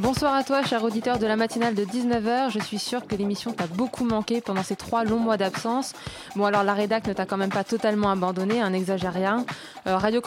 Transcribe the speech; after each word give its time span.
Bonsoir 0.00 0.34
à 0.34 0.42
toi, 0.42 0.62
cher 0.62 0.82
auditeur 0.82 1.18
de 1.18 1.26
la 1.26 1.36
matinale 1.36 1.74
de 1.74 1.84
19h. 1.84 2.50
Je 2.50 2.58
suis 2.58 2.78
sûre 2.78 3.06
que 3.06 3.14
l'émission 3.14 3.52
t'a 3.52 3.66
beaucoup 3.66 4.06
manqué 4.06 4.40
pendant 4.40 4.62
ces 4.62 4.74
trois 4.74 5.04
longs 5.04 5.18
mois 5.18 5.36
d'absence. 5.36 5.92
Bon, 6.36 6.46
alors 6.46 6.64
la 6.64 6.72
rédac 6.72 7.06
ne 7.06 7.12
t'a 7.12 7.26
quand 7.26 7.36
même 7.36 7.50
pas 7.50 7.64
totalement 7.64 8.10
abandonné, 8.10 8.62
un 8.62 8.70
n'exagère 8.70 9.12
rien. 9.12 9.44
Euh, 9.86 9.98
Radio 9.98 10.22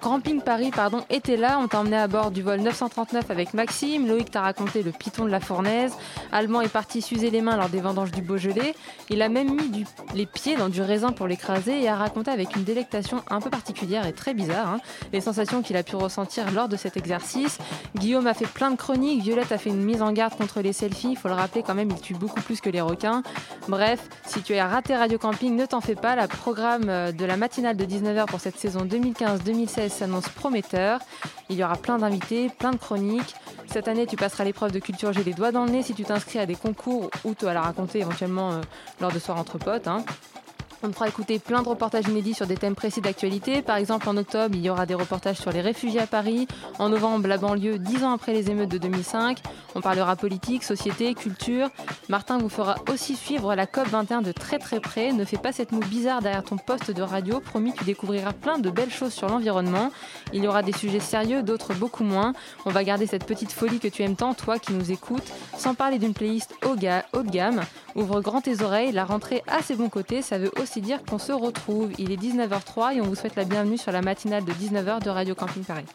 Camping 0.00 0.40
Paris 0.40 0.70
pardon, 0.74 1.04
était 1.10 1.36
là. 1.36 1.58
On 1.62 1.68
t'a 1.68 1.80
emmené 1.80 1.98
à 1.98 2.08
bord 2.08 2.30
du 2.30 2.40
vol 2.40 2.60
939 2.60 3.30
avec 3.30 3.52
Maxime. 3.52 4.06
Loïc 4.06 4.30
t'a 4.30 4.40
raconté 4.40 4.82
le 4.82 4.92
piton 4.92 5.26
de 5.26 5.30
la 5.30 5.40
fournaise. 5.40 5.92
Allemand 6.32 6.62
est 6.62 6.68
parti 6.68 7.02
s'user 7.02 7.28
les 7.28 7.42
mains 7.42 7.58
lors 7.58 7.68
des 7.68 7.80
vendanges 7.80 8.12
du 8.12 8.22
Beaujolais. 8.22 8.74
Il 9.10 9.20
a 9.20 9.28
même 9.28 9.54
mis 9.54 9.84
les 10.14 10.24
pieds 10.24 10.56
dans 10.56 10.70
du 10.70 10.80
raisin 10.80 11.12
pour 11.12 11.26
l'écraser 11.26 11.82
et 11.82 11.88
a 11.88 11.96
raconté 11.96 12.30
avec 12.30 12.56
une 12.56 12.64
délectation 12.64 13.22
un 13.28 13.42
peu 13.42 13.50
particulière 13.50 14.06
et 14.06 14.14
très 14.14 14.32
bizarre 14.32 14.68
hein, 14.68 14.80
les 15.12 15.20
sensations 15.20 15.60
qu'il 15.60 15.76
a 15.76 15.82
pu 15.82 15.96
ressentir 15.96 16.50
lors 16.50 16.68
de 16.68 16.76
cet 16.76 16.96
exercice. 16.96 17.58
Guillaume 17.94 18.26
a 18.26 18.32
fait 18.32 18.46
plein 18.46 18.70
de 18.70 18.76
chroniques, 18.76 19.17
Violette 19.20 19.52
a 19.52 19.58
fait 19.58 19.70
une 19.70 19.82
mise 19.82 20.02
en 20.02 20.12
garde 20.12 20.36
contre 20.36 20.60
les 20.60 20.72
selfies, 20.72 21.10
il 21.12 21.16
faut 21.16 21.28
le 21.28 21.34
rappeler 21.34 21.62
quand 21.62 21.74
même, 21.74 21.90
il 21.90 22.00
tue 22.00 22.14
beaucoup 22.14 22.40
plus 22.40 22.60
que 22.60 22.70
les 22.70 22.80
requins. 22.80 23.22
Bref, 23.68 24.08
si 24.26 24.42
tu 24.42 24.54
as 24.54 24.66
raté 24.68 24.96
Radio 24.96 25.18
Camping, 25.18 25.54
ne 25.56 25.66
t'en 25.66 25.80
fais 25.80 25.94
pas, 25.94 26.16
le 26.16 26.26
programme 26.26 26.88
euh, 26.88 27.12
de 27.12 27.24
la 27.24 27.36
matinale 27.36 27.76
de 27.76 27.84
19h 27.84 28.26
pour 28.26 28.40
cette 28.40 28.58
saison 28.58 28.84
2015-2016 28.84 29.88
s'annonce 29.90 30.28
prometteur. 30.28 31.00
Il 31.50 31.56
y 31.56 31.64
aura 31.64 31.76
plein 31.76 31.98
d'invités, 31.98 32.48
plein 32.48 32.70
de 32.72 32.76
chroniques. 32.76 33.34
Cette 33.66 33.88
année, 33.88 34.06
tu 34.06 34.16
passeras 34.16 34.44
l'épreuve 34.44 34.72
de 34.72 34.78
culture 34.78 35.12
J'ai 35.12 35.24
les 35.24 35.34
doigts 35.34 35.52
dans 35.52 35.64
le 35.64 35.70
nez 35.70 35.82
si 35.82 35.94
tu 35.94 36.04
t'inscris 36.04 36.38
à 36.38 36.46
des 36.46 36.54
concours 36.54 37.10
ou 37.24 37.34
tu 37.34 37.44
vas 37.44 37.54
la 37.54 37.62
raconter 37.62 38.00
éventuellement 38.00 38.52
euh, 38.52 38.60
lors 39.00 39.12
de 39.12 39.18
soirs 39.18 39.38
entre 39.38 39.58
potes. 39.58 39.88
hein. 39.88 40.04
On 40.84 40.92
fera 40.92 41.08
écouter 41.08 41.40
plein 41.40 41.62
de 41.62 41.68
reportages 41.68 42.06
inédits 42.06 42.34
sur 42.34 42.46
des 42.46 42.56
thèmes 42.56 42.76
précis 42.76 43.00
d'actualité. 43.00 43.62
Par 43.62 43.76
exemple, 43.76 44.08
en 44.08 44.16
octobre, 44.16 44.54
il 44.54 44.64
y 44.64 44.70
aura 44.70 44.86
des 44.86 44.94
reportages 44.94 45.38
sur 45.38 45.50
les 45.50 45.60
réfugiés 45.60 45.98
à 45.98 46.06
Paris. 46.06 46.46
En 46.78 46.88
novembre, 46.88 47.26
la 47.26 47.36
banlieue, 47.36 47.78
dix 47.78 48.04
ans 48.04 48.12
après 48.12 48.32
les 48.32 48.48
émeutes 48.48 48.68
de 48.68 48.78
2005. 48.78 49.38
On 49.74 49.80
parlera 49.80 50.14
politique, 50.14 50.62
société, 50.62 51.14
culture. 51.14 51.68
Martin 52.08 52.38
vous 52.38 52.48
fera 52.48 52.76
aussi 52.92 53.16
suivre 53.16 53.56
la 53.56 53.66
COP 53.66 53.88
21 53.88 54.22
de 54.22 54.30
très 54.30 54.60
très 54.60 54.78
près. 54.78 55.12
Ne 55.12 55.24
fais 55.24 55.36
pas 55.36 55.50
cette 55.50 55.72
moue 55.72 55.80
bizarre 55.80 56.22
derrière 56.22 56.44
ton 56.44 56.58
poste 56.58 56.92
de 56.92 57.02
radio. 57.02 57.40
Promis, 57.40 57.72
tu 57.72 57.82
découvriras 57.82 58.32
plein 58.32 58.58
de 58.58 58.70
belles 58.70 58.92
choses 58.92 59.12
sur 59.12 59.28
l'environnement. 59.28 59.90
Il 60.32 60.44
y 60.44 60.46
aura 60.46 60.62
des 60.62 60.72
sujets 60.72 61.00
sérieux, 61.00 61.42
d'autres 61.42 61.74
beaucoup 61.74 62.04
moins. 62.04 62.34
On 62.66 62.70
va 62.70 62.84
garder 62.84 63.06
cette 63.06 63.24
petite 63.24 63.50
folie 63.50 63.80
que 63.80 63.88
tu 63.88 64.04
aimes 64.04 64.16
tant, 64.16 64.32
toi 64.34 64.60
qui 64.60 64.72
nous 64.72 64.92
écoutes, 64.92 65.32
sans 65.56 65.74
parler 65.74 65.98
d'une 65.98 66.14
playlist 66.14 66.54
haut, 66.64 66.76
de 66.76 67.30
gamme. 67.30 67.62
Ouvre 67.96 68.20
grand 68.20 68.42
tes 68.42 68.62
oreilles, 68.62 68.92
la 68.92 69.04
rentrée 69.04 69.42
a 69.48 69.60
ses 69.62 69.74
bons 69.74 69.88
côtés, 69.88 70.22
ça 70.22 70.38
veut 70.38 70.52
aussi 70.60 70.67
dire 70.76 71.02
qu'on 71.08 71.18
se 71.18 71.32
retrouve. 71.32 71.90
Il 71.98 72.12
est 72.12 72.16
19h03 72.16 72.96
et 72.96 73.00
on 73.00 73.04
vous 73.04 73.14
souhaite 73.14 73.36
la 73.36 73.44
bienvenue 73.44 73.78
sur 73.78 73.92
la 73.92 74.02
matinale 74.02 74.44
de 74.44 74.52
19h 74.52 75.02
de 75.02 75.10
Radio 75.10 75.34
Camping 75.34 75.64
Paris. 75.64 75.86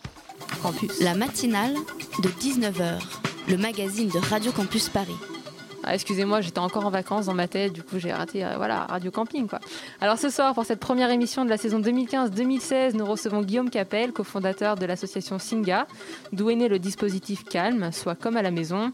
Campus. 0.61 0.99
La 1.01 1.13
matinale 1.13 1.73
de 2.21 2.29
19h, 2.29 2.99
le 3.47 3.57
magazine 3.57 4.09
de 4.09 4.19
Radio 4.19 4.51
Campus 4.51 4.89
Paris. 4.89 5.15
Ah, 5.85 5.93
excusez-moi, 5.93 6.39
j'étais 6.39 6.59
encore 6.59 6.85
en 6.85 6.89
vacances 6.89 7.25
dans 7.25 7.33
ma 7.33 7.49
tête, 7.49 7.73
du 7.73 7.83
coup 7.83 7.99
j'ai 7.99 8.13
raté 8.13 8.45
euh, 8.45 8.55
voilà, 8.55 8.85
Radio 8.85 9.11
Camping. 9.11 9.47
Quoi. 9.49 9.59
Alors 9.99 10.17
ce 10.17 10.29
soir, 10.29 10.53
pour 10.53 10.63
cette 10.63 10.79
première 10.79 11.09
émission 11.09 11.43
de 11.43 11.49
la 11.49 11.57
saison 11.57 11.81
2015-2016, 11.81 12.95
nous 12.95 13.05
recevons 13.05 13.41
Guillaume 13.41 13.69
Capel, 13.69 14.13
cofondateur 14.13 14.75
de 14.75 14.85
l'association 14.85 15.39
Singa, 15.39 15.85
d'où 16.31 16.49
est 16.49 16.55
né 16.55 16.69
le 16.69 16.79
dispositif 16.79 17.43
Calme, 17.43 17.91
soit 17.91 18.15
comme 18.15 18.37
à 18.37 18.41
la 18.41 18.51
maison. 18.51 18.93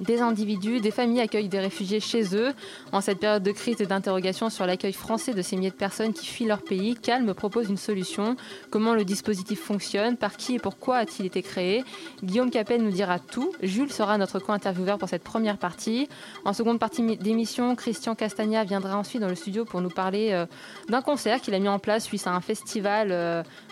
Des 0.00 0.20
individus, 0.20 0.80
des 0.80 0.92
familles 0.92 1.20
accueillent 1.22 1.48
des 1.48 1.58
réfugiés 1.58 1.98
chez 2.00 2.36
eux. 2.36 2.52
En 2.92 3.00
cette 3.00 3.18
période 3.18 3.42
de 3.42 3.50
crise 3.50 3.80
et 3.80 3.86
d'interrogation 3.86 4.48
sur 4.48 4.64
l'accueil 4.64 4.92
français 4.92 5.34
de 5.34 5.42
ces 5.42 5.56
milliers 5.56 5.70
de 5.70 5.74
personnes 5.74 6.12
qui 6.12 6.24
fuient 6.26 6.46
leur 6.46 6.62
pays, 6.62 6.94
Calme 6.94 7.34
propose 7.34 7.68
une 7.68 7.76
solution. 7.76 8.36
Comment 8.70 8.94
le 8.94 9.04
dispositif 9.04 9.60
fonctionne, 9.60 10.16
par 10.16 10.36
qui 10.36 10.54
et 10.54 10.58
pourquoi 10.60 10.98
a-t-il 10.98 11.26
été 11.26 11.42
créé? 11.42 11.84
Guillaume 12.22 12.50
Capel 12.50 12.82
nous 12.82 12.92
dira 12.92 13.18
tout. 13.18 13.52
Jules 13.62 13.92
sera 13.92 14.18
notre 14.18 14.38
co-intervieweur 14.38 14.98
pour 14.98 15.08
cette 15.08 15.24
première 15.24 15.58
partie. 15.58 16.08
En 16.44 16.52
seconde 16.52 16.78
partie 16.78 17.02
mi- 17.02 17.16
d'émission, 17.16 17.74
Christian 17.74 18.14
Castagna 18.14 18.62
viendra 18.64 18.96
ensuite 18.96 19.20
dans 19.20 19.28
le 19.28 19.34
studio 19.34 19.64
pour 19.64 19.80
nous 19.80 19.90
parler 19.90 20.30
euh, 20.32 20.46
d'un 20.88 21.02
concert 21.02 21.40
qu'il 21.40 21.54
a 21.54 21.58
mis 21.58 21.68
en 21.68 21.80
place 21.80 22.04
suite 22.04 22.26
à 22.26 22.30
un 22.34 22.40
festival 22.40 23.08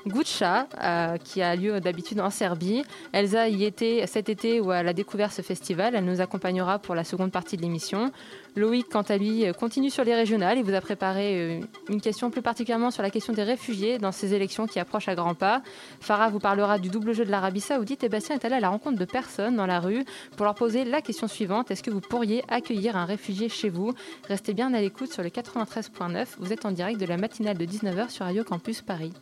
Guccia 0.06 0.68
euh, 0.82 1.16
qui 1.18 1.42
a 1.42 1.56
lieu 1.56 1.80
d'habitude 1.80 2.20
en 2.20 2.30
Serbie. 2.30 2.84
Elsa 3.12 3.48
y 3.48 3.64
était 3.64 4.06
cet 4.06 4.28
été 4.28 4.60
où 4.60 4.72
elle 4.72 4.88
a 4.88 4.92
découvert 4.92 5.32
ce 5.32 5.42
festival. 5.42 5.94
Elle 5.94 6.04
nous 6.04 6.20
accompagnera 6.20 6.78
pour 6.78 6.94
la 6.94 7.04
seconde 7.04 7.32
partie 7.32 7.56
de 7.56 7.62
l'émission. 7.62 8.12
Loïc, 8.54 8.88
quant 8.88 9.02
à 9.02 9.16
lui, 9.18 9.44
continue 9.58 9.90
sur 9.90 10.04
les 10.04 10.14
régionales. 10.14 10.58
Il 10.58 10.64
vous 10.64 10.74
a 10.74 10.80
préparé 10.80 11.34
euh, 11.34 11.60
une 11.90 12.00
question 12.00 12.30
plus 12.30 12.42
particulièrement 12.42 12.90
sur 12.90 13.02
la 13.02 13.10
question 13.10 13.32
des 13.32 13.42
réfugiés 13.42 13.98
dans 13.98 14.12
ces 14.12 14.32
élections 14.32 14.66
qui 14.66 14.78
approchent 14.78 15.08
à 15.08 15.14
grands 15.14 15.34
pas. 15.34 15.62
Farah 16.00 16.30
vous 16.30 16.38
parlera 16.40 16.78
du 16.78 16.88
double 16.88 17.12
jeu 17.12 17.24
de 17.24 17.30
l'Arabie 17.30 17.60
Saoudite 17.60 18.04
et 18.04 18.08
Bastien 18.08 18.36
est 18.36 18.44
allé 18.44 18.54
à 18.54 18.60
la 18.60 18.68
rencontre 18.68 18.98
de 18.98 19.04
personnes 19.04 19.56
dans 19.56 19.66
la 19.66 19.80
rue 19.80 20.04
pour 20.36 20.46
leur 20.46 20.54
poser 20.54 20.84
la 20.84 21.02
question 21.02 21.28
suivante. 21.28 21.70
Est-ce 21.70 21.82
que 21.82 21.90
vous 21.90 22.00
pourriez 22.00 22.44
accueillir 22.48 22.96
un 22.96 23.04
réfugié 23.04 23.48
chez 23.48 23.68
vous? 23.68 23.92
Restez 24.28 24.54
bien 24.54 24.72
à 24.72 24.80
l'écoute 24.80 25.12
sur 25.12 25.22
le 25.22 25.28
93.9. 25.28 26.26
Vous 26.38 26.52
êtes 26.52 26.64
en 26.64 26.70
direct 26.70 27.00
de 27.00 27.06
la 27.06 27.16
matinale 27.16 27.58
de 27.58 27.66
19h 27.66 28.10
sur 28.10 28.24
Radio 28.24 28.44
Campus 28.44 28.80
Paris. 28.80 29.12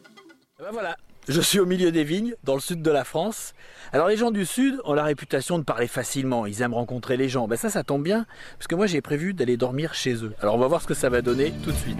Ben 0.65 0.71
voilà, 0.73 0.97
je 1.29 1.43
suis 1.43 1.61
au 1.61 1.67
milieu 1.67 1.93
des 1.93 2.05
vignes, 2.05 2.37
dans 2.43 2.55
le 2.55 2.61
sud 2.61 2.81
de 2.81 2.91
la 2.91 3.05
France. 3.05 3.53
Alors 3.93 4.09
les 4.09 4.17
gens 4.17 4.31
du 4.31 4.47
sud 4.47 4.81
ont 4.87 4.95
la 4.95 5.05
réputation 5.05 5.59
de 5.59 5.63
parler 5.63 5.87
facilement, 5.87 6.47
ils 6.47 6.63
aiment 6.63 6.73
rencontrer 6.73 7.19
les 7.19 7.29
gens. 7.29 7.47
Ben 7.47 7.57
ça, 7.57 7.69
ça 7.69 7.85
tombe 7.85 8.03
bien, 8.03 8.25
parce 8.57 8.67
que 8.67 8.75
moi 8.75 8.87
j'ai 8.87 9.03
prévu 9.03 9.35
d'aller 9.35 9.59
dormir 9.59 9.93
chez 9.93 10.25
eux. 10.25 10.33
Alors 10.41 10.55
on 10.55 10.59
va 10.59 10.67
voir 10.67 10.81
ce 10.81 10.87
que 10.87 10.95
ça 10.95 11.11
va 11.11 11.21
donner 11.21 11.53
tout 11.63 11.71
de 11.71 11.77
suite. 11.77 11.99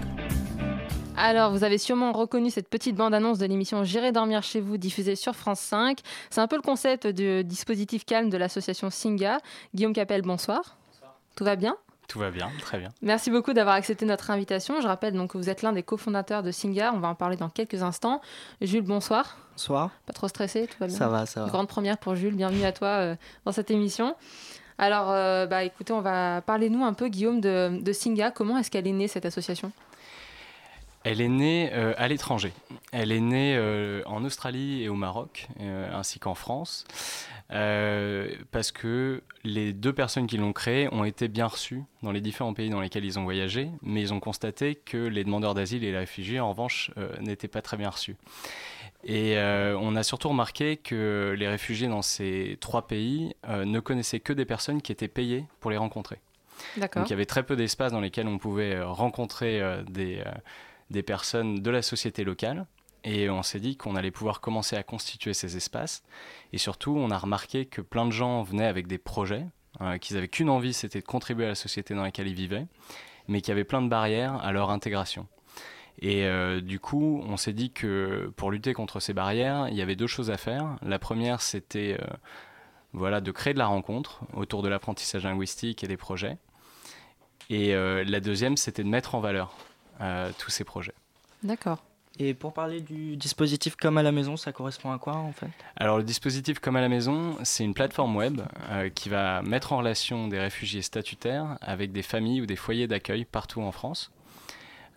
Alors, 1.15 1.51
vous 1.51 1.63
avez 1.63 1.77
sûrement 1.77 2.11
reconnu 2.11 2.49
cette 2.49 2.67
petite 2.67 2.95
bande-annonce 2.95 3.37
de 3.37 3.45
l'émission 3.45 3.83
J'irai 3.83 4.11
dormir 4.11 4.41
chez 4.41 4.61
vous, 4.61 4.77
diffusée 4.77 5.15
sur 5.15 5.35
France 5.35 5.59
5. 5.59 5.99
C'est 6.31 6.41
un 6.41 6.47
peu 6.47 6.55
le 6.55 6.63
concept 6.63 7.05
du 7.05 7.43
dispositif 7.43 8.03
calme 8.03 8.31
de 8.31 8.37
l'association 8.37 8.89
Singa. 8.89 9.37
Guillaume 9.75 9.93
Capel, 9.93 10.23
bonsoir. 10.23 10.75
Tout 11.35 11.43
va 11.43 11.55
bien? 11.55 11.77
Tout 12.07 12.19
va 12.19 12.31
bien, 12.31 12.51
très 12.61 12.77
bien. 12.77 12.89
Merci 13.01 13.31
beaucoup 13.31 13.53
d'avoir 13.53 13.75
accepté 13.75 14.05
notre 14.05 14.29
invitation. 14.31 14.79
Je 14.81 14.87
rappelle 14.87 15.13
donc 15.13 15.31
que 15.31 15.37
vous 15.37 15.49
êtes 15.49 15.61
l'un 15.61 15.73
des 15.73 15.83
cofondateurs 15.83 16.43
de 16.43 16.51
Singa. 16.51 16.91
On 16.93 16.99
va 16.99 17.07
en 17.07 17.15
parler 17.15 17.35
dans 17.35 17.49
quelques 17.49 17.81
instants. 17.81 18.21
Jules, 18.61 18.83
bonsoir. 18.83 19.37
Bonsoir, 19.53 19.89
Pas 20.05 20.13
trop 20.13 20.27
stressé, 20.27 20.67
tout 20.67 20.77
va 20.79 20.87
bien 20.87 20.97
ça 20.97 21.07
va, 21.07 21.25
ça 21.25 21.43
va. 21.43 21.49
Grande 21.49 21.67
première 21.67 21.97
pour 21.97 22.15
Jules. 22.15 22.35
Bienvenue 22.35 22.65
à 22.65 22.73
toi 22.73 22.87
euh, 22.87 23.15
dans 23.45 23.51
cette 23.51 23.71
émission. 23.71 24.15
Alors, 24.77 25.09
euh, 25.09 25.45
bah, 25.45 25.63
écoutez, 25.63 25.93
on 25.93 26.01
va 26.01 26.41
parler 26.41 26.69
nous 26.69 26.83
un 26.83 26.93
peu, 26.93 27.07
Guillaume, 27.07 27.39
de, 27.39 27.79
de 27.81 27.93
Singa. 27.93 28.31
Comment 28.31 28.57
est-ce 28.57 28.69
qu'elle 28.69 28.87
est 28.87 28.91
née 28.91 29.07
cette 29.07 29.25
association? 29.25 29.71
Elle 31.05 31.21
est 31.21 31.29
née 31.29 31.69
euh, 31.71 31.93
à 31.97 32.07
l'étranger. 32.07 32.51
Elle 32.91 33.11
est 33.11 33.21
née 33.21 33.55
euh, 33.55 34.01
en 34.05 34.25
Australie 34.25 34.83
et 34.83 34.89
au 34.89 34.95
Maroc, 34.95 35.47
euh, 35.61 35.89
ainsi 35.93 36.19
qu'en 36.19 36.35
France, 36.35 36.85
parce 37.47 38.71
que 38.73 39.21
les 39.43 39.71
deux 39.71 39.93
personnes 39.93 40.27
qui 40.27 40.37
l'ont 40.37 40.51
créée 40.51 40.89
ont 40.91 41.05
été 41.05 41.27
bien 41.27 41.47
reçues 41.47 41.83
dans 42.01 42.11
les 42.11 42.21
différents 42.21 42.53
pays 42.53 42.69
dans 42.69 42.81
lesquels 42.81 43.05
ils 43.05 43.19
ont 43.19 43.23
voyagé, 43.23 43.69
mais 43.83 44.01
ils 44.01 44.13
ont 44.13 44.19
constaté 44.19 44.75
que 44.75 44.97
les 44.97 45.23
demandeurs 45.23 45.53
d'asile 45.53 45.83
et 45.83 45.91
les 45.91 45.97
réfugiés, 45.97 46.39
en 46.39 46.49
revanche, 46.49 46.91
n'étaient 47.21 47.47
pas 47.47 47.61
très 47.61 47.77
bien 47.77 47.89
reçus. 47.89 48.17
Et 49.05 49.37
euh, 49.37 49.77
on 49.79 49.95
a 49.95 50.01
surtout 50.01 50.29
remarqué 50.29 50.77
que 50.77 51.35
les 51.37 51.47
réfugiés 51.47 51.87
dans 51.87 52.01
ces 52.01 52.57
trois 52.59 52.87
pays 52.87 53.35
euh, 53.47 53.63
ne 53.63 53.79
connaissaient 53.79 54.19
que 54.19 54.33
des 54.33 54.45
personnes 54.45 54.81
qui 54.81 54.91
étaient 54.91 55.07
payées 55.07 55.45
pour 55.59 55.69
les 55.69 55.77
rencontrer. 55.77 56.19
Donc 56.79 56.89
il 57.05 57.09
y 57.09 57.13
avait 57.13 57.25
très 57.25 57.43
peu 57.43 57.55
d'espaces 57.55 57.91
dans 57.91 57.99
lesquels 57.99 58.27
on 58.27 58.39
pouvait 58.39 58.81
rencontrer 58.81 59.61
euh, 59.61 59.83
des, 59.83 60.23
des 60.89 61.03
personnes 61.03 61.61
de 61.61 61.71
la 61.71 61.81
société 61.81 62.23
locale. 62.23 62.65
Et 63.03 63.29
on 63.29 63.43
s'est 63.43 63.59
dit 63.59 63.77
qu'on 63.77 63.95
allait 63.95 64.11
pouvoir 64.11 64.41
commencer 64.41 64.75
à 64.75 64.83
constituer 64.83 65.33
ces 65.33 65.57
espaces. 65.57 66.03
Et 66.53 66.57
surtout, 66.57 66.95
on 66.97 67.11
a 67.11 67.17
remarqué 67.17 67.65
que 67.65 67.81
plein 67.81 68.05
de 68.05 68.11
gens 68.11 68.41
venaient 68.41 68.65
avec 68.65 68.87
des 68.87 68.97
projets, 68.97 69.45
euh, 69.81 69.97
qu'ils 69.99 70.17
avaient 70.17 70.27
qu'une 70.27 70.49
envie, 70.49 70.73
c'était 70.73 71.01
de 71.01 71.05
contribuer 71.05 71.45
à 71.45 71.49
la 71.49 71.55
société 71.55 71.93
dans 71.93 72.01
laquelle 72.01 72.27
ils 72.27 72.35
vivaient, 72.35 72.65
mais 73.27 73.41
qu'il 73.41 73.49
y 73.49 73.51
avait 73.51 73.63
plein 73.63 73.83
de 73.83 73.89
barrières 73.89 74.35
à 74.43 74.51
leur 74.51 74.71
intégration. 74.71 75.27
Et 75.99 76.25
euh, 76.25 76.61
du 76.61 76.79
coup, 76.79 77.23
on 77.27 77.37
s'est 77.37 77.53
dit 77.53 77.71
que 77.71 78.31
pour 78.35 78.51
lutter 78.51 78.73
contre 78.73 78.99
ces 78.99 79.13
barrières, 79.13 79.67
il 79.69 79.75
y 79.75 79.81
avait 79.81 79.95
deux 79.95 80.07
choses 80.07 80.31
à 80.31 80.37
faire. 80.37 80.75
La 80.81 80.97
première, 80.97 81.41
c'était 81.41 81.97
euh, 82.01 82.07
voilà, 82.91 83.21
de 83.21 83.31
créer 83.31 83.53
de 83.53 83.59
la 83.59 83.67
rencontre 83.67 84.21
autour 84.33 84.63
de 84.63 84.67
l'apprentissage 84.67 85.23
linguistique 85.23 85.83
et 85.83 85.87
des 85.87 85.97
projets. 85.97 86.37
Et 87.51 87.75
la 87.75 88.19
deuxième, 88.21 88.57
c'était 88.57 88.83
de 88.83 88.89
mettre 88.89 89.13
en 89.13 89.19
valeur 89.19 89.55
tous 90.37 90.49
ces 90.49 90.63
projets. 90.63 90.93
D'accord. 91.43 91.83
Et 92.17 92.33
pour 92.33 92.53
parler 92.53 92.79
du 92.79 93.17
dispositif 93.17 93.75
comme 93.75 93.97
à 93.97 94.03
la 94.03 94.11
maison, 94.11 94.37
ça 94.37 94.53
correspond 94.53 94.91
à 94.91 94.97
quoi 94.97 95.15
en 95.17 95.33
fait? 95.33 95.49
Alors 95.75 95.97
le 95.97 96.03
dispositif 96.03 96.59
comme 96.59 96.77
à 96.77 96.81
la 96.81 96.87
maison, 96.87 97.37
c'est 97.43 97.65
une 97.65 97.73
plateforme 97.73 98.15
web 98.15 98.41
euh, 98.69 98.89
qui 98.89 99.09
va 99.09 99.41
mettre 99.41 99.73
en 99.73 99.77
relation 99.77 100.29
des 100.29 100.39
réfugiés 100.39 100.81
statutaires 100.81 101.57
avec 101.61 101.91
des 101.91 102.03
familles 102.03 102.41
ou 102.41 102.45
des 102.45 102.55
foyers 102.55 102.87
d'accueil 102.87 103.25
partout 103.25 103.61
en 103.61 103.71
France. 103.71 104.11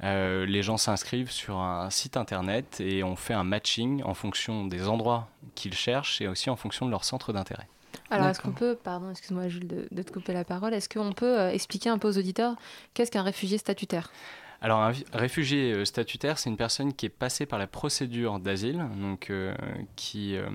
Euh, 0.05 0.47
les 0.47 0.63
gens 0.63 0.77
s'inscrivent 0.77 1.33
sur 1.33 1.59
un 1.59 1.91
site 1.91 2.17
internet 2.17 2.81
et 2.81 3.03
on 3.03 3.17
fait 3.17 3.35
un 3.35 3.43
matching 3.43 4.01
en 4.05 4.15
fonction 4.15 4.67
des 4.67 4.87
endroits 4.87 5.29
qu'ils 5.57 5.75
cherchent 5.75 6.21
et 6.21 6.29
aussi 6.29 6.51
en 6.51 6.57
fonction 6.57 6.87
de 6.87 6.93
leur 6.93 7.03
centre 7.03 7.33
d'intérêt. 7.33 7.67
Alors, 8.11 8.29
est-ce 8.29 8.41
qu'on 8.41 8.53
peut, 8.53 8.77
pardon, 8.77 9.11
excuse-moi 9.11 9.49
Jules 9.49 9.67
de, 9.67 9.89
de, 9.91 10.03
te 10.03 10.13
couper 10.13 10.33
la 10.33 10.45
parole, 10.45 10.73
est-ce 10.73 10.89
qu'on 10.89 11.13
peut 11.13 11.39
euh, 11.39 11.51
expliquer 11.51 11.91
un 11.91 11.99
peu 11.99 12.09
aux 12.09 12.17
auditeurs 12.17 12.55
qu'est-ce 12.95 13.11
qu'un 13.11 13.23
réfugié 13.23 13.59
statutaire? 13.59 14.13
Alors, 14.61 14.81
un 14.81 14.93
réfugié 15.13 15.73
euh, 15.73 15.85
statutaire, 15.85 16.39
c'est 16.39 16.51
une 16.51 16.57
personne 16.57 16.93
qui 16.93 17.07
est 17.07 17.11
passée 17.11 17.47
par 17.47 17.59
la 17.59 17.69
procédure 17.69 18.41
d'asile, 18.41 18.85
euh, 19.31 19.55
qui 19.95 20.37
euh, 20.37 20.49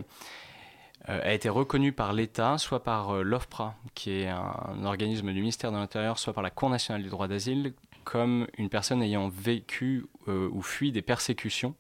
a 1.08 1.34
été 1.34 1.48
reconnue 1.48 1.94
par 1.94 2.12
l'État, 2.12 2.58
soit 2.58 2.84
par 2.84 3.24
l'OFPRA, 3.24 3.76
qui 3.94 4.12
est 4.12 4.28
un, 4.28 4.84
organisme 4.84 5.32
du 5.32 5.40
ministère 5.40 5.72
de 5.72 5.78
l'Intérieur, 5.78 6.20
soit 6.20 6.34
par 6.34 6.44
la 6.44 6.50
Cour 6.50 6.70
nationale 6.70 7.02
du 7.02 7.10
droit 7.10 7.30
d'asile, 7.30 7.74
comme 8.04 8.48
une 8.58 8.70
personne 8.70 9.02
ayant 9.02 9.30
vécu 9.30 10.06
ou 10.28 10.62
fui 10.62 10.92
des 10.92 11.02
persécutions. 11.02 11.76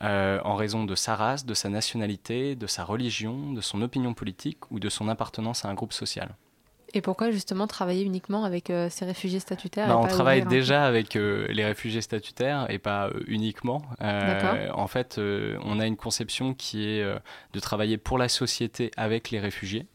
en 0.00 0.56
raison 0.56 0.84
de 0.84 0.94
sa 0.94 1.14
race, 1.14 1.44
de 1.44 1.54
sa 1.54 1.68
nationalité, 1.68 2.56
de 2.56 2.66
sa 2.66 2.84
religion, 2.84 3.52
de 3.52 3.60
son 3.60 3.82
opinion 3.82 4.14
politique 4.14 4.70
ou 4.70 4.80
de 4.80 4.88
son 4.88 5.08
appartenance 5.08 5.64
à 5.64 5.68
un 5.68 5.74
groupe 5.74 5.92
social. 5.92 6.34
Et 6.92 7.00
pourquoi 7.00 7.30
justement 7.30 7.66
travailler 7.66 8.02
uniquement 8.02 8.44
avec 8.44 8.70
euh, 8.70 8.88
ces 8.90 9.04
réfugiés 9.04 9.38
statutaires 9.38 9.86
bah, 9.86 9.98
On 9.98 10.06
travaille 10.08 10.44
déjà 10.44 10.84
avec 10.84 11.14
euh, 11.14 11.46
les 11.50 11.64
réfugiés 11.64 12.00
statutaires 12.00 12.66
et 12.68 12.78
pas 12.78 13.08
euh, 13.08 13.22
uniquement. 13.26 13.82
en 14.00 14.86
fait, 14.88 15.18
on 15.18 15.78
a 15.78 15.86
une 15.86 15.96
conception 15.96 16.54
qui 16.54 16.88
est 16.88 17.04
de 17.52 17.60
travailler 17.60 17.96
pour 17.96 18.18
la 18.18 18.28
société 18.28 18.90
avec 18.96 19.30
les 19.30 19.38
réfugiés. 19.38 19.86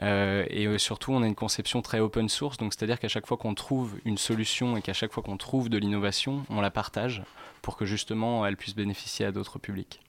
et 0.00 0.78
surtout, 0.78 1.12
on 1.12 1.22
a 1.22 1.26
une 1.26 1.34
conception 1.34 1.82
très 1.82 2.00
open 2.00 2.28
source, 2.28 2.56
donc 2.56 2.72
c'est-à-dire 2.72 2.98
qu'à 2.98 3.08
chaque 3.08 3.26
fois 3.26 3.36
qu'on 3.36 3.54
trouve 3.54 3.98
une 4.04 4.18
solution 4.18 4.76
et 4.76 4.82
qu'à 4.82 4.92
chaque 4.92 5.12
fois 5.12 5.22
qu'on 5.22 5.36
trouve 5.36 5.68
de 5.68 5.78
l'innovation, 5.78 6.44
on 6.50 6.60
la 6.60 6.70
partage 6.70 7.22
pour 7.62 7.76
que 7.76 7.84
justement 7.84 8.46
elle 8.46 8.56
puisse 8.56 8.74
bénéficier 8.74 9.26
à 9.26 9.32
d'autres 9.32 9.58
publics. 9.58 10.00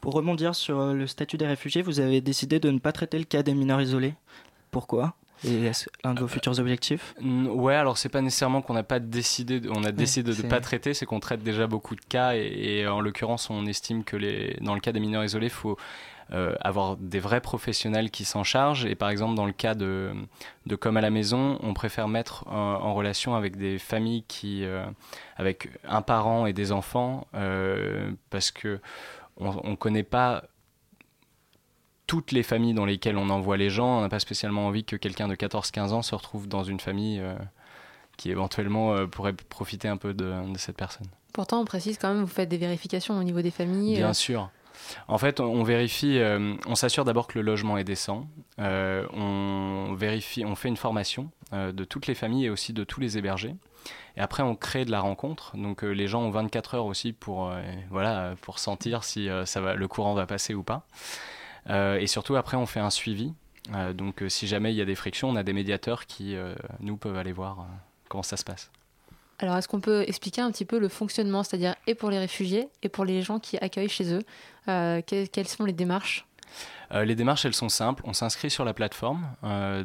Pour 0.00 0.14
rebondir 0.14 0.54
sur 0.54 0.94
le 0.94 1.06
statut 1.06 1.36
des 1.36 1.46
réfugiés, 1.46 1.82
vous 1.82 2.00
avez 2.00 2.20
décidé 2.20 2.58
de 2.58 2.70
ne 2.70 2.78
pas 2.78 2.92
traiter 2.92 3.18
le 3.18 3.24
cas 3.24 3.42
des 3.42 3.54
mineurs 3.54 3.80
isolés. 3.80 4.14
Pourquoi? 4.70 5.14
Et 5.44 5.70
un 6.04 6.14
de 6.14 6.20
vos 6.20 6.28
futurs 6.28 6.58
objectifs? 6.58 7.14
Ouais, 7.22 7.74
alors 7.74 7.98
c'est 7.98 8.08
pas 8.08 8.20
nécessairement 8.20 8.62
qu'on 8.62 8.74
n'a 8.74 8.82
pas 8.82 9.00
décidé, 9.00 9.60
on 9.70 9.84
a 9.84 9.92
décidé 9.92 10.34
de 10.34 10.42
ne 10.42 10.48
pas 10.48 10.60
traiter, 10.60 10.94
c'est 10.94 11.06
qu'on 11.06 11.20
traite 11.20 11.42
déjà 11.42 11.66
beaucoup 11.66 11.94
de 11.94 12.04
cas 12.08 12.34
et, 12.34 12.86
en 12.86 13.00
l'occurrence, 13.00 13.50
on 13.50 13.66
estime 13.66 14.04
que 14.04 14.16
les, 14.16 14.56
dans 14.60 14.74
le 14.74 14.80
cas 14.80 14.92
des 14.92 15.00
mineurs 15.00 15.24
isolés, 15.24 15.46
il 15.46 15.50
faut 15.50 15.78
euh, 16.32 16.54
avoir 16.60 16.96
des 16.96 17.18
vrais 17.18 17.40
professionnels 17.40 18.10
qui 18.10 18.24
s'en 18.24 18.44
chargent. 18.44 18.84
Et 18.84 18.94
par 18.94 19.10
exemple, 19.10 19.34
dans 19.34 19.46
le 19.46 19.52
cas 19.52 19.74
de, 19.74 20.12
de 20.66 20.76
Comme 20.76 20.96
à 20.96 21.00
la 21.00 21.10
maison, 21.10 21.58
on 21.62 21.74
préfère 21.74 22.06
mettre 22.06 22.46
en, 22.46 22.94
relation 22.94 23.34
avec 23.34 23.56
des 23.56 23.78
familles 23.78 24.24
qui, 24.28 24.64
euh, 24.64 24.84
avec 25.36 25.70
un 25.88 26.02
parent 26.02 26.46
et 26.46 26.52
des 26.52 26.70
enfants, 26.70 27.26
euh, 27.34 28.12
parce 28.30 28.50
que 28.50 28.78
on 29.38 29.70
ne 29.70 29.76
connaît 29.76 30.02
pas 30.02 30.44
toutes 32.10 32.32
les 32.32 32.42
familles 32.42 32.74
dans 32.74 32.86
lesquelles 32.86 33.16
on 33.16 33.30
envoie 33.30 33.56
les 33.56 33.70
gens. 33.70 33.98
On 33.98 34.00
n'a 34.00 34.08
pas 34.08 34.18
spécialement 34.18 34.66
envie 34.66 34.82
que 34.82 34.96
quelqu'un 34.96 35.28
de 35.28 35.36
14-15 35.36 35.90
ans 35.90 36.02
se 36.02 36.12
retrouve 36.16 36.48
dans 36.48 36.64
une 36.64 36.80
famille 36.80 37.20
euh, 37.20 37.36
qui 38.16 38.32
éventuellement 38.32 38.94
euh, 38.94 39.06
pourrait 39.06 39.32
profiter 39.32 39.86
un 39.86 39.96
peu 39.96 40.12
de, 40.12 40.34
cette 40.56 40.76
personne. 40.76 41.06
Pourtant, 41.32 41.60
on 41.60 41.64
précise 41.64 41.98
quand 41.98 42.12
même, 42.12 42.22
vous 42.22 42.26
faites 42.26 42.48
des 42.48 42.56
vérifications 42.56 43.16
au 43.16 43.22
niveau 43.22 43.42
des 43.42 43.52
familles. 43.52 43.94
Bien 43.94 44.08
euh. 44.08 44.12
sûr. 44.12 44.50
En 45.06 45.18
fait, 45.18 45.38
on 45.38 45.62
vérifie, 45.62 46.20
on 46.66 46.74
s'assure 46.74 47.04
d'abord 47.04 47.28
que 47.28 47.38
le 47.38 47.44
logement 47.44 47.76
est 47.76 47.84
décent. 47.84 48.26
on 48.58 49.94
vérifie, 49.96 50.44
on 50.44 50.56
fait 50.56 50.68
une 50.68 50.76
formation 50.76 51.30
de 51.52 51.84
toutes 51.84 52.08
les 52.08 52.16
familles 52.16 52.46
et 52.46 52.50
aussi 52.50 52.72
de 52.72 52.82
tous 52.82 52.98
les 52.98 53.18
hébergés. 53.18 53.54
Et 54.16 54.20
après, 54.20 54.42
on 54.42 54.56
crée 54.56 54.84
de 54.84 54.90
la 54.90 55.00
rencontre. 55.00 55.56
Donc, 55.56 55.82
les 55.82 56.08
gens 56.08 56.22
ont 56.22 56.30
24 56.30 56.74
heures 56.76 56.86
aussi 56.86 57.12
pour, 57.12 57.52
voilà, 57.90 58.34
pour 58.40 58.58
sentir 58.58 59.04
si 59.04 59.28
ça 59.44 59.60
va, 59.60 59.74
le 59.74 59.86
courant 59.86 60.14
va 60.14 60.26
passer 60.26 60.54
ou 60.54 60.62
pas. 60.62 60.86
Euh, 61.68 61.98
et 61.98 62.06
surtout, 62.06 62.36
après, 62.36 62.56
on 62.56 62.66
fait 62.66 62.80
un 62.80 62.90
suivi. 62.90 63.32
Euh, 63.74 63.92
donc, 63.92 64.22
euh, 64.22 64.28
si 64.28 64.46
jamais 64.46 64.72
il 64.72 64.76
y 64.76 64.80
a 64.80 64.84
des 64.84 64.94
frictions, 64.94 65.28
on 65.28 65.36
a 65.36 65.42
des 65.42 65.52
médiateurs 65.52 66.06
qui, 66.06 66.36
nous, 66.80 66.96
peuvent 66.96 67.16
aller 67.16 67.32
voir 67.32 67.66
comment 68.08 68.22
ça 68.22 68.36
se 68.36 68.44
passe. 68.44 68.70
Alors, 69.38 69.56
est-ce 69.56 69.68
qu'on 69.68 69.80
peut 69.80 70.04
expliquer 70.06 70.42
un 70.42 70.50
petit 70.50 70.66
peu 70.66 70.78
le 70.78 70.88
fonctionnement, 70.88 71.42
c'est-à-dire 71.42 71.74
et 71.86 71.94
pour 71.94 72.10
les 72.10 72.18
réfugiés 72.18 72.68
et 72.82 72.88
pour 72.88 73.04
les 73.04 73.22
gens 73.22 73.38
qui 73.38 73.56
accueillent 73.58 73.88
chez 73.88 74.12
eux 74.12 74.22
Quelles 74.66 75.48
sont 75.48 75.64
les 75.64 75.72
démarches? 75.72 76.26
Les 76.92 77.14
démarches, 77.14 77.44
elles 77.44 77.54
sont 77.54 77.68
simples. 77.68 78.02
On 78.04 78.12
s'inscrit 78.12 78.50
sur 78.50 78.64
la 78.64 78.74
plateforme. 78.74 79.28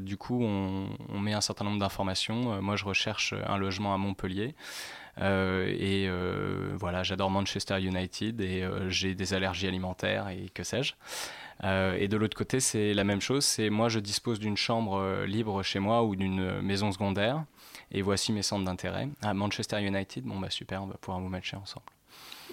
du 0.02 0.18
coup, 0.18 0.44
on, 0.44 0.90
on, 1.10 1.20
met 1.20 1.34
un 1.34 1.42
certain 1.42 1.64
nombre 1.64 1.80
d'informations. 1.80 2.62
moi, 2.62 2.76
je 2.76 2.84
recherche 2.84 3.34
un 3.48 3.58
logement 3.58 3.94
à 3.94 3.98
Montpellier. 3.98 4.56
et 5.22 6.10
voilà, 6.74 7.04
j'adore 7.04 7.30
Manchester 7.30 7.80
United 7.80 8.42
et 8.42 8.68
j'ai 8.90 9.16
des 9.16 9.34
allergies 9.34 9.68
alimentaires 9.68 10.28
et 10.28 10.50
que 10.54 10.64
sais-je. 10.64 10.96
Euh, 11.64 11.96
et 12.00 12.08
de 12.08 12.18
l'autre 12.18 12.36
côté, 12.36 12.60
c'est 12.60 12.94
la 12.94 13.04
même 13.04 13.22
chose. 13.22 13.46
C'est 13.46 13.70
moi, 13.70 13.90
je 13.90 14.00
dispose 14.00 14.40
d'une 14.40 14.58
chambre 14.58 14.98
euh, 14.98 15.26
libre 15.26 15.64
chez 15.64 15.80
moi 15.80 16.04
ou 16.04 16.16
d'une 16.16 16.62
maison 16.62 16.92
secondaire. 16.92 17.44
Et 17.92 18.02
voici 18.02 18.34
mes 18.34 18.42
centres 18.42 18.66
d'intérêt. 18.66 19.08
À 19.22 19.34
Manchester 19.34 19.82
United, 19.82 20.24
bon 20.26 20.40
bah 20.40 20.50
super, 20.50 20.84
on 20.84 20.88
va 20.88 20.96
pouvoir 20.96 21.22
vous 21.22 21.30
matcher 21.30 21.56
ensemble. 21.56 21.86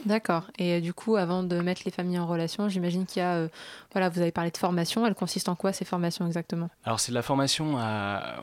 D'accord. 0.06 0.50
Et 0.58 0.74
euh, 0.74 0.80
du 0.80 0.92
coup, 0.92 1.16
avant 1.16 1.42
de 1.42 1.60
mettre 1.60 1.82
les 1.84 1.90
familles 1.90 2.18
en 2.18 2.26
relation, 2.26 2.68
j'imagine 2.68 3.06
qu'il 3.06 3.20
y 3.20 3.24
a, 3.24 3.48
voilà, 3.92 4.08
vous 4.08 4.20
avez 4.20 4.32
parlé 4.32 4.50
de 4.50 4.56
formation. 4.56 5.06
Elle 5.06 5.14
consiste 5.14 5.48
en 5.48 5.56
quoi 5.56 5.72
ces 5.72 5.84
formations 5.84 6.26
exactement? 6.26 6.70
Alors 6.84 7.00
c'est 7.00 7.12
de 7.12 7.14
la 7.14 7.22
formation 7.22 7.76
à 7.78 8.42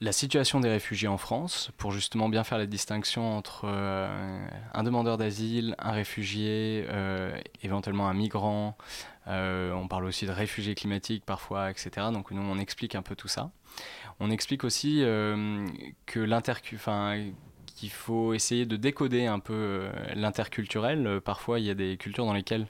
la 0.00 0.12
situation 0.12 0.60
des 0.60 0.70
réfugiés 0.70 1.08
en 1.08 1.18
France, 1.18 1.70
pour 1.76 1.92
justement 1.92 2.28
bien 2.28 2.42
faire 2.42 2.58
la 2.58 2.66
distinction 2.66 3.36
entre 3.36 3.66
un 3.66 4.82
demandeur 4.82 5.18
d'asile, 5.18 5.74
un 5.78 5.90
réfugié, 5.90 6.86
éventuellement 7.62 8.08
un 8.08 8.14
migrant, 8.14 8.78
euh, 9.30 9.72
on 9.72 9.86
parle 9.86 10.06
aussi 10.06 10.26
de 10.26 10.30
réfugiés 10.30 10.74
climatiques 10.74 11.24
parfois, 11.24 11.70
etc. 11.70 12.08
Donc 12.12 12.30
nous, 12.30 12.42
on 12.42 12.58
explique 12.58 12.94
un 12.94 13.02
peu 13.02 13.14
tout 13.14 13.28
ça. 13.28 13.50
On 14.18 14.30
explique 14.30 14.64
aussi 14.64 15.02
euh, 15.02 15.66
que 16.06 16.26
qu'il 17.76 17.90
faut 17.90 18.34
essayer 18.34 18.66
de 18.66 18.76
décoder 18.76 19.26
un 19.26 19.38
peu 19.38 19.54
euh, 19.54 19.92
l'interculturel. 20.14 21.20
Parfois, 21.24 21.60
il 21.60 21.66
y 21.66 21.70
a 21.70 21.74
des 21.74 21.96
cultures 21.96 22.26
dans 22.26 22.34
lesquelles, 22.34 22.66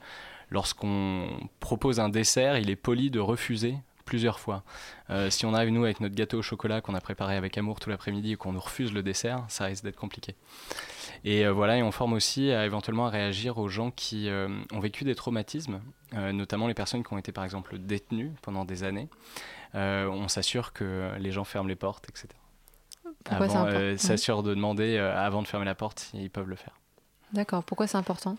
lorsqu'on 0.50 1.28
propose 1.60 1.98
un 1.98 2.08
dessert, 2.08 2.58
il 2.58 2.70
est 2.70 2.76
poli 2.76 3.10
de 3.10 3.20
refuser 3.20 3.76
plusieurs 4.10 4.40
fois. 4.40 4.64
si 5.30 5.46
on 5.46 5.54
arrive, 5.54 5.70
nous, 5.70 5.84
avec 5.84 6.00
notre 6.00 6.14
gâteau 6.14 6.38
au 6.38 6.42
chocolat 6.42 6.80
qu'on 6.80 6.94
a 6.94 7.00
préparé 7.00 7.36
avec 7.36 7.56
amour 7.56 7.80
tout 7.80 7.90
l'après-midi 7.90 8.32
et 8.32 8.36
qu'on 8.36 8.52
nous 8.52 8.60
refuse 8.60 8.92
le 8.92 9.02
dessert, 9.02 9.44
ça 9.48 9.64
risque 9.64 9.84
d'être 9.84 9.96
compliqué. 9.96 10.34
Et 11.24 11.46
voilà, 11.48 11.76
et 11.76 11.82
on 11.82 11.92
forme 11.92 12.12
aussi 12.14 12.50
à 12.50 12.66
éventuellement 12.66 13.06
à 13.06 13.10
réagir 13.10 13.58
aux 13.58 13.68
gens 13.68 13.90
qui 13.90 14.28
ont 14.72 14.80
vécu 14.80 15.04
des 15.04 15.14
traumatismes 15.14 15.80
euh, 16.14 16.32
notamment 16.32 16.66
les 16.66 16.74
personnes 16.74 17.04
qui 17.04 17.12
ont 17.12 17.18
été 17.18 17.30
par 17.30 17.44
exemple 17.44 17.78
détenues 17.78 18.32
pendant 18.42 18.64
des 18.64 18.82
années. 18.82 19.08
Euh, 19.74 20.08
on 20.08 20.26
s'assure 20.26 20.72
que 20.72 21.12
les 21.18 21.30
gens 21.30 21.44
ferment 21.44 21.68
les 21.68 21.76
portes, 21.76 22.08
etc. 22.08 22.28
Pourquoi 23.24 23.46
avant, 23.46 23.66
euh, 23.66 23.96
s'assure 23.96 24.42
de 24.42 24.54
demander 24.54 24.98
avant 24.98 25.42
de 25.42 25.46
fermer 25.46 25.66
la 25.66 25.74
porte 25.74 26.00
s'ils 26.00 26.30
peuvent 26.30 26.48
le 26.48 26.56
faire. 26.56 26.74
D'accord. 27.32 27.62
Pourquoi 27.62 27.86
c'est 27.86 27.98
important? 27.98 28.36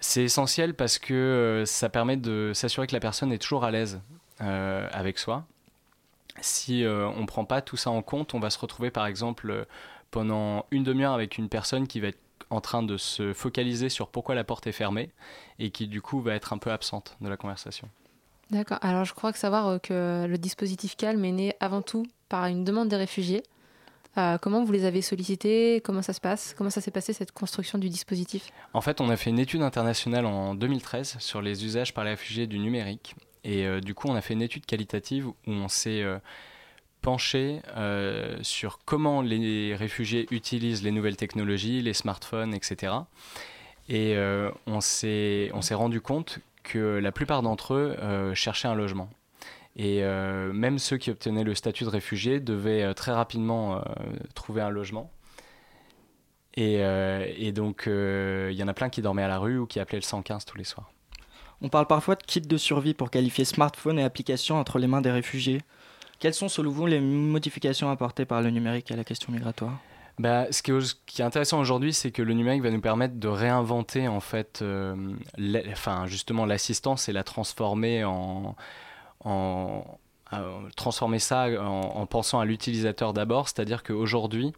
C'est 0.00 0.22
essentiel 0.22 0.74
parce 0.74 0.98
que 0.98 1.64
ça 1.66 1.88
permet 1.90 2.16
de 2.16 2.52
s'assurer 2.54 2.86
que 2.86 2.94
la 2.94 3.00
personne 3.00 3.32
est 3.32 3.38
toujours 3.38 3.64
à 3.64 3.70
l'aise 3.70 4.00
avec 4.44 5.18
soi. 5.18 5.44
Si 6.40 6.84
on 6.86 7.20
ne 7.20 7.26
prend 7.26 7.44
pas 7.44 7.62
tout 7.62 7.76
ça 7.76 7.90
en 7.90 8.02
compte, 8.02 8.34
on 8.34 8.40
va 8.40 8.50
se 8.50 8.58
retrouver 8.58 8.90
par 8.90 9.06
exemple 9.06 9.66
pendant 10.10 10.66
une 10.70 10.84
demi-heure 10.84 11.12
avec 11.12 11.38
une 11.38 11.48
personne 11.48 11.86
qui 11.86 12.00
va 12.00 12.08
être 12.08 12.18
en 12.50 12.60
train 12.60 12.82
de 12.82 12.96
se 12.96 13.32
focaliser 13.32 13.88
sur 13.88 14.08
pourquoi 14.08 14.34
la 14.34 14.44
porte 14.44 14.66
est 14.66 14.72
fermée 14.72 15.10
et 15.58 15.70
qui 15.70 15.88
du 15.88 16.00
coup 16.00 16.20
va 16.20 16.34
être 16.34 16.52
un 16.52 16.58
peu 16.58 16.70
absente 16.70 17.16
de 17.20 17.28
la 17.28 17.36
conversation. 17.36 17.88
D'accord. 18.50 18.78
Alors 18.82 19.04
je 19.04 19.14
crois 19.14 19.32
que 19.32 19.38
savoir 19.38 19.66
euh, 19.66 19.78
que 19.78 20.26
le 20.28 20.38
dispositif 20.38 20.96
Calme 20.96 21.24
est 21.24 21.32
né 21.32 21.56
avant 21.60 21.82
tout 21.82 22.06
par 22.28 22.46
une 22.46 22.64
demande 22.64 22.88
des 22.88 22.96
réfugiés. 22.96 23.42
Euh, 24.16 24.38
comment 24.38 24.62
vous 24.62 24.70
les 24.70 24.84
avez 24.84 25.02
sollicités? 25.02 25.80
Comment 25.84 26.02
ça 26.02 26.12
se 26.12 26.20
passe? 26.20 26.54
Comment 26.56 26.70
ça 26.70 26.80
s'est 26.80 26.92
passé 26.92 27.12
cette 27.12 27.32
construction 27.32 27.78
du 27.78 27.88
dispositif? 27.88 28.50
En 28.72 28.80
fait, 28.80 29.00
on 29.00 29.08
a 29.08 29.16
fait 29.16 29.30
une 29.30 29.40
étude 29.40 29.62
internationale 29.62 30.26
en 30.26 30.54
2013 30.54 31.16
sur 31.18 31.42
les 31.42 31.64
usages 31.64 31.92
par 31.94 32.04
les 32.04 32.10
réfugiés 32.10 32.46
du 32.46 32.60
numérique. 32.60 33.16
Et 33.44 33.66
euh, 33.66 33.80
du 33.80 33.94
coup, 33.94 34.08
on 34.08 34.14
a 34.14 34.20
fait 34.20 34.34
une 34.34 34.42
étude 34.42 34.66
qualitative 34.66 35.28
où 35.28 35.34
on 35.46 35.68
s'est 35.68 36.04
penché 37.02 37.60
euh, 37.76 38.38
sur 38.42 38.78
comment 38.84 39.20
les 39.20 39.76
réfugiés 39.76 40.26
utilisent 40.30 40.82
les 40.82 40.90
nouvelles 40.90 41.16
technologies, 41.16 41.82
les 41.82 41.92
smartphones, 41.92 42.54
etc. 42.54 42.94
Et 43.88 44.16
euh, 44.16 44.50
on 44.66 44.80
s'est 44.80 45.50
rendu 45.72 46.00
compte 46.00 46.38
que 46.62 46.78
la 46.78 47.12
plupart 47.12 47.42
d'entre 47.42 47.74
eux 47.74 47.96
euh, 48.00 48.34
cherchaient 48.34 48.68
un 48.68 48.74
logement. 48.74 49.10
Et 49.76 50.02
même 50.52 50.78
ceux 50.78 50.98
qui 50.98 51.10
obtenaient 51.10 51.42
le 51.42 51.56
statut 51.56 51.82
de 51.82 51.88
réfugié 51.88 52.38
devaient 52.38 52.94
très 52.94 53.10
rapidement 53.10 53.82
trouver 54.32 54.62
un 54.62 54.70
logement. 54.70 55.10
Et, 56.56 56.76
euh, 56.80 57.26
et 57.36 57.52
donc, 57.52 57.86
euh, 57.86 58.50
il 58.52 58.56
y 58.56 58.62
en 58.62 58.68
a 58.68 58.74
plein 58.74 58.88
qui 58.88 59.02
dormaient 59.02 59.22
à 59.24 59.28
la 59.28 59.38
rue 59.38 59.58
ou 59.58 59.66
qui 59.66 59.80
appelaient 59.80 59.98
le 59.98 60.02
115 60.02 60.44
tous 60.44 60.56
les 60.56 60.64
soirs. 60.64 60.90
On 61.64 61.70
parle 61.70 61.86
parfois 61.86 62.14
de 62.14 62.22
kit 62.22 62.42
de 62.42 62.56
survie 62.58 62.92
pour 62.92 63.10
qualifier 63.10 63.46
smartphone 63.46 63.98
et 63.98 64.04
applications 64.04 64.58
entre 64.58 64.78
les 64.78 64.86
mains 64.86 65.00
des 65.00 65.10
réfugiés. 65.10 65.62
Quelles 66.18 66.34
sont 66.34 66.50
selon 66.50 66.70
vous 66.70 66.86
les 66.86 67.00
modifications 67.00 67.88
apportées 67.88 68.26
par 68.26 68.42
le 68.42 68.50
numérique 68.50 68.90
à 68.90 68.96
la 68.96 69.02
question 69.02 69.32
migratoire? 69.32 69.78
Bah, 70.18 70.44
ce, 70.50 70.60
qui 70.60 71.22
est, 71.22 71.24
intéressant 71.24 71.58
aujourd'hui, 71.58 71.94
c'est 71.94 72.10
que 72.10 72.20
le 72.20 72.34
numérique 72.34 72.62
va 72.62 72.70
nous 72.70 72.82
permettre 72.82 73.14
de 73.14 73.28
réinventer 73.28 74.08
en 74.08 74.20
fait, 74.20 74.60
euh, 74.60 74.94
enfin 75.72 76.04
justement 76.06 76.44
l'assistance 76.44 77.08
et 77.08 77.14
la 77.14 77.24
transformer 77.24 78.04
en, 78.04 78.54
en 79.24 79.84
transformer 80.76 81.18
ça 81.18 81.46
en 81.62 82.04
pensant 82.04 82.40
à 82.40 82.44
l'utilisateur 82.44 83.14
d'abord, 83.14 83.48
c'est-à-dire 83.48 83.82
qu'aujourd'hui, 83.82 84.52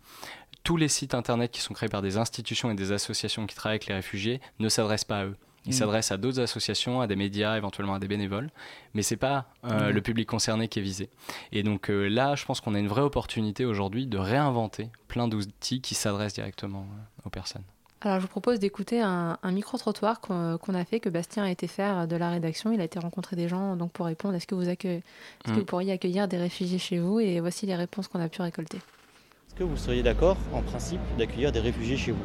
tous 0.65 0.77
les 0.77 0.89
sites 0.89 1.15
internet 1.15 1.53
qui 1.53 1.61
sont 1.61 1.73
créés 1.73 1.89
par 1.89 2.03
des 2.03 2.17
institutions 2.17 2.69
et 2.69 2.75
des 2.75 2.91
associations 2.91 3.47
qui 3.47 3.55
travaillent 3.55 3.77
avec 3.77 3.87
les 3.87 3.95
réfugiés 3.95 4.41
ne 4.59 4.69
s'adressent 4.69 5.05
pas 5.05 5.21
à 5.21 5.25
eux. 5.27 5.37
Ils 5.67 5.71
mmh. 5.71 5.73
s'adressent 5.73 6.13
à 6.13 6.17
d'autres 6.17 6.41
associations, 6.41 7.01
à 7.01 7.07
des 7.07 7.17
médias, 7.17 7.57
éventuellement 7.57 7.95
à 7.95 7.99
des 7.99 8.09
bénévoles, 8.09 8.51
mais 8.95 9.03
c'est 9.03 9.17
pas 9.17 9.47
euh, 9.65 9.91
mmh. 9.91 9.93
le 9.93 10.01
public 10.01 10.29
concerné 10.29 10.69
qui 10.69 10.79
est 10.79 10.83
visé. 10.83 11.11
Et 11.53 11.63
donc 11.63 11.91
euh, 11.91 12.09
là, 12.09 12.35
je 12.37 12.45
pense 12.45 12.61
qu'on 12.61 12.75
a 12.75 12.79
une 12.79 12.89
vraie 12.89 13.03
opportunité 13.03 13.65
aujourd'hui 13.65 14.07
de 14.07 14.19
réinventer 14.19 14.91
plein 15.09 15.29
d'outils 15.29 15.81
qui 15.81 15.95
s'adressent 15.95 16.35
directement 16.35 16.83
euh, 16.83 17.27
aux 17.27 17.31
personnes. 17.31 17.65
Alors 18.03 18.19
je 18.19 18.23
vous 18.23 18.29
propose 18.29 18.59
d'écouter 18.59 19.01
un, 19.01 19.39
un 19.43 19.53
micro-trottoir 19.53 20.21
qu'on 20.21 20.59
qu 20.59 20.71
a 20.77 20.85
fait, 20.85 21.01
que 21.01 21.09
Bastien 21.09 21.45
a 21.45 21.51
été 21.51 21.67
faire 21.67 22.07
de 22.07 22.15
la 22.15 22.31
rédaction. 22.31 22.71
Il 22.71 22.81
a 22.81 22.85
été 22.85 22.99
rencontrer 22.99 23.37
des 23.37 23.49
gens 23.49 23.75
donc 23.75 23.91
pour 23.91 24.07
répondre 24.07 24.35
est-ce 24.35 24.47
que, 24.47 24.55
vous, 24.55 24.69
accueille, 24.69 25.03
est 25.45 25.49
mmh. 25.49 25.53
que 25.53 25.59
vous 25.59 25.65
pourriez 25.65 25.93
accueillir 25.93 26.29
des 26.29 26.37
réfugiés 26.37 26.79
chez 26.79 26.99
vous? 26.99 27.19
Et 27.21 27.41
voici 27.41 27.67
les 27.67 27.75
réponses 27.75 28.07
qu'on 28.07 28.21
a 28.21 28.29
pu 28.29 28.43
récolter. 28.43 28.77
Est-ce 28.77 29.55
que 29.57 29.65
vous 29.65 29.77
seriez 29.77 30.03
d'accord, 30.03 30.37
en 30.53 30.63
principe, 30.63 31.01
d'accueillir 31.19 31.51
des 31.51 31.61
réfugiés 31.61 31.97
chez 31.97 32.13
vous? 32.13 32.19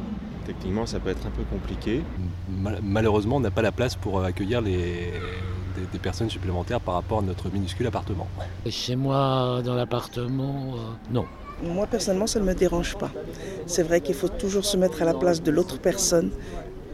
Techniquement, 0.44 0.86
ça 0.86 0.98
peut 0.98 1.10
être 1.10 1.26
un 1.26 1.30
peu 1.30 1.42
compliqué. 1.44 2.02
Mal 2.48 2.80
malheureusement, 2.82 3.36
on 3.36 3.40
n'a 3.40 3.50
pas 3.50 3.62
la 3.62 3.72
place 3.72 3.94
pour 3.96 4.22
accueillir 4.22 4.60
les, 4.60 5.12
des, 5.76 5.86
des, 5.92 5.98
personnes 5.98 6.30
supplémentaires 6.30 6.80
par 6.80 6.94
rapport 6.94 7.20
à 7.20 7.22
notre 7.22 7.50
minuscule 7.50 7.86
appartement. 7.86 8.26
Chez 8.68 8.96
moi, 8.96 9.60
dans 9.64 9.74
l'appartement, 9.74 10.74
euh, 10.74 11.12
non. 11.12 11.26
Moi, 11.62 11.86
personnellement, 11.86 12.26
ça 12.26 12.40
ne 12.40 12.44
me 12.44 12.54
dérange 12.54 12.96
pas. 12.96 13.10
C'est 13.66 13.84
vrai 13.84 14.00
qu'il 14.00 14.16
faut 14.16 14.28
toujours 14.28 14.64
se 14.64 14.76
mettre 14.76 15.02
à 15.02 15.04
la 15.04 15.14
place 15.14 15.42
de 15.42 15.50
l'autre 15.50 15.78
personne 15.78 16.32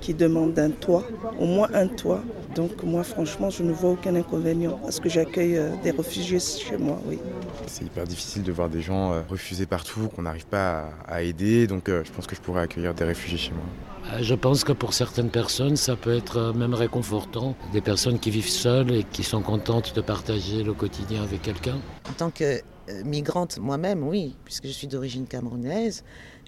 qui 0.00 0.14
demande 0.14 0.58
un 0.58 0.70
toit, 0.70 1.04
au 1.38 1.46
moins 1.46 1.68
un 1.74 1.86
toit. 1.86 2.22
Donc 2.54 2.82
moi, 2.82 3.04
franchement, 3.04 3.50
je 3.50 3.62
ne 3.62 3.72
vois 3.72 3.90
aucun 3.90 4.14
inconvénient 4.14 4.80
à 4.86 4.90
ce 4.90 5.00
que 5.00 5.08
j'accueille 5.08 5.56
euh, 5.56 5.70
des 5.82 5.90
réfugiés 5.90 6.40
chez 6.40 6.76
moi, 6.76 7.00
oui. 7.06 7.18
C'est 7.66 7.84
hyper 7.84 8.04
difficile 8.04 8.42
de 8.42 8.52
voir 8.52 8.68
des 8.68 8.80
gens 8.80 9.12
euh, 9.12 9.20
refusés 9.28 9.66
partout, 9.66 10.08
qu'on 10.08 10.22
n'arrive 10.22 10.46
pas 10.46 10.92
à, 11.06 11.14
à, 11.16 11.22
aider. 11.22 11.66
Donc 11.66 11.88
euh, 11.88 12.02
je 12.04 12.10
pense 12.10 12.26
que 12.26 12.34
je 12.34 12.40
pourrais 12.40 12.62
accueillir 12.62 12.94
des 12.94 13.04
réfugiés 13.04 13.38
chez 13.38 13.52
moi. 13.52 14.22
Je 14.22 14.34
pense 14.34 14.64
que 14.64 14.72
pour 14.72 14.94
certaines 14.94 15.28
personnes, 15.28 15.76
ça 15.76 15.94
peut 15.94 16.16
être 16.16 16.54
même 16.54 16.72
réconfortant. 16.72 17.54
Des 17.72 17.82
personnes 17.82 18.18
qui 18.18 18.30
vivent 18.30 18.48
seules 18.48 18.90
et 18.92 19.04
qui 19.04 19.22
sont 19.22 19.42
contentes 19.42 19.94
de 19.94 20.00
partager 20.00 20.62
le 20.62 20.72
quotidien 20.72 21.22
avec 21.22 21.42
quelqu'un. 21.42 21.76
En 22.08 22.12
tant 22.12 22.30
que 22.30 22.62
migrante 23.04 23.58
moi-même, 23.58 24.02
oui, 24.02 24.34
puisque 24.44 24.66
je 24.66 24.72
suis 24.72 24.86
d'origine 24.86 25.26
camerounaise, 25.26 26.04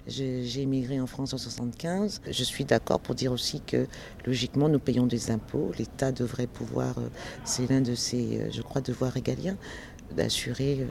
j'ai 0.07 0.61
émigré 0.61 0.99
en 0.99 1.07
France 1.07 1.33
en 1.33 1.37
75. 1.37 2.21
Je 2.29 2.43
suis 2.43 2.65
d'accord 2.65 2.99
pour 2.99 3.15
dire 3.15 3.31
aussi 3.31 3.61
que 3.61 3.87
logiquement 4.25 4.69
nous 4.69 4.79
payons 4.79 5.07
des 5.07 5.31
impôts. 5.31 5.71
L'État 5.77 6.11
devrait 6.11 6.47
pouvoir, 6.47 6.95
c'est 7.43 7.69
l'un 7.69 7.81
de 7.81 7.95
ses, 7.95 8.51
je 8.51 8.61
crois, 8.61 8.81
devoirs 8.81 9.11
régaliens, 9.11 9.57
d'assurer 10.15 10.85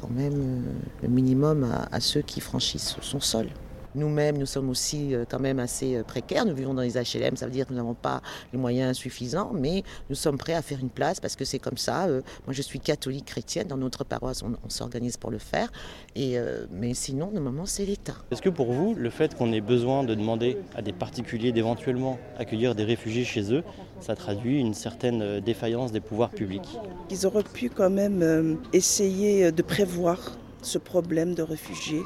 quand 0.00 0.10
même 0.10 0.64
le 1.02 1.08
minimum 1.08 1.68
à 1.90 2.00
ceux 2.00 2.22
qui 2.22 2.40
franchissent 2.40 2.96
son 3.00 3.20
sol. 3.20 3.48
Nous-mêmes, 3.94 4.38
nous 4.38 4.46
sommes 4.46 4.70
aussi 4.70 5.14
quand 5.30 5.40
même 5.40 5.58
assez 5.58 6.02
précaires. 6.02 6.44
Nous 6.44 6.54
vivons 6.54 6.74
dans 6.74 6.82
les 6.82 6.94
HLM, 6.94 7.36
ça 7.36 7.46
veut 7.46 7.52
dire 7.52 7.66
que 7.66 7.72
nous 7.72 7.78
n'avons 7.78 7.94
pas 7.94 8.22
les 8.52 8.58
moyens 8.58 8.96
suffisants, 8.96 9.52
mais 9.54 9.82
nous 10.08 10.16
sommes 10.16 10.38
prêts 10.38 10.54
à 10.54 10.62
faire 10.62 10.78
une 10.80 10.90
place 10.90 11.20
parce 11.20 11.36
que 11.36 11.44
c'est 11.44 11.58
comme 11.58 11.76
ça. 11.76 12.06
Moi, 12.08 12.50
je 12.50 12.62
suis 12.62 12.80
catholique 12.80 13.26
chrétienne. 13.26 13.68
Dans 13.68 13.76
notre 13.76 14.04
paroisse, 14.04 14.42
on, 14.42 14.54
on 14.64 14.68
s'organise 14.68 15.16
pour 15.16 15.30
le 15.30 15.38
faire. 15.38 15.70
Et, 16.16 16.36
mais 16.72 16.94
sinon, 16.94 17.30
normalement, 17.32 17.66
c'est 17.66 17.84
l'État. 17.84 18.14
Est-ce 18.30 18.42
que 18.42 18.48
pour 18.48 18.72
vous, 18.72 18.94
le 18.94 19.10
fait 19.10 19.34
qu'on 19.34 19.52
ait 19.52 19.60
besoin 19.60 20.04
de 20.04 20.14
demander 20.14 20.58
à 20.74 20.82
des 20.82 20.92
particuliers 20.92 21.52
d'éventuellement 21.52 22.18
accueillir 22.38 22.74
des 22.74 22.84
réfugiés 22.84 23.24
chez 23.24 23.52
eux, 23.52 23.62
ça 24.00 24.16
traduit 24.16 24.60
une 24.60 24.74
certaine 24.74 25.40
défaillance 25.40 25.92
des 25.92 26.00
pouvoirs 26.00 26.30
publics? 26.30 26.78
Ils 27.10 27.26
auraient 27.26 27.42
pu 27.42 27.70
quand 27.70 27.90
même 27.90 28.58
essayer 28.72 29.52
de 29.52 29.62
prévoir 29.62 30.36
ce 30.62 30.78
problème 30.78 31.34
de 31.34 31.42
réfugiés. 31.42 32.02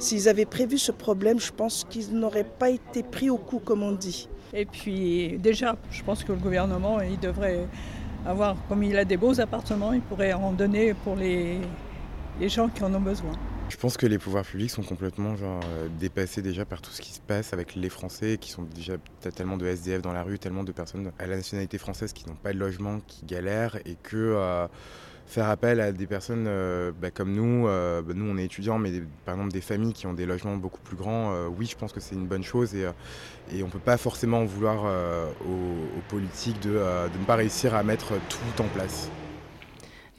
S'ils 0.00 0.30
avaient 0.30 0.46
prévu 0.46 0.78
ce 0.78 0.92
problème, 0.92 1.38
je 1.38 1.52
pense 1.52 1.84
qu'ils 1.88 2.14
n'auraient 2.14 2.42
pas 2.42 2.70
été 2.70 3.02
pris 3.02 3.28
au 3.28 3.36
coup, 3.36 3.58
comme 3.58 3.82
on 3.82 3.92
dit. 3.92 4.30
Et 4.54 4.64
puis 4.64 5.36
déjà, 5.38 5.76
je 5.90 6.02
pense 6.02 6.24
que 6.24 6.32
le 6.32 6.38
gouvernement, 6.38 7.02
il 7.02 7.18
devrait 7.20 7.68
avoir, 8.26 8.56
comme 8.66 8.82
il 8.82 8.96
a 8.96 9.04
des 9.04 9.18
beaux 9.18 9.38
appartements, 9.38 9.92
il 9.92 10.00
pourrait 10.00 10.32
en 10.32 10.52
donner 10.52 10.94
pour 10.94 11.16
les, 11.16 11.58
les 12.40 12.48
gens 12.48 12.68
qui 12.68 12.82
en 12.82 12.94
ont 12.94 13.00
besoin. 13.00 13.32
Je 13.70 13.76
pense 13.76 13.96
que 13.96 14.06
les 14.06 14.18
pouvoirs 14.18 14.44
publics 14.44 14.70
sont 14.70 14.82
complètement 14.82 15.36
genre, 15.36 15.60
euh, 15.64 15.86
dépassés 16.00 16.42
déjà 16.42 16.64
par 16.64 16.82
tout 16.82 16.90
ce 16.90 17.00
qui 17.00 17.12
se 17.12 17.20
passe 17.20 17.52
avec 17.52 17.76
les 17.76 17.88
Français 17.88 18.36
qui 18.38 18.50
sont 18.50 18.64
déjà 18.64 18.94
tellement 19.34 19.56
de 19.56 19.64
SDF 19.64 20.02
dans 20.02 20.12
la 20.12 20.24
rue, 20.24 20.40
tellement 20.40 20.64
de 20.64 20.72
personnes 20.72 21.12
à 21.20 21.26
la 21.26 21.36
nationalité 21.36 21.78
française 21.78 22.12
qui 22.12 22.26
n'ont 22.28 22.34
pas 22.34 22.52
de 22.52 22.58
logement, 22.58 22.98
qui 23.06 23.24
galèrent 23.26 23.76
et 23.86 23.96
que 24.02 24.16
euh, 24.16 24.66
faire 25.26 25.48
appel 25.48 25.80
à 25.80 25.92
des 25.92 26.08
personnes 26.08 26.46
euh, 26.48 26.90
bah, 27.00 27.12
comme 27.12 27.32
nous, 27.32 27.66
bah, 27.66 28.12
nous 28.12 28.28
on 28.28 28.36
est 28.38 28.44
étudiants, 28.44 28.78
mais 28.78 28.90
par 29.24 29.36
exemple 29.36 29.52
des 29.52 29.60
familles 29.60 29.92
qui 29.92 30.08
ont 30.08 30.14
des 30.14 30.26
logements 30.26 30.56
beaucoup 30.56 30.80
plus 30.80 30.96
grands, 30.96 31.46
oui 31.46 31.66
je 31.66 31.76
pense 31.76 31.92
que 31.92 32.00
c'est 32.00 32.16
une 32.16 32.26
bonne 32.26 32.42
chose 32.42 32.74
et, 32.74 32.86
on 33.62 33.66
ne 33.66 33.70
peut 33.70 33.78
pas 33.78 33.98
forcément 33.98 34.44
vouloir 34.44 34.84
aux, 35.46 36.00
politiques 36.08 36.60
de 36.60 36.70
ne 36.70 37.24
pas 37.24 37.36
réussir 37.36 37.76
à 37.76 37.84
mettre 37.84 38.14
tout 38.28 38.62
en 38.62 38.66
place. 38.66 39.10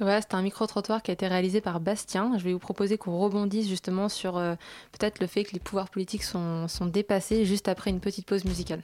Voilà, 0.02 0.20
c'est 0.20 0.34
un 0.34 0.42
micro-trottoir 0.42 1.04
qui 1.04 1.12
a 1.12 1.14
été 1.14 1.28
réalisé 1.28 1.62
par 1.62 1.80
Bastien. 1.80 2.36
Je 2.40 2.44
vais 2.44 2.54
vous 2.54 2.60
proposer 2.60 2.98
qu'on 2.98 3.20
rebondisse 3.20 3.70
justement 3.70 4.10
sur 4.10 4.36
euh, 4.38 4.56
peut-être 4.94 5.20
le 5.20 5.28
fait 5.28 5.44
que 5.44 5.54
les 5.54 5.60
pouvoirs 5.60 5.90
politiques 5.90 6.24
sont, 6.24 6.68
sont 6.68 6.88
dépassés 6.88 7.46
juste 7.46 7.68
après 7.68 7.92
une 7.92 8.00
petite 8.00 8.26
pause 8.26 8.44
musicale. 8.44 8.82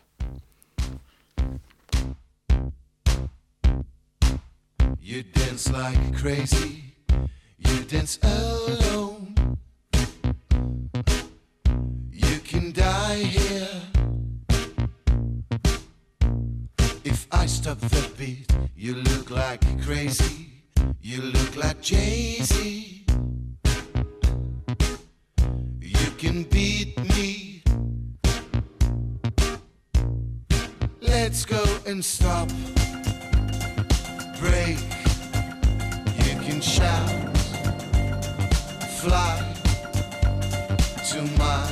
You 5.01 5.23
dance 5.33 5.71
like 5.71 6.13
crazy, 6.13 6.93
you 7.57 7.83
dance 7.89 8.19
alone. 8.21 9.33
You 12.11 12.39
can 12.45 12.73
die 12.73 13.23
here. 13.23 13.81
If 17.03 17.27
I 17.31 17.47
stop 17.47 17.79
the 17.79 18.07
beat, 18.19 18.51
you 18.75 18.93
look 18.93 19.31
like 19.31 19.61
crazy. 19.81 20.56
You 21.01 21.21
look 21.21 21.55
like 21.55 21.81
Jay-Z. 21.81 23.05
You 25.81 26.11
can 26.17 26.43
beat 26.43 26.97
me. 27.15 27.63
Let's 31.01 31.45
go 31.45 31.63
and 31.85 32.03
stop. 32.03 32.49
Break. 34.39 34.77
You 36.25 36.35
can 36.45 36.61
shout. 36.61 37.09
Fly 38.99 39.43
to 41.09 41.21
my 41.37 41.71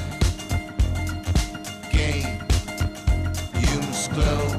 game. 1.91 2.39
You 3.59 3.79
must 3.81 4.12
close 4.12 4.54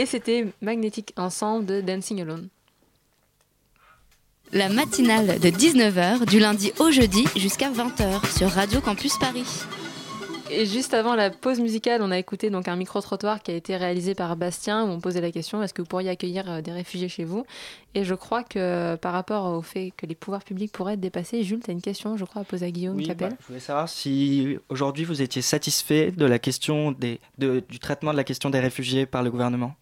Et 0.00 0.06
c'était 0.06 0.46
Magnetic 0.62 1.12
Ensemble 1.18 1.66
de 1.66 1.82
Dancing 1.82 2.22
Alone. 2.22 2.48
La 4.50 4.70
matinale 4.70 5.38
de 5.38 5.48
19h 5.50 6.24
du 6.24 6.38
lundi 6.38 6.72
au 6.78 6.90
jeudi 6.90 7.24
jusqu'à 7.36 7.70
20h 7.70 8.34
sur 8.38 8.48
Radio 8.48 8.80
Campus 8.80 9.18
Paris. 9.18 9.44
Et 10.50 10.64
juste 10.64 10.94
avant 10.94 11.14
la 11.14 11.28
pause 11.30 11.60
musicale, 11.60 12.00
on 12.02 12.10
a 12.10 12.18
écouté 12.18 12.48
donc 12.48 12.66
un 12.66 12.76
micro-trottoir 12.76 13.42
qui 13.42 13.50
a 13.50 13.54
été 13.54 13.76
réalisé 13.76 14.14
par 14.14 14.34
Bastien 14.36 14.84
où 14.84 14.88
on 14.88 15.00
posait 15.00 15.20
la 15.20 15.30
question 15.30 15.62
est-ce 15.62 15.74
que 15.74 15.82
vous 15.82 15.86
pourriez 15.86 16.08
accueillir 16.08 16.50
euh, 16.50 16.60
des 16.62 16.72
réfugiés 16.72 17.10
chez 17.10 17.22
vous? 17.24 17.44
Et 17.94 18.02
je 18.04 18.14
crois 18.14 18.42
que 18.42 18.96
par 18.96 19.12
rapport 19.12 19.44
au 19.52 19.60
fait 19.62 19.92
que 19.96 20.06
les 20.06 20.14
pouvoirs 20.16 20.42
publics 20.42 20.72
pourraient 20.72 20.94
être 20.94 21.00
dépassés, 21.00 21.44
Jules, 21.44 21.60
tu 21.62 21.70
as 21.70 21.74
une 21.74 21.82
question, 21.82 22.16
je 22.16 22.24
crois, 22.24 22.40
à 22.42 22.44
poser 22.44 22.64
à 22.66 22.70
Guillaume 22.70 22.96
Oui, 22.96 23.06
Capel. 23.06 23.28
bah, 23.30 23.36
je 23.42 23.46
voulais 23.46 23.60
savoir 23.60 23.88
si 23.90 24.56
aujourd'hui 24.70 25.04
vous 25.04 25.20
étiez 25.20 25.42
satisfait 25.42 26.10
de 26.10 26.24
la 26.24 26.38
question 26.40 26.90
des, 26.90 27.20
de- 27.36 27.62
du 27.68 27.78
traitement 27.78 28.10
de 28.12 28.16
la 28.16 28.24
question 28.24 28.48
des 28.48 28.58
réfugiés 28.60 29.04
par 29.06 29.22
le 29.22 29.30
gouvernement. 29.30 29.76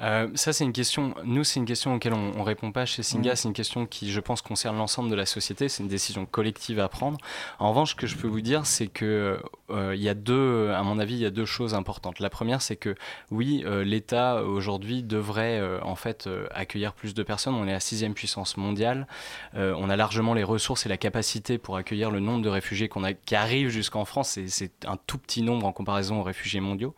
Euh, 0.00 0.28
ça, 0.34 0.52
c'est 0.52 0.64
une 0.64 0.72
question. 0.72 1.14
Nous, 1.24 1.42
c'est 1.42 1.58
une 1.58 1.66
question 1.66 1.94
auquel 1.94 2.14
on, 2.14 2.32
on 2.36 2.44
répond 2.44 2.70
pas 2.70 2.86
chez 2.86 3.02
Singa. 3.02 3.30
Mhm. 3.30 3.36
C'est 3.36 3.48
une 3.48 3.54
question 3.54 3.86
qui, 3.86 4.10
je 4.12 4.20
pense, 4.20 4.42
concerne 4.42 4.76
l'ensemble 4.76 5.10
de 5.10 5.16
la 5.16 5.26
société. 5.26 5.68
C'est 5.68 5.82
une 5.82 5.88
décision 5.88 6.24
collective 6.24 6.78
à 6.78 6.88
prendre. 6.88 7.18
En 7.58 7.70
revanche, 7.70 7.90
ce 7.90 7.94
que 7.96 8.06
je 8.06 8.16
peux 8.16 8.28
vous 8.28 8.40
dire, 8.40 8.64
c'est 8.64 8.86
que 8.86 9.40
euh, 9.70 9.94
il 9.96 10.00
y 10.02 10.08
a 10.08 10.14
deux, 10.14 10.70
à 10.70 10.82
mon 10.84 10.98
avis, 11.00 11.14
il 11.14 11.20
y 11.20 11.26
a 11.26 11.30
deux 11.30 11.44
choses 11.46 11.74
importantes. 11.74 12.20
La 12.20 12.30
première, 12.30 12.62
c'est 12.62 12.76
que 12.76 12.94
oui, 13.32 13.64
euh, 13.66 13.82
l'État 13.82 14.44
aujourd'hui 14.44 15.02
devrait 15.02 15.60
en 15.82 15.96
fait 15.96 16.28
accueillir 16.54 16.92
plus 16.92 17.14
de 17.14 17.22
personnes. 17.24 17.54
On 17.54 17.66
est 17.66 17.72
la 17.72 17.80
sixième 17.80 18.14
puissance 18.14 18.56
mondiale. 18.56 19.06
On 19.54 19.90
a 19.90 19.96
largement 19.96 20.34
les 20.34 20.44
ressources 20.44 20.86
et 20.86 20.88
la 20.88 20.96
capacité 20.96 21.58
pour 21.58 21.76
accueillir 21.76 22.10
le 22.10 22.20
nombre 22.20 22.42
de 22.42 22.48
réfugiés 22.48 22.88
qu'on 22.88 23.02
a, 23.04 23.12
qui 23.12 23.34
arrivent 23.34 23.68
jusqu'en 23.68 24.04
France. 24.04 24.38
C'est- 24.46 24.68
un 24.86 24.96
tout 25.06 25.18
petit 25.18 25.42
nombre 25.42 25.66
en 25.66 25.72
comparaison 25.72 26.20
aux 26.20 26.22
réfugiés 26.22 26.60
mondiaux. 26.60 26.94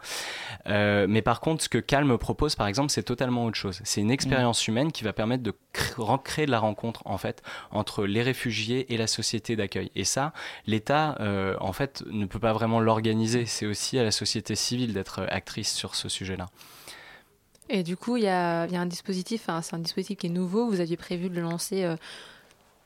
Mais 0.66 1.22
par 1.22 1.40
contre, 1.40 1.64
ce 1.64 1.68
que 1.68 1.78
Calme 1.78 2.18
propose, 2.18 2.54
par 2.56 2.66
exemple, 2.66 2.89
c'est 2.90 3.02
totalement 3.02 3.46
autre 3.46 3.56
chose. 3.56 3.80
C'est 3.84 4.02
une 4.02 4.10
expérience 4.10 4.68
humaine 4.68 4.92
qui 4.92 5.02
va 5.04 5.14
permettre 5.14 5.42
de 5.42 5.54
cré- 5.72 5.94
recréer 5.96 6.44
de 6.44 6.50
la 6.50 6.58
rencontre, 6.58 7.00
en 7.06 7.16
fait, 7.16 7.42
entre 7.70 8.04
les 8.04 8.22
réfugiés 8.22 8.92
et 8.92 8.98
la 8.98 9.06
société 9.06 9.56
d'accueil. 9.56 9.90
Et 9.94 10.04
ça, 10.04 10.34
l'État, 10.66 11.16
euh, 11.20 11.56
en 11.60 11.72
fait, 11.72 12.04
ne 12.10 12.26
peut 12.26 12.38
pas 12.38 12.52
vraiment 12.52 12.80
l'organiser. 12.80 13.46
C'est 13.46 13.66
aussi 13.66 13.98
à 13.98 14.04
la 14.04 14.10
société 14.10 14.54
civile 14.54 14.92
d'être 14.92 15.26
actrice 15.30 15.72
sur 15.72 15.94
ce 15.94 16.10
sujet-là. 16.10 16.48
Et 17.72 17.82
du 17.84 17.96
coup, 17.96 18.16
il 18.16 18.24
y 18.24 18.28
a, 18.28 18.66
il 18.66 18.72
y 18.72 18.76
a 18.76 18.80
un 18.80 18.86
dispositif, 18.86 19.48
c'est 19.62 19.74
un 19.74 19.78
dispositif 19.78 20.18
qui 20.18 20.26
est 20.26 20.30
nouveau. 20.30 20.68
Vous 20.68 20.80
aviez 20.80 20.96
prévu 20.96 21.30
de 21.30 21.36
le 21.36 21.42
lancer 21.42 21.84
euh, 21.84 21.96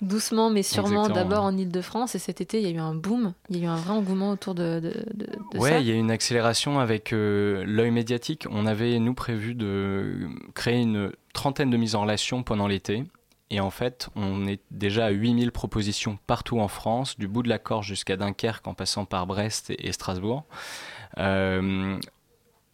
doucement, 0.00 0.50
mais 0.50 0.62
sûrement 0.62 1.08
d'abord 1.08 1.44
en 1.44 1.56
Ile-de-France. 1.56 2.14
Et 2.14 2.18
cet 2.18 2.40
été, 2.40 2.60
il 2.60 2.64
y 2.64 2.70
a 2.70 2.74
eu 2.74 2.78
un 2.78 2.94
boom, 2.94 3.32
il 3.50 3.56
y 3.58 3.60
a 3.60 3.64
eu 3.64 3.68
un 3.68 3.76
vrai 3.76 3.92
engouement 3.92 4.30
autour 4.30 4.54
de, 4.54 4.80
de, 4.80 4.90
de- 5.14 5.26
de 5.52 5.58
Ouais, 5.58 5.70
ça. 5.70 5.78
il 5.80 5.86
y 5.86 5.90
a 5.92 5.94
une 5.94 6.10
accélération 6.10 6.78
avec 6.80 7.12
euh, 7.12 7.64
l'œil 7.66 7.90
médiatique. 7.90 8.46
On 8.50 8.66
avait, 8.66 8.98
nous, 8.98 9.14
prévu 9.14 9.54
de 9.54 10.28
créer 10.54 10.80
une 10.82 11.12
trentaine 11.32 11.70
de 11.70 11.76
mises 11.76 11.94
en 11.94 12.02
relation 12.02 12.42
pendant 12.42 12.66
l'été. 12.66 13.04
Et 13.50 13.60
en 13.60 13.70
fait, 13.70 14.08
on 14.16 14.46
est 14.46 14.60
déjà 14.70 15.06
à 15.06 15.10
8000 15.10 15.52
propositions 15.52 16.18
partout 16.26 16.58
en 16.60 16.66
France, 16.68 17.18
du 17.18 17.28
bout 17.28 17.42
de 17.42 17.48
la 17.48 17.58
Corse 17.58 17.86
jusqu'à 17.86 18.16
Dunkerque, 18.16 18.66
en 18.66 18.74
passant 18.74 19.04
par 19.04 19.26
Brest 19.26 19.70
et, 19.70 19.86
et 19.88 19.92
Strasbourg. 19.92 20.44
Euh, 21.18 21.98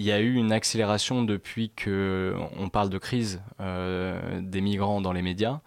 il 0.00 0.06
y 0.06 0.12
a 0.12 0.18
eu 0.20 0.32
une 0.34 0.50
accélération 0.50 1.22
depuis 1.22 1.70
que 1.76 2.34
on 2.58 2.70
parle 2.70 2.88
de 2.88 2.96
crise 2.96 3.42
euh, 3.60 4.40
des 4.40 4.62
migrants 4.62 5.02
dans 5.02 5.12
les 5.12 5.20
médias. 5.20 5.60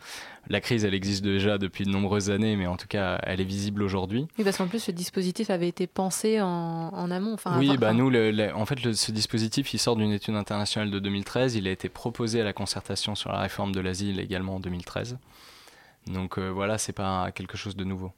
La 0.50 0.60
crise, 0.60 0.84
elle 0.86 0.96
existe 0.96 1.24
déjà 1.24 1.60
depuis 1.60 1.84
de 1.86 1.92
nombreuses 1.92 2.32
années, 2.32 2.56
mais 2.56 2.66
en 2.66 2.76
tout 2.76 2.88
cas, 2.88 3.20
elle 3.24 3.40
est 3.42 3.46
visible 3.46 3.84
aujourd'hui. 3.84 4.26
Oui, 4.40 4.44
parce 4.44 4.58
qu'en 4.58 4.68
plus, 4.68 4.80
ce 4.80 4.90
dispositif 4.92 5.52
avait 5.52 5.68
été 5.68 5.86
pensé 5.86 6.42
en, 6.42 6.48
en 6.92 7.12
amont. 7.12 7.34
Enfin, 7.36 7.60
Oui, 7.60 7.78
bah 7.78 7.94
nous, 7.94 8.10
le- 8.10 8.32
le- 8.32 8.54
en 8.56 8.66
fait, 8.66 8.84
le- 8.84 8.94
ce 8.94 9.12
dispositif, 9.12 9.72
il 9.76 9.78
sort 9.78 9.96
d'une 9.96 10.12
étude 10.12 10.34
internationale 10.36 10.90
de 10.90 10.98
2013. 11.00 11.54
Il 11.56 11.68
a 11.68 11.72
été 11.72 11.88
proposé 11.88 12.42
à 12.42 12.44
la 12.44 12.54
concertation 12.54 13.14
sur 13.14 13.32
la 13.32 13.40
réforme 13.40 13.72
de 13.72 13.80
l'asile 13.82 14.20
également 14.20 14.56
en 14.56 14.60
2013. 14.60 15.20
Donc 16.08 16.38
euh, 16.40 16.50
voilà, 16.50 16.78
c'est 16.80 16.92
pas 16.92 17.32
quelque 17.32 17.56
chose 17.56 17.76
de 17.76 17.84
nouveau. 17.84 18.12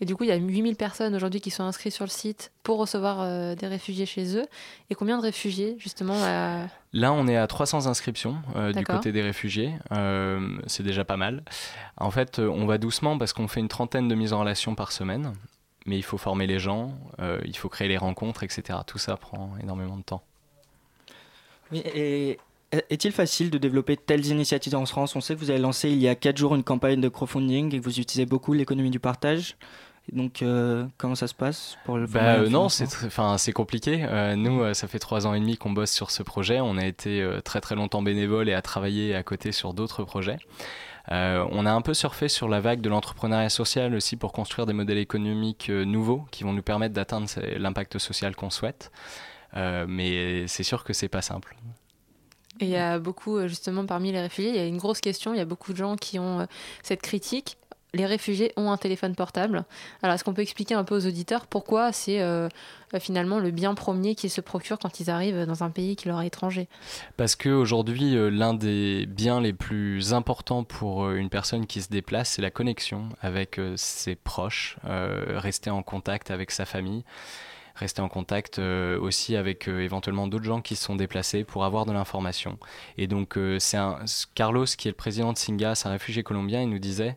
Et 0.00 0.04
du 0.04 0.14
coup, 0.14 0.24
il 0.24 0.28
y 0.28 0.32
a 0.32 0.36
8000 0.36 0.76
personnes 0.76 1.14
aujourd'hui 1.14 1.40
qui 1.40 1.50
sont 1.50 1.64
inscrites 1.64 1.92
sur 1.92 2.04
le 2.04 2.10
site 2.10 2.52
pour 2.62 2.78
recevoir 2.78 3.20
euh, 3.20 3.56
des 3.56 3.66
réfugiés 3.66 4.06
chez 4.06 4.36
eux. 4.36 4.46
Et 4.90 4.94
combien 4.94 5.18
de 5.18 5.22
réfugiés, 5.22 5.74
justement 5.78 6.14
euh, 6.14 6.64
Là, 6.92 7.12
on 7.12 7.26
est 7.26 7.36
à 7.36 7.46
300 7.46 7.86
inscriptions 7.86 8.36
euh, 8.56 8.72
du 8.72 8.84
côté 8.84 9.12
des 9.12 9.22
réfugiés. 9.22 9.74
Euh, 9.92 10.58
c'est 10.66 10.84
déjà 10.84 11.04
pas 11.04 11.16
mal. 11.16 11.42
En 11.96 12.10
fait, 12.10 12.38
on 12.38 12.64
va 12.66 12.78
doucement 12.78 13.18
parce 13.18 13.32
qu'on 13.32 13.48
fait 13.48 13.60
une 13.60 13.68
trentaine 13.68 14.08
de 14.08 14.14
mises 14.14 14.32
en 14.32 14.40
relation 14.40 14.74
par 14.74 14.92
semaine. 14.92 15.32
Mais 15.86 15.96
il 15.96 16.02
faut 16.02 16.18
former 16.18 16.46
les 16.46 16.58
gens, 16.58 16.92
euh, 17.18 17.40
il 17.46 17.56
faut 17.56 17.68
créer 17.70 17.88
les 17.88 17.96
rencontres, 17.96 18.42
etc. 18.42 18.80
Tout 18.86 18.98
ça 18.98 19.16
prend 19.16 19.52
énormément 19.62 19.96
de 19.96 20.02
temps. 20.02 20.22
Oui, 21.72 21.82
et 21.94 22.38
est-il 22.90 23.12
facile 23.12 23.50
de 23.50 23.56
développer 23.56 23.96
de 23.96 24.00
telles 24.00 24.26
initiatives 24.26 24.74
en 24.74 24.84
France? 24.84 25.16
On 25.16 25.22
sait 25.22 25.34
que 25.34 25.40
vous 25.40 25.50
avez 25.50 25.58
lancé 25.58 25.88
il 25.90 25.98
y 25.98 26.08
a 26.08 26.14
4 26.14 26.36
jours 26.36 26.54
une 26.54 26.62
campagne 26.62 27.00
de 27.00 27.08
crowdfunding 27.08 27.74
et 27.74 27.78
que 27.78 27.84
vous 27.84 28.00
utilisez 28.00 28.26
beaucoup 28.26 28.52
l'économie 28.52 28.90
du 28.90 29.00
partage. 29.00 29.56
Donc, 30.12 30.42
euh, 30.42 30.86
comment 30.96 31.14
ça 31.14 31.26
se 31.26 31.34
passe 31.34 31.76
pour 31.84 31.98
le 31.98 32.06
Bah, 32.06 32.36
euh, 32.36 32.48
non, 32.48 32.68
c'est 32.68 32.86
enfin 33.06 33.36
c'est 33.38 33.52
compliqué. 33.52 34.04
Euh, 34.08 34.36
nous, 34.36 34.62
euh, 34.62 34.74
ça 34.74 34.88
fait 34.88 34.98
trois 34.98 35.26
ans 35.26 35.34
et 35.34 35.40
demi 35.40 35.56
qu'on 35.56 35.70
bosse 35.70 35.90
sur 35.90 36.10
ce 36.10 36.22
projet. 36.22 36.60
On 36.60 36.76
a 36.78 36.86
été 36.86 37.20
euh, 37.20 37.40
très 37.40 37.60
très 37.60 37.74
longtemps 37.74 38.02
bénévole 38.02 38.48
et 38.48 38.54
à 38.54 38.62
travailler 38.62 39.14
à 39.14 39.22
côté 39.22 39.52
sur 39.52 39.74
d'autres 39.74 40.04
projets. 40.04 40.38
Euh, 41.10 41.46
on 41.50 41.64
a 41.64 41.72
un 41.72 41.80
peu 41.80 41.94
surfé 41.94 42.28
sur 42.28 42.48
la 42.48 42.60
vague 42.60 42.80
de 42.80 42.88
l'entrepreneuriat 42.88 43.48
social 43.48 43.94
aussi 43.94 44.16
pour 44.16 44.32
construire 44.32 44.66
des 44.66 44.74
modèles 44.74 44.98
économiques 44.98 45.70
euh, 45.70 45.84
nouveaux 45.84 46.26
qui 46.30 46.44
vont 46.44 46.52
nous 46.52 46.62
permettre 46.62 46.94
d'atteindre 46.94 47.28
l'impact 47.56 47.98
social 47.98 48.36
qu'on 48.36 48.50
souhaite. 48.50 48.90
Euh, 49.56 49.86
mais 49.88 50.46
c'est 50.48 50.62
sûr 50.62 50.84
que 50.84 50.92
c'est 50.92 51.08
pas 51.08 51.22
simple. 51.22 51.56
Et 52.60 52.64
il 52.64 52.70
y 52.70 52.76
a 52.76 52.98
beaucoup, 52.98 53.46
justement, 53.46 53.86
parmi 53.86 54.12
les 54.12 54.20
réfugiés, 54.20 54.50
il 54.50 54.56
y 54.56 54.60
a 54.60 54.66
une 54.66 54.78
grosse 54.78 55.00
question. 55.00 55.32
Il 55.32 55.38
y 55.38 55.40
a 55.40 55.44
beaucoup 55.46 55.72
de 55.72 55.78
gens 55.78 55.96
qui 55.96 56.18
ont 56.18 56.46
cette 56.82 57.02
critique. 57.02 57.56
Les 57.94 58.06
réfugiés 58.06 58.52
ont 58.56 58.70
un 58.70 58.76
téléphone 58.76 59.14
portable. 59.14 59.64
Alors, 60.02 60.14
est-ce 60.14 60.24
qu'on 60.24 60.34
peut 60.34 60.42
expliquer 60.42 60.74
un 60.74 60.84
peu 60.84 60.94
aux 60.94 61.06
auditeurs 61.06 61.46
pourquoi 61.46 61.92
c'est 61.92 62.20
euh, 62.20 62.48
euh, 62.94 63.00
finalement 63.00 63.38
le 63.38 63.50
bien 63.50 63.74
premier 63.74 64.14
qu'ils 64.14 64.30
se 64.30 64.40
procurent 64.40 64.78
quand 64.78 65.00
ils 65.00 65.10
arrivent 65.10 65.46
dans 65.46 65.64
un 65.64 65.70
pays 65.70 65.96
qui 65.96 66.08
leur 66.08 66.20
est 66.20 66.26
étranger? 66.26 66.68
Parce 67.16 67.34
qu'aujourd'hui, 67.34 68.14
l'un 68.30 68.54
des 68.54 69.06
biens 69.06 69.40
les 69.40 69.52
plus 69.52 70.12
importants 70.12 70.64
pour 70.64 71.04
euh, 71.04 71.16
une 71.16 71.30
personne 71.30 71.66
qui 71.66 71.82
se 71.82 71.88
déplace, 71.88 72.30
c'est 72.30 72.42
la 72.42 72.50
connexion 72.50 73.08
avec 73.20 73.58
euh, 73.58 73.74
ses 73.76 74.14
proches, 74.14 74.76
euh, 74.84 75.38
rester 75.38 75.70
en 75.70 75.82
contact 75.82 76.30
avec 76.30 76.50
sa 76.50 76.64
famille, 76.64 77.04
rester 77.78 78.02
en 78.02 78.08
contact 78.08 78.58
euh, 78.58 78.98
aussi 78.98 79.36
avec 79.36 79.68
euh, 79.68 79.80
éventuellement 79.80 80.26
d'autres 80.26 80.44
gens 80.44 80.60
qui 80.60 80.76
se 80.76 80.84
sont 80.84 80.96
déplacés 80.96 81.44
pour 81.44 81.64
avoir 81.64 81.86
de 81.86 81.92
l'information. 81.92 82.58
Et 82.96 83.06
donc, 83.06 83.38
euh, 83.38 83.58
c'est 83.58 83.78
Carlos, 84.34 84.64
qui 84.64 84.88
est 84.88 84.90
le 84.90 84.96
président 84.96 85.32
de 85.32 85.38
Singa, 85.38 85.74
c'est 85.74 85.88
un 85.88 85.92
réfugié 85.92 86.22
colombien, 86.22 86.62
il 86.62 86.70
nous 86.70 86.78
disait 86.78 87.16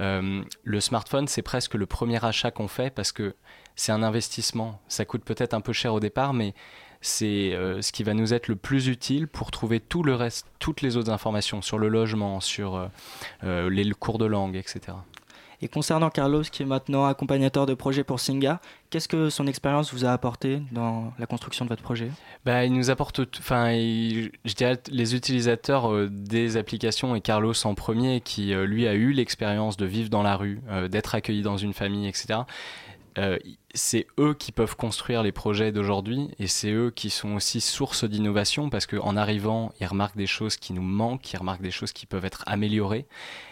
le 0.00 0.80
smartphone, 0.80 1.26
c'est 1.26 1.42
presque 1.42 1.74
le 1.74 1.84
premier 1.84 2.24
achat 2.24 2.52
qu'on 2.52 2.68
fait 2.68 2.88
parce 2.88 3.10
que 3.10 3.34
c'est 3.74 3.90
un 3.90 4.04
investissement. 4.04 4.80
Ça 4.86 5.04
coûte 5.04 5.24
peut-être 5.24 5.54
un 5.54 5.60
peu 5.60 5.72
cher 5.72 5.92
au 5.92 5.98
départ, 5.98 6.34
mais 6.34 6.54
c'est 7.00 7.50
ce 7.80 7.90
qui 7.90 8.04
va 8.04 8.14
nous 8.14 8.32
être 8.32 8.46
le 8.46 8.54
plus 8.54 8.86
utile 8.86 9.26
pour 9.26 9.50
trouver 9.50 9.80
tout 9.80 10.04
le 10.04 10.14
reste, 10.14 10.46
toutes 10.60 10.82
les 10.82 10.96
autres 10.96 11.10
informations 11.10 11.62
sur 11.62 11.78
le 11.78 11.88
logement, 11.88 12.38
sur 12.38 12.88
les 13.42 13.90
cours 13.90 14.18
de 14.18 14.26
langue, 14.26 14.54
etc. 14.54 14.92
Et 15.60 15.68
concernant 15.68 16.08
Carlos, 16.08 16.42
qui 16.42 16.62
est 16.62 16.66
maintenant 16.66 17.06
accompagnateur 17.06 17.66
de 17.66 17.74
projet 17.74 18.04
pour 18.04 18.20
Singa, 18.20 18.60
qu'est-ce 18.90 19.08
que 19.08 19.28
son 19.28 19.46
expérience 19.48 19.92
vous 19.92 20.04
a 20.04 20.12
apporté 20.12 20.62
dans 20.70 21.12
la 21.18 21.26
construction 21.26 21.64
de 21.64 21.70
votre 21.70 21.82
projet? 21.82 22.10
Bah, 22.44 22.64
il 22.64 22.72
nous 22.72 22.90
apporte, 22.90 23.20
enfin, 23.38 23.70
je 23.72 24.54
dirais 24.54 24.78
les 24.90 25.16
utilisateurs 25.16 25.92
euh, 25.92 26.08
des 26.08 26.56
applications 26.56 27.16
et 27.16 27.20
Carlos 27.20 27.54
en 27.64 27.74
premier, 27.74 28.20
qui 28.20 28.54
euh, 28.54 28.66
lui 28.66 28.86
a 28.86 28.94
eu 28.94 29.10
l'expérience 29.10 29.76
de 29.76 29.86
vivre 29.86 30.10
dans 30.10 30.22
la 30.22 30.36
rue, 30.36 30.60
euh, 30.70 30.86
d'être 30.86 31.16
accueilli 31.16 31.42
dans 31.42 31.56
une 31.56 31.74
famille, 31.74 32.06
etc. 32.06 32.40
euh, 33.18 33.36
c'est 33.74 34.06
eux 34.18 34.32
qui 34.32 34.52
peuvent 34.52 34.76
construire 34.76 35.22
les 35.22 35.32
projets 35.32 35.72
d'aujourd'hui 35.72 36.28
et 36.38 36.46
c'est 36.46 36.70
eux 36.70 36.92
qui 36.94 37.10
sont 37.10 37.34
aussi 37.34 37.60
source 37.60 38.04
d'innovation 38.04 38.70
parce 38.70 38.86
qu'en 38.86 39.16
arrivant, 39.16 39.72
ils 39.80 39.86
remarquent 39.86 40.16
des 40.16 40.26
choses 40.26 40.56
qui 40.56 40.72
nous 40.72 40.82
manquent, 40.82 41.32
ils 41.32 41.36
remarquent 41.36 41.62
des 41.62 41.72
choses 41.72 41.92
qui 41.92 42.06
peuvent 42.06 42.24
être 42.24 42.44
améliorées 42.46 43.06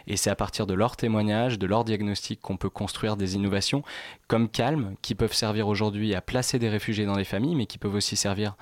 et 0.07 0.16
c'est 0.16 0.31
à 0.31 0.37
partir 0.37 0.66
de 0.66 0.74
leurs 0.74 0.96
témoignages, 0.96 1.59
de 1.59 1.66
leurs 1.66 1.85
diagnostics 1.85 2.40
qu'on 2.40 2.57
peut 2.57 2.70
construire 2.70 3.16
des 3.16 3.35
innovations 3.35 3.83
comme 4.29 4.48
Calme 4.48 4.94
qui 5.02 5.14
peuvent 5.14 5.35
servir 5.35 5.66
aujourd'hui 5.66 6.14
à 6.14 6.20
placer 6.20 6.59
des 6.59 6.68
réfugiés 6.68 7.05
dans 7.05 7.16
des 7.16 7.24
familles 7.24 7.57
mais 7.57 7.66
qui 7.66 7.79
peuvent 7.79 7.94
aussi 7.94 8.16
servir 8.16 8.57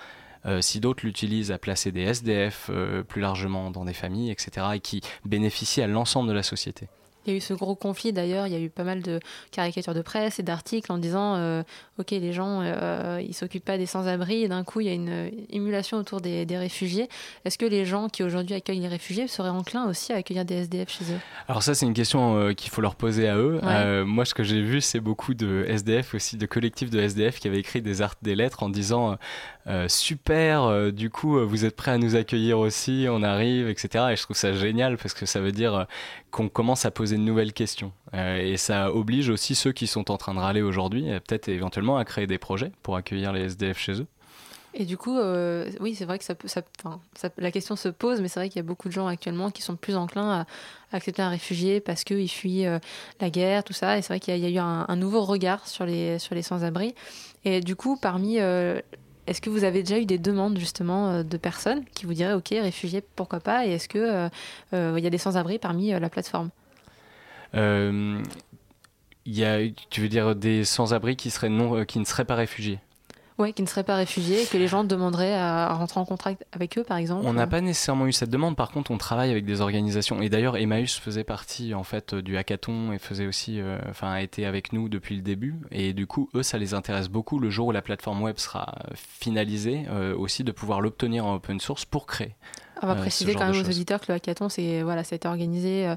euh, 0.47 0.61
si 0.61 0.81
d'autres 0.81 1.05
l'utilisent 1.05 1.53
à 1.53 1.59
placer 1.59 1.93
des 1.93 2.03
SDF 2.03 2.71
euh, 2.71 3.03
plus 3.03 3.21
largement 3.21 3.71
dans 3.71 3.85
des 3.85 3.95
familles, 3.95 4.31
etc., 4.31 4.67
et 4.75 4.81
qui 4.81 5.01
bénéficient 5.25 5.81
à 5.81 5.87
l'ensemble 5.87 6.29
de 6.29 6.35
la 6.35 6.43
société. 6.43 6.89
Il 7.27 7.31
y 7.31 7.35
a 7.35 7.37
eu 7.37 7.41
ce 7.41 7.55
gros 7.55 7.75
conflit 7.75 8.13
d'ailleurs, 8.13 8.47
il 8.47 8.53
y 8.53 8.57
a 8.57 8.61
eu 8.61 8.71
pas 8.71 8.85
mal 8.85 9.03
de 9.03 9.21
caricatures 9.51 9.95
de 9.95 10.03
presse 10.03 10.39
et 10.39 10.43
d'articles 10.43 10.91
en 10.93 10.99
disant 10.99 11.37
euh, 11.37 11.63
ok 11.99 12.11
les 12.11 12.33
gens 12.33 12.61
euh, 12.63 13.21
ils 13.27 13.35
s'occupent 13.35 13.65
pas 13.65 13.79
des 13.79 13.87
sans-abri 13.87 14.43
et 14.43 14.49
d'un 14.49 14.65
coup 14.65 14.81
il 14.81 14.87
y 14.87 14.91
a 14.91 14.93
une 14.93 15.31
émulation 15.51 15.99
autour 15.99 16.21
des, 16.21 16.45
des 16.47 16.59
réfugiés. 16.59 17.09
Est-ce 17.45 17.59
que 17.59 17.67
les 17.67 17.85
gens 17.85 18.09
qui 18.09 18.23
aujourd'hui 18.23 18.55
accueillent 18.55 18.81
les 18.81 18.89
réfugiés 18.89 19.27
seraient 19.29 19.49
enclins 19.49 19.87
aussi 19.89 20.13
à 20.13 20.17
accueillir 20.17 20.45
des 20.45 20.57
SDF 20.57 20.91
chez 20.91 21.05
eux? 21.05 21.19
Alors 21.49 21.63
ça 21.63 21.75
c'est 21.75 21.87
une 21.87 21.95
question 21.95 22.37
euh, 22.37 22.53
qu'il 22.53 22.71
faut 22.71 22.81
leur 22.81 22.95
poser 22.97 23.29
à 23.29 23.37
eux. 23.37 23.55
Ouais. 23.63 23.69
Euh, 23.69 24.05
moi 24.05 24.25
ce 24.25 24.35
que 24.35 24.43
j'ai 24.43 24.61
vu 24.63 24.81
c'est 24.81 25.01
beaucoup 25.01 25.35
de 25.35 25.65
SDF 25.69 26.15
aussi, 26.15 26.37
de 26.37 26.47
collectifs 26.47 26.91
de 26.91 27.01
SDF 27.01 27.39
qui 27.41 27.49
avaient 27.49 27.59
écrit 27.61 27.83
des, 27.83 28.03
art- 28.03 28.15
des 28.23 28.35
lettres 28.35 28.63
en 28.63 28.69
disant 28.69 29.17
euh, 29.67 29.89
super 29.89 30.65
euh, 30.65 30.91
du 30.91 31.09
coup 31.09 31.39
euh, 31.39 31.45
vous 31.47 31.65
êtes 31.65 31.75
prêts 31.75 31.93
à 31.93 31.97
nous 31.97 32.17
accueillir 32.17 32.59
aussi, 32.59 33.07
on 33.09 33.23
arrive 33.23 33.71
etc. 33.71 34.09
Et 34.13 34.17
je 34.17 34.23
trouve 34.23 34.37
ça 34.37 34.53
génial 34.53 34.99
parce 34.99 35.15
que 35.15 35.25
ça 35.25 35.41
veut 35.41 35.53
dire 35.53 35.87
qu'on 36.31 36.51
commence 36.51 36.85
à 36.85 36.91
poser 36.91 37.17
de 37.17 37.23
nouvelles 37.23 37.55
questions. 37.55 37.93
Et 38.13 38.57
ça 38.57 38.93
oblige 38.93 39.29
aussi 39.29 39.55
ceux 39.55 39.73
qui 39.73 39.87
sont 39.87 40.11
en 40.11 40.19
train 40.19 40.35
de 40.35 40.39
râler 40.39 40.63
aujourd'hui, 40.63 41.05
peut-être 41.27 41.49
éventuellement 41.49 41.97
à 41.97 42.05
créer 42.05 42.27
des 42.27 42.39
projets 42.39 42.71
pour 42.83 42.97
accueillir 42.97 43.33
les 43.33 43.43
SDF 43.43 43.79
chez 43.79 44.01
eux. 44.01 44.07
Et 44.75 44.85
du 44.85 44.97
coup, 44.97 45.19
oui, 45.81 45.95
c'est 45.95 46.05
vrai 46.05 46.19
que 46.19 46.25
la 47.39 47.51
question 47.51 47.77
se 47.77 47.89
pose, 47.89 48.21
mais 48.21 48.29
c'est 48.29 48.41
vrai 48.41 48.49
qu'il 48.49 48.59
y 48.59 48.65
a 48.65 48.67
beaucoup 48.67 48.89
de 48.89 48.93
gens 48.93 49.07
actuellement 49.07 49.51
qui 49.51 49.63
sont 49.63 49.77
plus 49.77 49.97
enclins 49.97 50.41
à, 50.93 50.97
accepter 50.97 51.23
un 51.23 51.29
réfugié 51.29 51.81
parce 51.81 52.05
qu'ils 52.05 52.31
fuient 52.31 52.67
la 53.21 53.31
guerre, 53.31 53.65
tout 53.65 53.73
ça. 53.73 53.99
Et 53.99 54.03
c'est 54.03 54.09
vrai 54.09 54.21
qu'il 54.21 54.37
y, 54.37 54.47
a- 54.47 54.51
eu 54.51 54.59
un, 54.59 54.97
nouveau 54.97 55.25
regard 55.25 55.67
sur 55.67 55.87
les, 55.87 56.19
sans-abri. 56.19 56.95
Et 57.45 57.61
du 57.61 57.75
coup, 57.77 57.97
parmi. 58.01 58.39
Est-ce 59.27 59.41
que 59.41 59.51
vous 59.51 59.65
avez 59.65 59.83
déjà 59.83 59.99
eu 59.99 60.07
des 60.07 60.19
demandes 60.19 60.59
justement 60.59 61.09
euh, 61.11 61.23
de 61.23 61.37
personnes 61.37 61.85
qui 61.95 62.07
vous 62.07 62.15
diraient 62.15 62.35
ok 62.35 62.49
réfugiés 62.51 63.03
pourquoi 63.17 63.41
pas 63.41 63.67
et 63.67 63.71
est-ce 63.71 63.89
que 63.89 63.99
euh, 63.99 64.29
euh, 64.75 65.01
y 65.01 65.07
a 65.07 65.11
des 65.11 65.19
sans-abri 65.19 65.59
parmi 65.59 65.91
la 65.91 66.09
plateforme? 66.09 66.51
Y 69.27 69.45
a, 69.45 69.59
tu 69.89 70.03
veux 70.03 70.09
dire 70.09 70.37
des 70.37 70.65
sans-abri 70.65 71.17
qui, 71.17 71.31
seraient 71.31 71.49
non, 71.49 71.85
qui 71.87 71.99
ne 71.99 72.05
seraient 72.05 72.27
pas 72.27 72.35
réfugiés? 72.35 72.79
Ouais, 73.37 73.53
qui 73.53 73.63
ne 73.63 73.67
seraient 73.67 73.85
pas 73.85 73.97
réfugiés 73.97 74.43
et 74.43 74.47
que 74.47 74.57
les 74.57 74.69
gens 74.69 74.85
demanderaient 74.85 75.35
à, 75.35 75.73
rentrer 75.73 75.99
en 75.99 76.05
contact 76.05 76.45
avec 76.53 76.79
eux 76.79 76.85
par 76.85 76.99
exemple. 76.99 77.27
On 77.27 77.33
n'a 77.33 77.49
pas 77.49 77.61
nécessairement 77.61 78.07
eu 78.07 78.13
cette 78.13 78.31
demande, 78.31 78.55
par 78.55 78.71
contre 78.71 78.93
on 78.93 78.99
travaille 78.99 79.33
avec 79.33 79.45
des 79.45 79.61
organisations. 79.61 80.23
Et 80.23 80.29
d'ailleurs 80.29 80.57
Emmaüs 80.57 81.01
faisait 81.01 81.25
partie 81.25 81.75
en 81.75 81.83
fait 81.83 82.15
du 82.15 82.37
hackathon 82.37 82.93
et 82.93 82.99
faisait 82.99 83.27
aussi, 83.27 83.61
euh, 83.61 83.79
enfin 83.91 84.13
a 84.13 84.23
été 84.23 84.47
avec 84.47 84.73
nous 84.73 84.89
depuis 84.89 85.17
le 85.17 85.23
début. 85.23 85.57
Et 85.73 85.95
du 85.95 86.07
coup 86.07 86.31
eux 86.37 86.45
ça 86.45 86.59
les 86.59 86.75
intéresse 86.75 87.09
beaucoup 87.09 87.41
le 87.41 87.51
jour 87.51 87.67
où 87.67 87.73
la 87.73 87.83
plateforme 87.83 88.23
web 88.23 88.39
sera 88.39 88.73
finalisée 88.95 89.87
euh, 89.91 90.17
aussi 90.17 90.45
de 90.45 90.53
pouvoir 90.53 90.81
l'obtenir 90.81 91.27
en 91.27 91.35
open 91.35 91.59
source 91.59 91.85
pour 91.85 92.07
créer. 92.07 92.37
On 92.83 92.87
va 92.87 92.95
préciser 92.97 93.35
quand 93.35 93.47
même 93.51 93.61
aux 93.63 93.69
auditeurs 93.69 94.01
que 94.01 94.07
le 94.09 94.15
hackathon, 94.15 94.49
c'est 94.49 94.83
voilà, 94.83 95.05
ça 95.05 95.15
a 95.15 95.17
été 95.17 95.29
organisé 95.29 95.87
euh, 95.87 95.95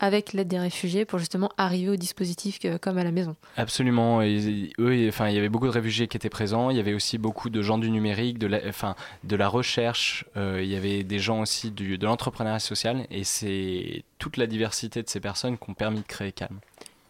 avec 0.00 0.32
l'aide 0.32 0.46
des 0.48 0.58
réfugiés 0.58 1.04
pour 1.04 1.18
justement 1.18 1.50
arriver 1.58 1.90
au 1.90 1.96
dispositif 1.96 2.58
que- 2.60 2.76
comme 2.76 2.98
à 2.98 3.04
la 3.04 3.10
maison. 3.10 3.34
Absolument. 3.56 4.22
Et, 4.22 4.70
eux, 4.78 4.94
et- 4.94 5.08
enfin, 5.08 5.28
il 5.28 5.34
y 5.34 5.38
avait 5.38 5.48
beaucoup 5.48 5.66
de 5.66 5.72
réfugiés 5.72 6.06
qui 6.06 6.16
étaient 6.16 6.28
présents. 6.28 6.70
Il 6.70 6.76
y 6.76 6.80
avait 6.80 6.94
aussi 6.94 7.18
beaucoup 7.18 7.50
de 7.50 7.62
gens 7.62 7.78
du 7.78 7.90
numérique, 7.90 8.38
de 8.38 8.46
la, 8.46 8.60
enfin, 8.68 8.94
de 9.24 9.34
la 9.36 9.48
recherche. 9.48 10.24
Euh, 10.36 10.60
il 10.62 10.68
y 10.68 10.76
avait 10.76 11.02
des 11.02 11.18
gens 11.18 11.40
aussi 11.40 11.70
du, 11.72 11.98
de 11.98 12.06
l'entrepreneuriat 12.06 12.60
social. 12.60 13.06
Et 13.10 13.24
c'est 13.24 14.04
toute 14.18 14.36
la 14.36 14.46
diversité 14.46 15.02
de 15.02 15.08
ces 15.08 15.18
personnes 15.20 15.58
qui 15.58 15.68
ont 15.70 15.74
permis 15.74 15.98
de 16.00 16.06
créer 16.06 16.30
Calme. 16.32 16.58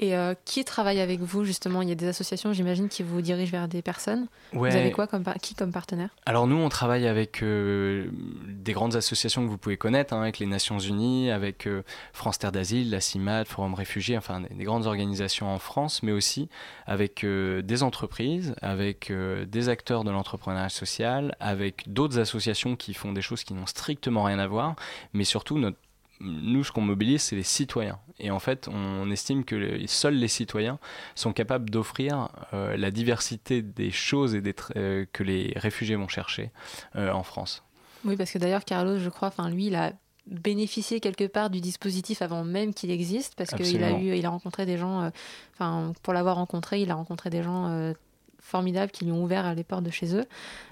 Et 0.00 0.16
euh, 0.16 0.34
qui 0.44 0.64
travaille 0.64 1.00
avec 1.00 1.20
vous 1.20 1.44
justement? 1.44 1.82
Il 1.82 1.88
y 1.88 1.92
a 1.92 1.96
des 1.96 2.06
associations, 2.06 2.52
j'imagine, 2.52 2.88
qui 2.88 3.02
vous 3.02 3.20
dirigent 3.20 3.50
vers 3.50 3.66
des 3.66 3.82
personnes. 3.82 4.28
Ouais. 4.52 4.70
Vous 4.70 4.76
avez 4.76 4.92
quoi 4.92 5.06
comme 5.06 5.24
qui 5.42 5.54
comme 5.54 5.72
partenaire? 5.72 6.10
Alors 6.24 6.46
nous, 6.46 6.56
on 6.56 6.68
travaille 6.68 7.06
avec 7.06 7.42
euh, 7.42 8.08
des 8.46 8.72
grandes 8.72 8.94
associations 8.94 9.44
que 9.44 9.50
vous 9.50 9.58
pouvez 9.58 9.76
connaître, 9.76 10.14
hein, 10.14 10.22
avec 10.22 10.38
les 10.38 10.46
Nations 10.46 10.78
Unies, 10.78 11.30
avec 11.30 11.66
euh, 11.66 11.82
France 12.12 12.38
Terre 12.38 12.52
d'Asile, 12.52 12.90
la 12.90 13.00
CIMAD, 13.00 13.48
Forum 13.48 13.74
Réfugiés, 13.74 14.16
enfin 14.16 14.40
des, 14.40 14.54
des 14.54 14.64
grandes 14.64 14.86
organisations 14.86 15.52
en 15.52 15.58
France, 15.58 16.02
mais 16.02 16.12
aussi 16.12 16.48
avec 16.86 17.24
des 17.24 17.82
entreprises, 17.82 18.54
avec 18.62 19.12
des 19.12 19.68
acteurs 19.68 20.04
de 20.04 20.10
l'entrepreneuriat 20.10 20.68
social, 20.68 21.34
avec 21.40 21.92
d'autres 21.92 22.18
associations 22.18 22.76
qui 22.76 22.94
font 22.94 23.12
des 23.12 23.22
choses 23.22 23.44
qui 23.44 23.54
n'ont 23.54 23.66
strictement 23.66 24.22
rien 24.22 24.38
à 24.38 24.46
voir, 24.46 24.76
mais 25.12 25.24
surtout 25.24 25.58
notre 25.58 25.78
nous, 26.20 26.64
ce 26.64 26.72
qu'on 26.72 26.80
mobilise, 26.80 27.22
c'est 27.22 27.36
les 27.36 27.44
citoyens. 27.44 27.98
Et 28.20 28.30
en 28.30 28.38
fait, 28.38 28.68
on 28.68 29.10
estime 29.10 29.44
que 29.44 29.86
seuls 29.86 30.16
les 30.16 30.28
citoyens 30.28 30.78
sont 31.14 31.32
capables 31.32 31.70
d'offrir 31.70 32.28
euh, 32.52 32.76
la 32.76 32.90
diversité 32.90 33.62
des 33.62 33.90
choses 33.90 34.34
et 34.34 34.40
des 34.40 34.54
euh, 34.76 35.06
que 35.12 35.22
les 35.22 35.52
réfugiés 35.56 35.96
vont 35.96 36.08
chercher 36.08 36.50
euh, 36.96 37.12
en 37.12 37.22
France. 37.22 37.62
Oui, 38.04 38.16
parce 38.16 38.30
que 38.30 38.38
d'ailleurs, 38.38 38.64
Carlos, 38.64 38.98
je 38.98 39.08
crois, 39.08 39.28
enfin 39.28 39.50
lui, 39.50 39.66
il 39.66 39.76
a 39.76 39.92
bénéficié 40.28 41.00
quelque 41.00 41.26
part 41.26 41.50
du 41.50 41.60
dispositif 41.60 42.22
avant 42.22 42.44
même 42.44 42.74
qu'il 42.74 42.90
existe, 42.90 43.34
parce 43.34 43.50
qu'il 43.50 43.82
a 43.82 43.92
eu, 43.92 44.16
il 44.16 44.26
a 44.26 44.30
rencontré 44.30 44.66
des 44.66 44.76
gens, 44.76 45.02
euh, 45.02 45.10
enfin 45.54 45.92
pour 46.02 46.12
l'avoir 46.12 46.36
rencontré, 46.36 46.82
il 46.82 46.90
a 46.90 46.94
rencontré 46.94 47.30
des 47.30 47.42
gens 47.42 47.68
euh, 47.68 47.92
formidables 48.40 48.92
qui 48.92 49.04
lui 49.04 49.12
ont 49.12 49.24
ouvert 49.24 49.54
les 49.54 49.64
portes 49.64 49.84
de 49.84 49.90
chez 49.90 50.14
eux. 50.14 50.26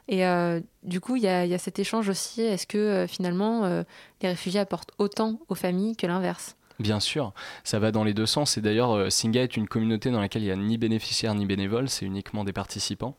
Et 0.08 0.26
euh, 0.26 0.60
du 0.82 1.00
coup, 1.00 1.16
il 1.16 1.22
y 1.22 1.28
a, 1.28 1.44
il 1.44 1.50
y 1.50 1.54
a 1.54 1.58
cet 1.58 1.78
échange 1.78 2.08
aussi. 2.08 2.42
Est-ce 2.42 2.66
que 2.66 3.06
finalement, 3.08 3.66
les 4.22 4.28
réfugiés 4.28 4.60
apportent 4.60 4.92
autant 4.98 5.40
aux 5.48 5.54
familles 5.54 5.96
que 5.96 6.06
l'inverse? 6.06 6.56
Bien 6.78 7.00
sûr, 7.00 7.32
ça 7.64 7.78
va 7.78 7.90
dans 7.90 8.04
les 8.04 8.14
deux 8.14 8.26
sens. 8.26 8.58
Et 8.58 8.60
d'ailleurs, 8.60 8.92
euh, 8.92 9.10
Singa 9.10 9.42
est 9.42 9.56
une 9.56 9.66
communauté 9.66 10.10
dans 10.10 10.20
laquelle 10.20 10.42
il 10.42 10.46
n'y 10.46 10.52
a 10.52 10.56
ni 10.56 10.76
bénéficiaires 10.78 11.34
ni 11.34 11.46
bénévoles, 11.46 11.88
c'est 11.88 12.04
uniquement 12.04 12.44
des 12.44 12.52
participants. 12.52 13.16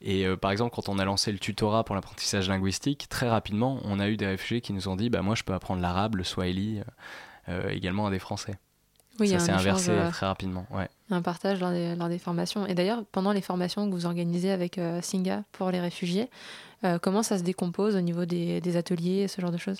Et 0.00 0.26
euh, 0.26 0.36
par 0.36 0.50
exemple, 0.50 0.74
quand 0.74 0.88
on 0.88 0.98
a 0.98 1.04
lancé 1.04 1.32
le 1.32 1.38
tutorat 1.38 1.84
pour 1.84 1.94
l'apprentissage 1.94 2.48
linguistique, 2.48 3.06
très 3.08 3.28
rapidement, 3.28 3.80
on 3.84 3.98
a 3.98 4.08
eu 4.08 4.16
des 4.16 4.26
réfugiés 4.26 4.60
qui 4.60 4.72
nous 4.72 4.88
ont 4.88 4.96
dit 4.96 5.10
bah, 5.10 5.22
Moi, 5.22 5.34
je 5.34 5.42
peux 5.42 5.54
apprendre 5.54 5.82
l'arabe, 5.82 6.16
le 6.16 6.24
swahili, 6.24 6.80
euh, 7.48 7.68
également 7.70 8.06
à 8.06 8.10
des 8.10 8.18
Français. 8.18 8.54
Oui, 9.18 9.28
ça 9.28 9.40
s'est 9.40 9.50
inversé 9.50 9.90
euh, 9.90 10.10
très 10.10 10.26
rapidement. 10.26 10.66
Ouais. 10.70 10.88
un 11.10 11.22
partage 11.22 11.58
lors 11.58 11.72
des, 11.72 11.96
lors 11.96 12.08
des 12.08 12.20
formations. 12.20 12.66
Et 12.66 12.74
d'ailleurs, 12.74 13.04
pendant 13.10 13.32
les 13.32 13.40
formations 13.40 13.88
que 13.88 13.92
vous 13.92 14.06
organisez 14.06 14.52
avec 14.52 14.80
Singa 15.02 15.42
pour 15.50 15.72
les 15.72 15.80
réfugiés, 15.80 16.30
comment 17.02 17.24
ça 17.24 17.36
se 17.36 17.42
décompose 17.42 17.96
au 17.96 18.00
niveau 18.00 18.26
des, 18.26 18.60
des 18.60 18.76
ateliers, 18.76 19.26
ce 19.26 19.40
genre 19.40 19.50
de 19.50 19.56
choses? 19.56 19.78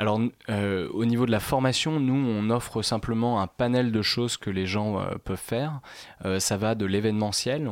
Alors, 0.00 0.18
euh, 0.48 0.88
au 0.94 1.04
niveau 1.04 1.26
de 1.26 1.30
la 1.30 1.40
formation, 1.40 2.00
nous, 2.00 2.14
on 2.14 2.48
offre 2.48 2.80
simplement 2.80 3.42
un 3.42 3.46
panel 3.46 3.92
de 3.92 4.00
choses 4.00 4.38
que 4.38 4.48
les 4.48 4.64
gens 4.64 4.98
euh, 4.98 5.16
peuvent 5.22 5.36
faire. 5.36 5.82
Euh, 6.24 6.40
ça 6.40 6.56
va 6.56 6.74
de 6.74 6.86
l'événementiel. 6.86 7.70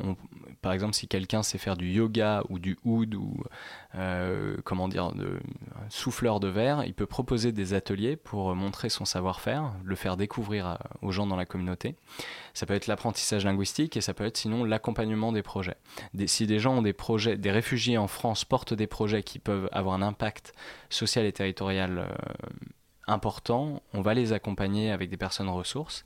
Par 0.60 0.72
exemple, 0.72 0.94
si 0.94 1.06
quelqu'un 1.06 1.42
sait 1.42 1.58
faire 1.58 1.76
du 1.76 1.88
yoga 1.90 2.42
ou 2.48 2.58
du 2.58 2.76
oud 2.84 3.14
ou 3.14 3.42
euh, 3.94 4.56
comment 4.64 4.88
dire, 4.88 5.12
souffleur 5.88 6.40
de 6.40 6.48
verre, 6.48 6.84
il 6.84 6.94
peut 6.94 7.06
proposer 7.06 7.52
des 7.52 7.74
ateliers 7.74 8.16
pour 8.16 8.54
montrer 8.54 8.88
son 8.88 9.04
savoir-faire, 9.04 9.72
le 9.84 9.94
faire 9.94 10.16
découvrir 10.16 10.78
aux 11.02 11.12
gens 11.12 11.26
dans 11.26 11.36
la 11.36 11.46
communauté. 11.46 11.94
Ça 12.54 12.66
peut 12.66 12.74
être 12.74 12.88
l'apprentissage 12.88 13.44
linguistique 13.44 13.96
et 13.96 14.00
ça 14.00 14.14
peut 14.14 14.24
être 14.26 14.36
sinon 14.36 14.64
l'accompagnement 14.64 15.30
des 15.32 15.42
projets. 15.42 15.76
Des- 16.14 16.26
si 16.26 16.46
des 16.46 16.58
gens 16.58 16.78
ont 16.78 16.82
des 16.82 16.92
projets, 16.92 17.36
des 17.36 17.50
réfugiés 17.52 17.96
en 17.98 18.08
France 18.08 18.44
portent 18.44 18.74
des 18.74 18.86
projets 18.88 19.22
qui 19.22 19.38
peuvent 19.38 19.68
avoir 19.72 19.94
un 19.94 20.02
impact 20.02 20.52
social 20.90 21.24
et 21.24 21.32
territorial 21.32 21.98
euh, 21.98 22.08
important, 23.06 23.82
on 23.94 24.02
va 24.02 24.14
les 24.14 24.32
accompagner 24.32 24.90
avec 24.90 25.08
des 25.08 25.16
personnes 25.16 25.48
ressources. 25.48 26.04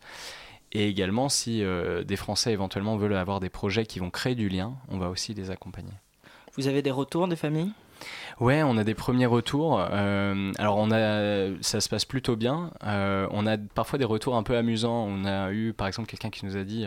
Et 0.72 0.88
également, 0.88 1.28
si 1.28 1.62
euh, 1.62 2.02
des 2.02 2.16
Français 2.16 2.52
éventuellement 2.52 2.96
veulent 2.96 3.14
avoir 3.14 3.40
des 3.40 3.50
projets 3.50 3.84
qui 3.84 3.98
vont 3.98 4.10
créer 4.10 4.34
du 4.34 4.48
lien, 4.48 4.74
on 4.88 4.98
va 4.98 5.10
aussi 5.10 5.34
les 5.34 5.50
accompagner. 5.50 5.92
Vous 6.56 6.66
avez 6.66 6.82
des 6.82 6.90
retours 6.90 7.28
des 7.28 7.36
familles? 7.36 7.72
Ouais, 8.40 8.62
on 8.62 8.76
a 8.78 8.84
des 8.84 8.94
premiers 8.94 9.26
retours. 9.26 9.80
Euh, 9.90 10.52
alors, 10.58 10.78
on 10.78 10.90
a, 10.90 11.48
ça 11.60 11.80
se 11.80 11.88
passe 11.88 12.04
plutôt 12.04 12.36
bien. 12.36 12.70
Euh, 12.84 13.28
on 13.30 13.46
a 13.46 13.56
parfois 13.58 13.98
des 13.98 14.04
retours 14.04 14.34
un 14.34 14.42
peu 14.42 14.56
amusants. 14.56 15.06
On 15.06 15.24
a 15.24 15.52
eu, 15.52 15.72
par 15.72 15.86
exemple, 15.86 16.08
quelqu'un 16.08 16.30
qui 16.30 16.46
nous 16.46 16.56
a 16.56 16.64
dit. 16.64 16.86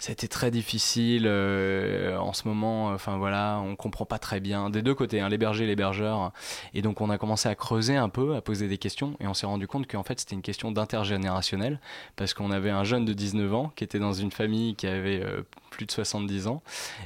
Ça 0.00 0.10
a 0.10 0.12
été 0.12 0.28
très 0.28 0.50
difficile 0.50 1.24
euh, 1.26 2.16
en 2.16 2.32
ce 2.32 2.48
moment. 2.48 2.88
Enfin 2.88 3.18
voilà, 3.18 3.60
on 3.62 3.76
comprend 3.76 4.06
pas 4.06 4.18
très 4.18 4.40
bien 4.40 4.70
des 4.70 4.80
deux 4.82 4.94
côtés, 4.94 5.20
hein, 5.20 5.28
les 5.28 5.38
bergers 5.38 5.64
et 5.64 5.66
l'hébergeur. 5.66 6.32
Et 6.74 6.80
donc 6.82 7.00
on 7.00 7.10
a 7.10 7.18
commencé 7.18 7.48
à 7.48 7.54
creuser 7.54 7.96
un 7.96 8.08
peu, 8.08 8.34
à 8.34 8.40
poser 8.40 8.66
des 8.66 8.78
questions, 8.78 9.14
et 9.20 9.26
on 9.26 9.34
s'est 9.34 9.46
rendu 9.46 9.68
compte 9.68 9.86
qu'en 9.86 10.02
fait 10.02 10.18
c'était 10.18 10.34
une 10.34 10.42
question 10.42 10.72
d'intergénérationnel, 10.72 11.80
parce 12.16 12.34
qu'on 12.34 12.50
avait 12.50 12.70
un 12.70 12.82
jeune 12.82 13.04
de 13.04 13.12
19 13.12 13.54
ans 13.54 13.72
qui 13.76 13.84
était 13.84 13.98
dans 13.98 14.14
une 14.14 14.32
famille 14.32 14.74
qui 14.74 14.86
avait 14.86 15.22
euh, 15.22 15.42
plus 15.70 15.86
de 15.86 15.92
70 15.92 16.46
ans, 16.46 16.62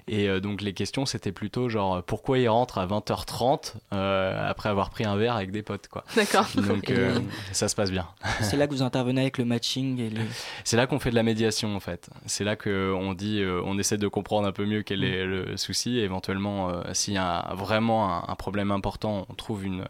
et 0.09 0.29
euh, 0.29 0.41
donc 0.41 0.63
les 0.63 0.73
questions 0.73 1.05
c'était 1.05 1.33
plutôt 1.33 1.69
genre 1.69 2.03
pourquoi 2.03 2.39
il 2.39 2.49
rentre 2.49 2.79
à 2.79 2.87
20h30 2.87 3.75
euh, 3.93 4.51
après 4.51 4.69
avoir 4.69 4.91
pris 4.91 5.05
un 5.05 5.17
verre 5.17 5.37
avec 5.37 5.51
des 5.51 5.63
potes 5.63 5.89
quoi. 5.89 6.05
D'accord. 6.17 6.47
Donc 6.57 6.91
euh, 6.91 7.21
ça 7.53 7.69
se 7.69 7.75
passe 7.75 7.91
bien. 7.91 8.07
C'est 8.41 8.57
là 8.57 8.67
que 8.67 8.73
vous 8.73 8.83
intervenez 8.83 9.21
avec 9.21 9.39
le 9.39 9.45
matching 9.45 10.01
et 10.01 10.11
les... 10.11 10.23
C'est 10.65 10.77
là 10.77 10.87
qu'on 10.87 10.99
fait 10.99 11.11
de 11.11 11.15
la 11.15 11.23
médiation 11.23 11.77
en 11.77 11.81
fait. 11.81 12.09
C'est 12.27 12.45
là 12.45 12.57
que 12.57 12.84
on 12.93 13.15
dit, 13.15 13.41
euh, 13.41 13.63
on 13.65 13.79
essaie 13.79 13.97
de 13.97 14.09
comprendre 14.09 14.47
un 14.47 14.53
peu 14.53 14.67
mieux 14.67 14.83
quel 14.83 15.05
est 15.05 15.25
le 15.25 15.57
souci. 15.57 15.99
Et 15.99 16.03
éventuellement, 16.03 16.69
euh, 16.71 16.83
s'il 16.93 17.15
y 17.15 17.19
a 17.19 17.55
vraiment 17.55 18.13
un, 18.13 18.25
un 18.29 18.35
problème 18.35 18.71
important, 18.71 19.27
on 19.29 19.35
trouve 19.35 19.65
une 19.65 19.87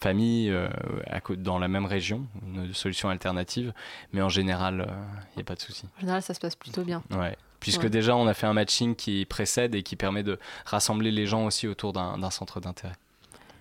famille 0.00 0.50
euh, 0.50 0.68
à 1.06 1.20
dans 1.36 1.58
la 1.58 1.68
même 1.68 1.86
région, 1.86 2.26
une 2.46 2.72
solution 2.72 3.08
alternative. 3.08 3.72
Mais 4.12 4.22
en 4.22 4.28
général, 4.28 4.88
il 5.34 5.38
n'y 5.38 5.42
a 5.42 5.44
pas 5.44 5.54
de 5.54 5.60
souci. 5.60 5.86
En 5.98 6.00
général, 6.00 6.22
ça 6.22 6.34
se 6.34 6.40
passe 6.40 6.56
plutôt 6.56 6.82
bien. 6.82 7.02
Ouais. 7.10 7.36
Puisque 7.60 7.82
Ouais. 7.82 7.90
déjà, 7.90 8.14
on 8.14 8.26
a 8.28 8.34
fait 8.34 8.46
un 8.46 8.52
matching 8.52 8.94
qui 8.94 9.24
précède 9.24 9.74
et 9.74 9.82
qui 9.82 9.96
permet 9.96 10.22
de 10.22 10.38
rassembler 10.64 11.10
les 11.10 11.26
gens 11.26 11.44
aussi 11.44 11.66
autour 11.66 11.92
d'un 11.92 12.30
centre 12.30 12.60
d'intérêt. 12.60 12.94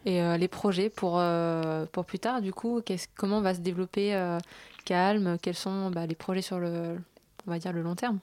Et 0.06 0.22
euh, 0.22 0.38
les 0.38 0.48
projets 0.48 0.90
pour, 0.90 1.16
euh, 1.18 1.86
pour 1.92 2.06
plus 2.06 2.20
tard, 2.20 2.42
du 2.42 2.54
coup, 2.54 2.82
comment 3.18 3.42
va 3.42 3.54
se 3.54 3.60
développer 3.60 4.16
euh, 4.16 4.38
Calme? 4.86 5.38
Quels 5.42 5.56
sont 5.56 5.90
bah, 5.90 6.06
les 6.06 6.16
projets 6.16 6.44
sur 6.44 6.60
le, 6.60 6.98
on 7.48 7.52
va 7.52 7.60
dire, 7.60 7.74
le 7.74 7.82
long 7.82 7.96
terme 7.96 8.20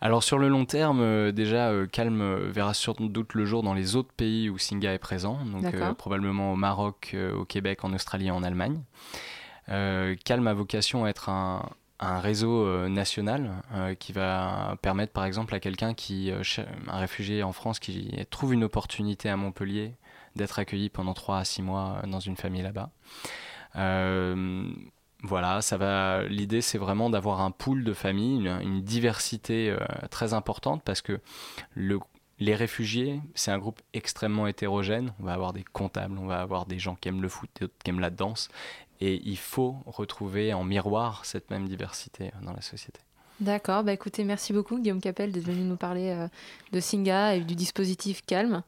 Alors 0.00 0.22
sur 0.22 0.38
le 0.38 0.48
long 0.48 0.64
terme, 0.64 1.00
euh, 1.00 1.32
déjà, 1.32 1.70
euh, 1.70 1.86
Calme 1.86 2.20
euh, 2.20 2.50
verra 2.50 2.74
sans 2.74 2.92
doute 2.92 3.34
le 3.34 3.44
jour 3.44 3.62
dans 3.62 3.74
les 3.74 3.96
autres 3.96 4.12
pays 4.12 4.50
où 4.50 4.58
Singa 4.58 4.92
est 4.92 4.98
présent, 4.98 5.38
donc 5.44 5.74
probablement 5.96 6.52
au 6.52 6.56
Maroc, 6.56 7.16
au 7.36 7.44
Québec, 7.44 7.84
en 7.84 7.92
Australie 7.92 8.28
et 8.28 8.30
en 8.30 8.42
Allemagne. 8.42 8.82
Calme 9.66 10.46
a 10.46 10.54
vocation 10.54 11.04
à 11.04 11.08
être 11.08 11.28
un, 11.28 11.68
un 12.02 12.18
réseau 12.18 12.88
national 12.88 13.62
euh, 13.72 13.94
qui 13.94 14.12
va 14.12 14.76
permettre 14.82 15.12
par 15.12 15.24
exemple 15.24 15.54
à 15.54 15.60
quelqu'un 15.60 15.94
qui, 15.94 16.32
un 16.32 16.98
réfugié 16.98 17.42
en 17.42 17.52
France 17.52 17.78
qui 17.78 18.12
trouve 18.28 18.52
une 18.54 18.64
opportunité 18.64 19.28
à 19.28 19.36
Montpellier 19.36 19.94
d'être 20.34 20.58
accueilli 20.58 20.88
pendant 20.88 21.14
3 21.14 21.38
à 21.38 21.44
6 21.44 21.62
mois 21.62 22.02
dans 22.06 22.20
une 22.20 22.36
famille 22.36 22.62
là-bas. 22.62 22.90
Euh, 23.76 24.66
voilà, 25.22 25.62
ça 25.62 25.76
va. 25.76 26.24
L'idée, 26.24 26.60
c'est 26.60 26.78
vraiment 26.78 27.08
d'avoir 27.08 27.40
un 27.40 27.50
pool 27.50 27.84
de 27.84 27.92
familles, 27.92 28.48
une, 28.60 28.82
diversité 28.82 29.70
euh, 29.70 29.78
très 30.10 30.34
importante 30.34 30.82
parce 30.84 31.00
que 31.00 31.20
le, 31.74 32.00
les 32.40 32.54
réfugiés, 32.54 33.20
c'est 33.34 33.52
un 33.52 33.58
groupe 33.58 33.80
extrêmement 33.94 34.46
hétérogène. 34.46 35.12
On 35.20 35.24
va 35.24 35.32
avoir 35.32 35.52
des 35.52 35.64
comptables, 35.64 36.18
on 36.18 36.26
va 36.26 36.40
avoir 36.40 36.66
des 36.66 36.78
gens 36.78 36.96
qui 36.96 37.08
aiment 37.08 37.22
le 37.22 37.28
foot, 37.28 37.50
d'autres 37.60 37.74
qui 37.84 37.90
aiment 37.90 38.00
la 38.00 38.10
danse, 38.10 38.48
et 39.00 39.20
il 39.24 39.38
faut 39.38 39.76
retrouver 39.86 40.52
en 40.52 40.64
miroir 40.64 41.24
cette 41.24 41.50
même 41.50 41.68
diversité 41.68 42.26
euh, 42.26 42.44
dans 42.44 42.52
la 42.52 42.62
société. 42.62 43.00
D'accord, 43.40 43.82
bah 43.82 43.92
écoutez, 43.92 44.22
merci 44.24 44.52
beaucoup 44.52 44.78
Guillaume 44.78 45.00
Capel 45.00 45.32
d'être 45.32 45.46
venu 45.46 45.62
nous 45.62 45.76
parler 45.76 46.10
euh, 46.10 46.28
de 46.72 46.80
Singa 46.80 47.34
et 47.34 47.40
du 47.40 47.56
dispositif 47.56 48.24
Calme. 48.24 48.62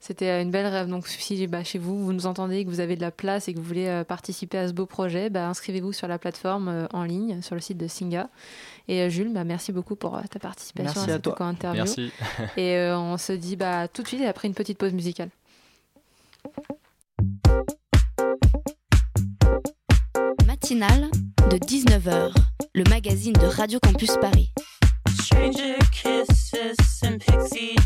C'était 0.00 0.28
euh, 0.28 0.42
une 0.42 0.50
belle 0.50 0.66
rêve. 0.66 0.88
Donc 0.88 1.08
si 1.08 1.46
bah, 1.46 1.64
chez 1.64 1.78
vous, 1.78 2.04
vous 2.04 2.12
nous 2.12 2.26
entendez, 2.26 2.64
que 2.64 2.70
vous 2.70 2.80
avez 2.80 2.96
de 2.96 3.00
la 3.00 3.10
place 3.10 3.48
et 3.48 3.54
que 3.54 3.58
vous 3.58 3.64
voulez 3.64 3.88
euh, 3.88 4.04
participer 4.04 4.58
à 4.58 4.68
ce 4.68 4.72
beau 4.72 4.86
projet, 4.86 5.28
bah, 5.30 5.48
inscrivez-vous 5.48 5.92
sur 5.92 6.08
la 6.08 6.18
plateforme 6.18 6.68
euh, 6.68 6.86
en 6.92 7.04
ligne, 7.04 7.42
sur 7.42 7.54
le 7.54 7.60
site 7.60 7.78
de 7.78 7.88
Singa. 7.88 8.28
Et 8.88 9.02
euh, 9.02 9.08
Jules, 9.10 9.32
bah, 9.32 9.44
merci 9.44 9.70
beaucoup 9.70 9.96
pour 9.96 10.16
euh, 10.16 10.22
ta 10.30 10.38
participation 10.38 10.84
Merci 10.84 11.10
à 11.10 11.14
à 11.14 11.16
cette 11.16 11.22
toi. 11.22 11.46
interview. 11.46 11.84
Merci. 11.84 12.10
et 12.56 12.76
euh, 12.76 12.98
on 12.98 13.18
se 13.18 13.32
dit 13.32 13.56
bah, 13.56 13.86
tout 13.88 14.02
de 14.02 14.08
suite 14.08 14.22
après 14.22 14.48
une 14.48 14.54
petite 14.54 14.78
pause 14.78 14.94
musicale. 14.94 15.28
Matinale 20.46 21.10
de 21.50 21.58
19h, 21.58 22.34
le 22.74 22.84
magazine 22.88 23.34
de 23.34 23.46
Radio 23.46 23.78
Campus 23.80 24.16
Paris. 24.20 24.52
Stranger 25.20 25.76
kisses 25.92 27.02
and 27.04 27.18
pixie 27.18 27.76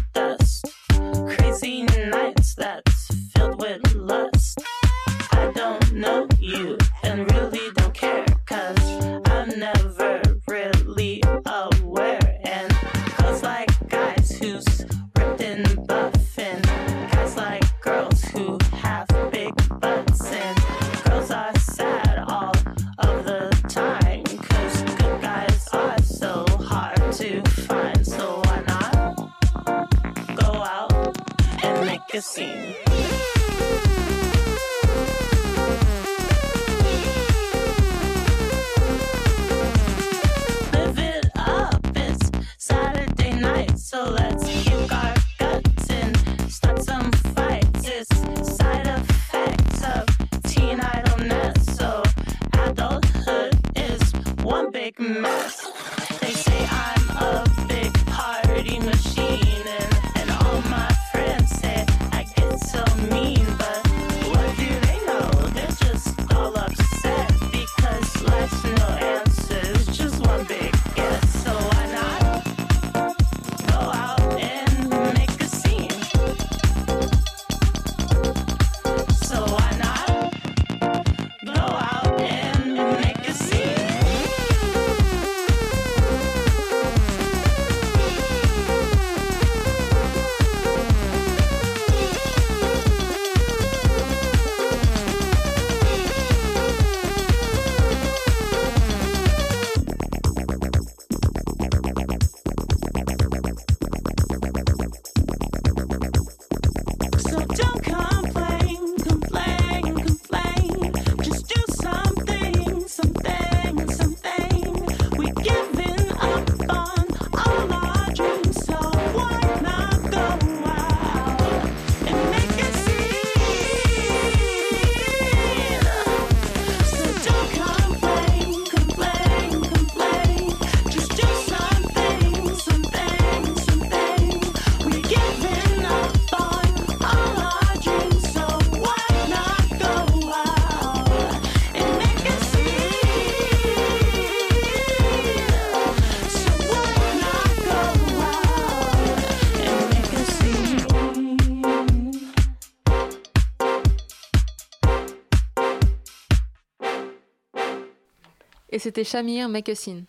c'était 158.82 159.04
Shamir 159.04 159.48
Mekessin. 159.48 160.02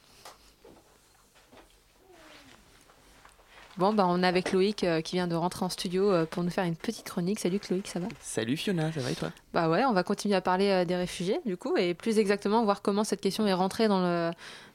Bon, 3.78 3.94
bah, 3.94 4.06
on 4.08 4.24
est 4.24 4.28
avec 4.28 4.52
Loïc 4.52 4.84
euh, 4.84 5.02
qui 5.02 5.16
vient 5.16 5.28
de 5.28 5.36
rentrer 5.36 5.64
en 5.66 5.70
studio 5.70 6.12
euh, 6.12 6.26
pour 6.26 6.44
nous 6.44 6.50
faire 6.50 6.64
une 6.64 6.76
petite 6.76 7.06
chronique. 7.06 7.40
Salut 7.40 7.60
Loïc, 7.70 7.88
ça 7.88 8.00
va? 8.00 8.08
Salut 8.20 8.58
Fiona, 8.58 8.92
ça 8.92 9.02
va 9.02 9.12
et 9.12 9.16
toi? 9.16 9.30
Bah 9.54 9.70
ouais, 9.70 9.86
on 9.86 9.94
va 9.94 10.04
continuer 10.04 10.36
à 10.36 10.42
parler 10.42 10.70
euh, 10.70 10.86
des 10.86 10.96
réfugiés 10.96 11.40
du 11.46 11.56
coup 11.56 11.78
et 11.78 11.94
plus 11.94 12.18
exactement 12.18 12.64
voir 12.64 12.82
comment 12.82 13.04
cette 13.04 13.22
question 13.22 13.46
est 13.46 13.54
rentrée 13.54 13.88
dans 13.88 14.02
le, 14.02 14.32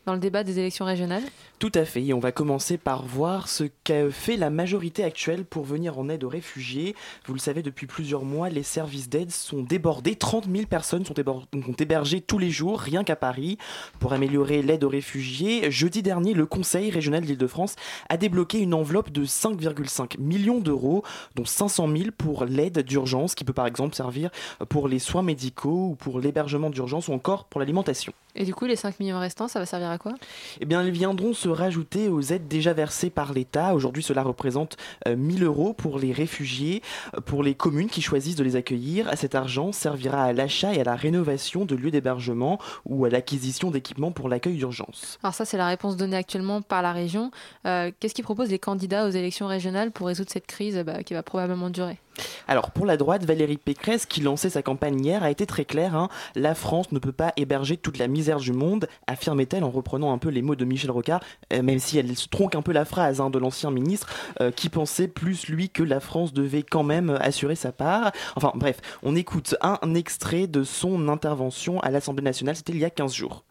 dans 0.08 0.14
le 0.14 0.20
débat 0.20 0.42
des 0.42 0.58
élections 0.58 0.86
régionales 0.86 1.22
Tout 1.58 1.70
à 1.74 1.84
fait, 1.84 2.02
et 2.02 2.14
on 2.14 2.18
va 2.18 2.32
commencer 2.32 2.78
par 2.78 3.04
voir 3.04 3.46
ce 3.46 3.64
qu'a 3.84 4.10
fait 4.10 4.38
la 4.38 4.48
majorité 4.48 5.04
actuelle 5.04 5.44
pour 5.44 5.64
venir 5.64 5.98
en 5.98 6.08
aide 6.08 6.24
aux 6.24 6.30
réfugiés. 6.30 6.96
Vous 7.26 7.34
le 7.34 7.38
savez, 7.38 7.62
depuis 7.62 7.86
plusieurs 7.86 8.24
mois, 8.24 8.48
les 8.48 8.62
services 8.62 9.10
d'aide 9.10 9.30
sont 9.30 9.62
débordés. 9.62 10.16
30 10.16 10.46
000 10.50 10.64
personnes 10.64 11.04
sont, 11.04 11.12
sont 11.14 11.76
hébergées 11.78 12.22
tous 12.22 12.38
les 12.38 12.48
jours, 12.48 12.80
rien 12.80 13.04
qu'à 13.04 13.16
Paris, 13.16 13.58
pour 14.00 14.14
améliorer 14.14 14.62
l'aide 14.62 14.82
aux 14.82 14.88
réfugiés. 14.88 15.70
Jeudi 15.70 16.02
dernier, 16.02 16.32
le 16.32 16.46
Conseil 16.46 16.90
régional 16.90 17.26
d'Île-de-France 17.26 17.76
a 18.08 18.16
débloqué 18.16 18.60
une 18.60 18.72
enveloppe 18.72 19.12
de 19.12 19.26
5,5 19.26 20.18
millions 20.18 20.60
d'euros, 20.60 21.04
dont 21.34 21.44
500 21.44 21.86
000 21.86 22.10
pour 22.16 22.46
l'aide 22.46 22.78
d'urgence, 22.78 23.34
qui 23.34 23.44
peut 23.44 23.52
par 23.52 23.66
exemple 23.66 23.94
servir 23.94 24.30
pour 24.70 24.88
les 24.88 25.00
soins 25.00 25.22
médicaux 25.22 25.88
ou 25.90 25.96
pour 25.96 26.18
l'hébergement 26.18 26.70
d'urgence 26.70 27.08
ou 27.08 27.12
encore 27.12 27.44
pour 27.44 27.60
l'alimentation. 27.60 28.14
Et 28.40 28.44
du 28.44 28.54
coup, 28.54 28.66
les 28.66 28.76
5 28.76 29.00
millions 29.00 29.18
restants, 29.18 29.48
ça 29.48 29.58
va 29.58 29.66
servir 29.66 29.90
à 29.90 29.98
quoi? 29.98 30.14
Eh 30.60 30.64
bien, 30.64 30.80
elles 30.80 30.92
viendront 30.92 31.32
se 31.34 31.48
rajouter 31.48 32.08
aux 32.08 32.20
aides 32.20 32.46
déjà 32.46 32.72
versées 32.72 33.10
par 33.10 33.32
l'État. 33.32 33.74
Aujourd'hui, 33.74 34.04
cela 34.04 34.22
représente 34.22 34.76
euh, 35.08 35.16
1000 35.16 35.42
euros 35.42 35.72
pour 35.72 35.98
les 35.98 36.12
réfugiés, 36.12 36.80
euh, 37.16 37.20
pour 37.20 37.42
les 37.42 37.56
communes 37.56 37.88
qui 37.88 38.00
choisissent 38.00 38.36
de 38.36 38.44
les 38.44 38.54
accueillir. 38.54 39.10
Cet 39.16 39.34
argent 39.34 39.72
servira 39.72 40.22
à 40.22 40.32
l'achat 40.32 40.72
et 40.72 40.80
à 40.80 40.84
la 40.84 40.94
rénovation 40.94 41.64
de 41.64 41.74
lieux 41.74 41.90
d'hébergement 41.90 42.60
ou 42.86 43.04
à 43.04 43.10
l'acquisition 43.10 43.72
d'équipements 43.72 44.12
pour 44.12 44.28
l'accueil 44.28 44.54
d'urgence. 44.54 45.18
Alors 45.24 45.34
ça, 45.34 45.44
c'est 45.44 45.58
la 45.58 45.66
réponse 45.66 45.96
donnée 45.96 46.16
actuellement 46.16 46.62
par 46.62 46.80
la 46.80 46.92
région. 46.92 47.32
Euh, 47.66 47.90
Qu'est-ce 47.98 48.14
qu'ils 48.14 48.24
proposent 48.24 48.50
les 48.50 48.60
candidats 48.60 49.08
aux 49.08 49.10
élections 49.10 49.48
régionales 49.48 49.90
pour 49.90 50.06
résoudre 50.06 50.30
cette 50.30 50.46
crise 50.46 50.76
bah, 50.86 51.02
qui 51.02 51.12
va 51.12 51.24
probablement 51.24 51.70
durer? 51.70 51.98
Alors 52.46 52.70
pour 52.70 52.86
la 52.86 52.96
droite, 52.96 53.24
Valérie 53.24 53.56
Pécresse, 53.56 54.06
qui 54.06 54.20
lançait 54.20 54.50
sa 54.50 54.62
campagne 54.62 55.04
hier, 55.04 55.22
a 55.22 55.30
été 55.30 55.46
très 55.46 55.64
claire. 55.64 55.94
hein. 55.94 56.08
La 56.34 56.54
France 56.54 56.92
ne 56.92 56.98
peut 56.98 57.12
pas 57.12 57.32
héberger 57.36 57.76
toute 57.76 57.98
la 57.98 58.08
misère 58.08 58.38
du 58.38 58.52
monde, 58.52 58.88
affirmait-elle 59.06 59.64
en 59.64 59.70
reprenant 59.70 60.12
un 60.12 60.18
peu 60.18 60.28
les 60.28 60.42
mots 60.42 60.56
de 60.56 60.64
Michel 60.64 60.90
Rocard, 60.90 61.20
euh, 61.52 61.62
même 61.62 61.78
si 61.78 61.98
elle 61.98 62.14
tronque 62.30 62.54
un 62.54 62.62
peu 62.62 62.72
la 62.72 62.84
phrase 62.84 63.20
hein, 63.20 63.30
de 63.30 63.38
l'ancien 63.38 63.70
ministre, 63.70 64.08
euh, 64.40 64.50
qui 64.50 64.68
pensait 64.68 65.08
plus 65.08 65.48
lui 65.48 65.70
que 65.70 65.82
la 65.82 66.00
France 66.00 66.32
devait 66.32 66.62
quand 66.62 66.82
même 66.82 67.10
assurer 67.20 67.54
sa 67.54 67.72
part. 67.72 68.12
Enfin 68.36 68.52
bref, 68.54 68.80
on 69.02 69.16
écoute 69.16 69.54
un 69.60 69.94
extrait 69.94 70.46
de 70.46 70.62
son 70.64 71.08
intervention 71.08 71.80
à 71.80 71.90
l'Assemblée 71.90 72.24
nationale, 72.24 72.56
c'était 72.56 72.72
il 72.72 72.78
y 72.78 72.84
a 72.84 72.90
15 72.90 73.12
jours. 73.12 73.44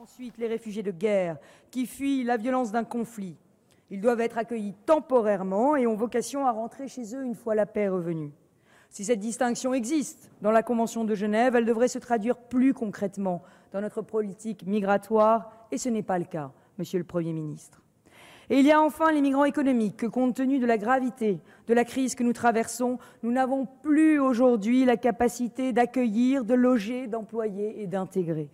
Ensuite, 0.00 0.38
les 0.38 0.46
réfugiés 0.46 0.82
de 0.82 0.90
guerre 0.90 1.36
qui 1.70 1.86
fuient 1.86 2.24
la 2.24 2.36
violence 2.36 2.72
d'un 2.72 2.84
conflit. 2.84 3.36
Ils 3.90 4.00
doivent 4.00 4.20
être 4.20 4.38
accueillis 4.38 4.74
temporairement 4.84 5.76
et 5.76 5.86
ont 5.86 5.94
vocation 5.94 6.46
à 6.46 6.52
rentrer 6.52 6.88
chez 6.88 7.14
eux 7.14 7.24
une 7.24 7.34
fois 7.34 7.54
la 7.54 7.66
paix 7.66 7.88
revenue. 7.88 8.32
Si 8.90 9.04
cette 9.04 9.20
distinction 9.20 9.74
existe 9.74 10.30
dans 10.42 10.50
la 10.50 10.62
Convention 10.62 11.04
de 11.04 11.14
Genève, 11.14 11.56
elle 11.56 11.64
devrait 11.64 11.88
se 11.88 11.98
traduire 11.98 12.36
plus 12.36 12.74
concrètement 12.74 13.42
dans 13.72 13.80
notre 13.80 14.02
politique 14.02 14.66
migratoire, 14.66 15.50
et 15.70 15.78
ce 15.78 15.88
n'est 15.88 16.02
pas 16.02 16.18
le 16.18 16.24
cas, 16.24 16.52
Monsieur 16.78 16.98
le 16.98 17.04
Premier 17.04 17.32
ministre. 17.32 17.82
Et 18.50 18.60
il 18.60 18.66
y 18.66 18.72
a 18.72 18.80
enfin 18.80 19.12
les 19.12 19.20
migrants 19.20 19.44
économiques 19.44 19.98
que, 19.98 20.06
compte 20.06 20.36
tenu 20.36 20.58
de 20.58 20.66
la 20.66 20.78
gravité 20.78 21.40
de 21.66 21.74
la 21.74 21.84
crise 21.84 22.14
que 22.14 22.22
nous 22.22 22.32
traversons, 22.32 22.98
nous 23.22 23.30
n'avons 23.30 23.66
plus 23.66 24.18
aujourd'hui 24.18 24.86
la 24.86 24.96
capacité 24.96 25.74
d'accueillir, 25.74 26.44
de 26.44 26.54
loger, 26.54 27.08
d'employer 27.08 27.82
et 27.82 27.86
d'intégrer. 27.86 28.48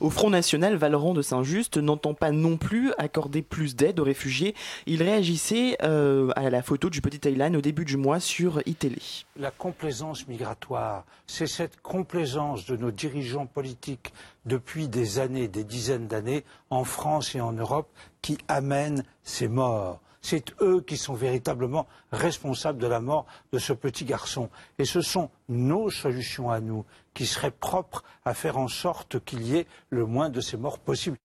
Au 0.00 0.10
Front 0.10 0.30
National, 0.30 0.76
Valorant 0.76 1.14
de 1.14 1.22
Saint-Just 1.22 1.76
n'entend 1.76 2.14
pas 2.14 2.30
non 2.30 2.56
plus 2.56 2.92
accorder 2.98 3.42
plus 3.42 3.76
d'aide 3.76 4.00
aux 4.00 4.04
réfugiés. 4.04 4.54
Il 4.86 5.02
réagissait 5.02 5.76
euh, 5.82 6.30
à 6.36 6.50
la 6.50 6.62
photo 6.62 6.90
du 6.90 7.00
petit 7.00 7.20
Thaïlande 7.20 7.56
au 7.56 7.60
début 7.60 7.84
du 7.84 7.96
mois 7.96 8.20
sur 8.20 8.60
iTélé. 8.66 9.00
La 9.36 9.50
complaisance 9.50 10.28
migratoire, 10.28 11.04
c'est 11.26 11.46
cette 11.46 11.80
complaisance 11.80 12.66
de 12.66 12.76
nos 12.76 12.90
dirigeants 12.90 13.46
politiques 13.46 14.12
depuis 14.46 14.88
des 14.88 15.18
années, 15.18 15.48
des 15.48 15.64
dizaines 15.64 16.06
d'années, 16.06 16.44
en 16.70 16.84
France 16.84 17.34
et 17.34 17.40
en 17.40 17.52
Europe, 17.52 17.88
qui 18.22 18.38
amène 18.48 19.04
ces 19.22 19.48
morts. 19.48 20.00
C'est 20.22 20.54
eux 20.62 20.80
qui 20.80 20.96
sont 20.96 21.12
véritablement 21.12 21.86
responsables 22.10 22.78
de 22.78 22.86
la 22.86 23.00
mort 23.00 23.26
de 23.52 23.58
ce 23.58 23.74
petit 23.74 24.06
garçon. 24.06 24.48
Et 24.78 24.86
ce 24.86 25.02
sont 25.02 25.28
nos 25.50 25.90
solutions 25.90 26.50
à 26.50 26.60
nous 26.60 26.86
qui 27.14 27.26
seraient 27.26 27.50
propres 27.50 28.02
à 28.24 28.34
faire 28.34 28.58
en 28.58 28.68
sorte 28.68 29.24
qu'il 29.24 29.42
y 29.42 29.56
ait 29.56 29.66
le 29.90 30.04
moins 30.04 30.28
de 30.28 30.40
ces 30.40 30.56
morts 30.56 30.78
possible. 30.78 31.16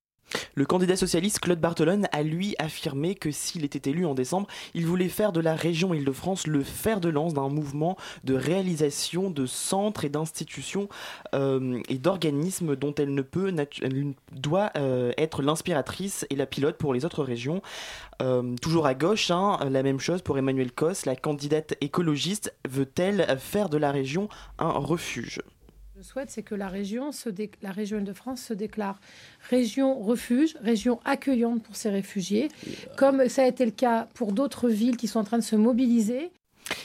Le 0.55 0.65
candidat 0.65 0.95
socialiste 0.95 1.39
Claude 1.39 1.59
Barthelone 1.59 2.07
a 2.11 2.23
lui 2.23 2.55
affirmé 2.59 3.15
que 3.15 3.31
s'il 3.31 3.65
était 3.65 3.89
élu 3.89 4.05
en 4.05 4.13
décembre, 4.13 4.47
il 4.73 4.85
voulait 4.85 5.09
faire 5.09 5.31
de 5.31 5.39
la 5.39 5.55
région 5.55 5.93
Île-de-France 5.93 6.47
le 6.47 6.63
fer 6.63 6.99
de 6.99 7.09
lance 7.09 7.33
d'un 7.33 7.49
mouvement 7.49 7.97
de 8.23 8.35
réalisation 8.35 9.29
de 9.31 9.45
centres 9.45 10.05
et 10.05 10.09
d'institutions 10.09 10.89
euh, 11.33 11.81
et 11.89 11.97
d'organismes 11.97 12.75
dont 12.75 12.93
elle 12.95 13.13
ne 13.13 13.21
peut, 13.21 13.53
doit 14.31 14.71
euh, 14.77 15.11
être 15.17 15.41
l'inspiratrice 15.41 16.25
et 16.29 16.35
la 16.35 16.45
pilote 16.45 16.77
pour 16.77 16.93
les 16.93 17.05
autres 17.05 17.23
régions. 17.23 17.61
Euh, 18.21 18.55
toujours 18.61 18.85
à 18.85 18.93
gauche, 18.93 19.31
hein, 19.31 19.57
la 19.69 19.83
même 19.83 19.99
chose 19.99 20.21
pour 20.21 20.37
Emmanuel 20.37 20.71
Cos, 20.71 21.05
la 21.05 21.15
candidate 21.15 21.75
écologiste 21.81 22.53
veut-elle 22.67 23.37
faire 23.39 23.69
de 23.69 23.77
la 23.77 23.91
région 23.91 24.29
un 24.59 24.71
refuge? 24.71 25.41
Je 25.99 26.03
souhaite, 26.05 26.29
c'est 26.29 26.43
que 26.43 26.55
la 26.55 26.69
région, 26.69 27.11
se 27.11 27.27
dé- 27.27 27.51
la 27.61 27.71
région 27.73 27.97
Île-de-France 27.97 28.39
se 28.41 28.53
déclare 28.53 29.01
région 29.49 29.99
refuge, 29.99 30.55
région 30.61 31.01
accueillante 31.03 31.61
pour 31.61 31.75
ces 31.75 31.89
réfugiés, 31.89 32.47
comme 32.95 33.27
ça 33.27 33.43
a 33.43 33.47
été 33.47 33.65
le 33.65 33.71
cas 33.71 34.07
pour 34.13 34.31
d'autres 34.31 34.69
villes 34.69 34.95
qui 34.95 35.09
sont 35.09 35.19
en 35.19 35.25
train 35.25 35.39
de 35.39 35.43
se 35.43 35.57
mobiliser. 35.57 36.31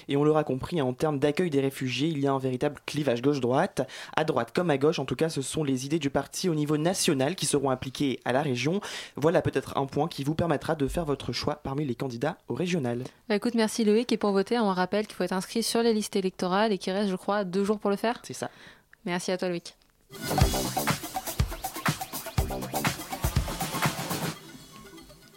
Et 0.09 0.17
on 0.17 0.25
l'aura 0.25 0.43
compris, 0.43 0.81
en 0.83 0.95
termes 0.95 1.19
d'accueil 1.21 1.49
des 1.51 1.61
réfugiés, 1.61 2.09
il 2.09 2.19
y 2.19 2.27
a 2.27 2.33
un 2.33 2.39
véritable 2.39 2.81
clivage 2.87 3.23
gauche-droite. 3.23 3.87
À 4.17 4.25
droite 4.25 4.51
comme 4.53 4.71
à 4.71 4.79
gauche, 4.79 4.99
en 4.99 5.05
tout 5.05 5.15
cas, 5.15 5.29
ce 5.29 5.43
sont 5.43 5.63
les 5.63 5.85
idées 5.87 5.99
du 6.01 6.11
parti 6.11 6.49
au 6.49 6.55
niveau 6.57 6.77
national 6.79 7.37
qui 7.37 7.45
seront 7.47 7.69
appliquées 7.71 8.19
à 8.25 8.33
la 8.33 8.43
région. 8.43 8.81
Voilà 9.15 9.43
peut-être 9.43 9.77
un 9.77 9.85
point 9.87 10.09
qui 10.09 10.25
vous 10.25 10.35
permettra 10.35 10.75
de 10.75 10.89
faire 10.89 11.05
votre 11.05 11.33
choix 11.33 11.57
parmi 11.63 11.85
les 11.85 11.95
candidats 11.95 12.39
au 12.49 12.55
régional. 12.55 13.05
Bah, 13.29 13.37
Écoute, 13.37 13.55
merci 13.55 13.85
Loïc. 13.85 14.11
Et 14.11 14.17
pour 14.17 14.33
voter, 14.33 14.59
on 14.59 14.73
rappelle 14.73 15.07
qu'il 15.07 15.15
faut 15.17 15.25
être 15.25 15.33
inscrit 15.33 15.63
sur 15.63 15.83
les 15.83 15.93
listes 15.93 16.17
électorales 16.17 16.73
et 16.73 16.79
qu'il 16.79 16.93
reste, 16.95 17.11
je 17.11 17.17
crois, 17.17 17.45
deux 17.45 17.63
jours 17.63 17.79
pour 17.79 17.91
le 17.91 17.97
faire. 17.97 18.21
C'est 18.25 18.33
ça. 18.33 18.51
Merci 19.05 19.33
à 19.33 19.39
toi 19.39 19.49
Loïc. 19.49 19.75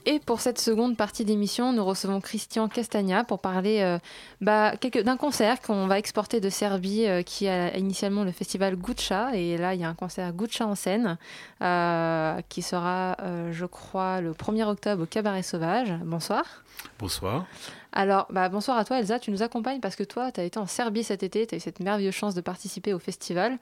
Et 0.10 0.20
pour 0.20 0.40
cette 0.40 0.58
seconde 0.58 0.96
partie 0.96 1.26
d'émission, 1.26 1.74
nous 1.74 1.84
recevons 1.84 2.22
Christian 2.22 2.70
Castagna 2.70 3.26
pour 3.26 3.40
parler 3.40 3.82
euh, 3.82 4.00
bah, 4.40 4.72
d'un 5.04 5.18
concert 5.18 5.62
qu'on 5.62 5.86
va 5.86 6.00
exporter 6.00 6.40
de 6.40 6.50
Serbie 6.50 7.06
euh, 7.06 7.24
qui 7.24 7.46
a 7.50 7.76
initialement 7.76 8.24
le 8.24 8.32
festival 8.32 8.78
Gucha. 8.78 9.36
Et 9.36 9.58
là, 9.58 9.74
il 9.74 9.82
y 9.82 9.84
a 9.84 9.90
un 9.90 9.96
concert 9.96 10.32
Gucha 10.32 10.66
en 10.66 10.76
scène 10.76 11.18
euh, 11.62 12.40
qui 12.48 12.62
sera, 12.62 13.18
je 13.52 13.66
crois, 13.66 14.22
le 14.22 14.32
1er 14.32 14.64
octobre 14.64 15.04
au 15.04 15.06
Cabaret 15.06 15.44
Sauvage. 15.44 15.94
Bonsoir. 16.06 16.46
Bonsoir. 17.00 17.46
Alors, 18.00 18.28
bah, 18.30 18.48
bonsoir 18.48 18.78
à 18.78 18.86
toi 18.86 19.00
Elsa, 19.00 19.18
tu 19.18 19.32
nous 19.32 19.42
accompagnes 19.42 19.80
parce 19.80 19.96
que 19.96 20.04
toi, 20.04 20.32
tu 20.32 20.40
as 20.40 20.44
été 20.44 20.60
en 20.60 20.68
Serbie 20.68 21.04
cet 21.04 21.24
été, 21.24 21.48
tu 21.48 21.56
as 21.56 21.58
eu 21.58 21.60
cette 21.60 21.80
merveilleuse 21.80 22.14
chance 22.14 22.36
de 22.36 22.42
participer 22.42 22.94
au 22.94 23.00
festival. 23.00 23.58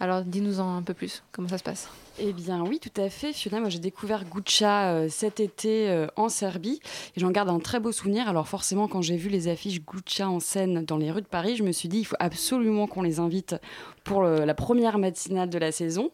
Alors, 0.00 0.22
dis-nous-en 0.22 0.76
un 0.76 0.82
peu 0.82 0.94
plus, 0.94 1.22
comment 1.30 1.48
ça 1.48 1.58
se 1.58 1.62
passe? 1.62 1.88
Eh 2.22 2.32
bien 2.34 2.62
oui, 2.62 2.80
tout 2.80 3.00
à 3.00 3.08
fait. 3.08 3.32
Fiona, 3.32 3.60
moi 3.60 3.70
j'ai 3.70 3.78
découvert 3.78 4.24
Gucha 4.26 4.90
euh, 4.90 5.08
cet 5.08 5.40
été 5.40 5.88
euh, 5.88 6.06
en 6.16 6.28
Serbie 6.28 6.80
et 7.16 7.20
j'en 7.20 7.30
garde 7.30 7.48
un 7.48 7.60
très 7.60 7.80
beau 7.80 7.92
souvenir. 7.92 8.28
Alors 8.28 8.46
forcément, 8.46 8.88
quand 8.88 9.00
j'ai 9.00 9.16
vu 9.16 9.30
les 9.30 9.48
affiches 9.48 9.80
Gucha 9.80 10.28
en 10.28 10.38
scène 10.38 10.84
dans 10.84 10.98
les 10.98 11.10
rues 11.10 11.22
de 11.22 11.26
Paris, 11.26 11.56
je 11.56 11.62
me 11.62 11.72
suis 11.72 11.88
dit 11.88 12.00
il 12.00 12.04
faut 12.04 12.16
absolument 12.18 12.86
qu'on 12.86 13.00
les 13.00 13.20
invite 13.20 13.56
pour 14.04 14.22
la 14.22 14.54
première 14.54 14.98
matinale 14.98 15.50
de 15.50 15.58
la 15.58 15.72
saison. 15.72 16.10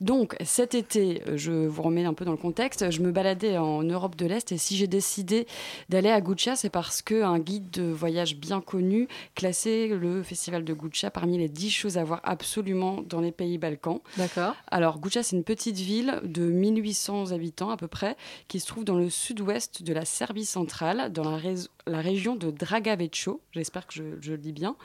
Donc 0.00 0.36
cet 0.44 0.74
été, 0.74 1.22
euh, 1.26 1.36
je 1.36 1.52
vous 1.52 1.82
remets 1.82 2.04
un 2.04 2.14
peu 2.14 2.24
dans 2.24 2.30
le 2.30 2.36
contexte, 2.36 2.90
je 2.90 3.00
me 3.02 3.10
baladais 3.10 3.58
en 3.58 3.82
Europe 3.82 4.16
de 4.16 4.26
l'Est 4.26 4.52
et 4.52 4.58
si 4.58 4.76
j'ai 4.76 4.86
décidé 4.86 5.46
d'aller 5.88 6.10
à 6.10 6.20
Gucha, 6.20 6.56
c'est 6.56 6.70
parce 6.70 7.02
qu'un 7.02 7.38
guide 7.38 7.70
de 7.70 7.82
voyage 7.82 8.36
bien 8.36 8.60
connu 8.60 9.08
classait 9.34 9.88
le 9.88 10.22
festival 10.22 10.64
de 10.64 10.72
Gucha 10.72 11.10
parmi 11.10 11.38
les 11.38 11.48
10 11.48 11.70
choses 11.70 11.98
à 11.98 12.04
voir 12.04 12.20
absolument 12.24 13.02
dans 13.06 13.20
les 13.20 13.29
pays 13.30 13.58
Balkans. 13.58 14.00
D'accord. 14.16 14.54
Alors, 14.68 14.98
Gucha, 14.98 15.22
c'est 15.22 15.36
une 15.36 15.44
petite 15.44 15.76
ville 15.76 16.20
de 16.24 16.42
1800 16.42 17.32
habitants 17.32 17.70
à 17.70 17.76
peu 17.76 17.88
près, 17.88 18.16
qui 18.48 18.60
se 18.60 18.66
trouve 18.66 18.84
dans 18.84 18.96
le 18.96 19.10
sud-ouest 19.10 19.82
de 19.82 19.92
la 19.92 20.04
Serbie 20.04 20.44
centrale, 20.44 21.12
dans 21.12 21.38
la 21.86 22.00
région 22.00 22.36
de 22.36 22.50
Dragavecho. 22.50 23.40
J'espère 23.52 23.86
que 23.86 23.94
je, 23.94 24.02
je 24.20 24.32
le 24.32 24.38
dis 24.38 24.52
bien. 24.52 24.76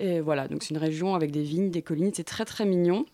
Et 0.00 0.20
voilà, 0.20 0.48
donc 0.48 0.62
c'est 0.62 0.70
une 0.70 0.78
région 0.78 1.14
avec 1.14 1.30
des 1.30 1.42
vignes, 1.42 1.70
des 1.70 1.82
collines, 1.82 2.10
c'est 2.14 2.24
très 2.24 2.44
très 2.44 2.64
mignon. 2.64 3.06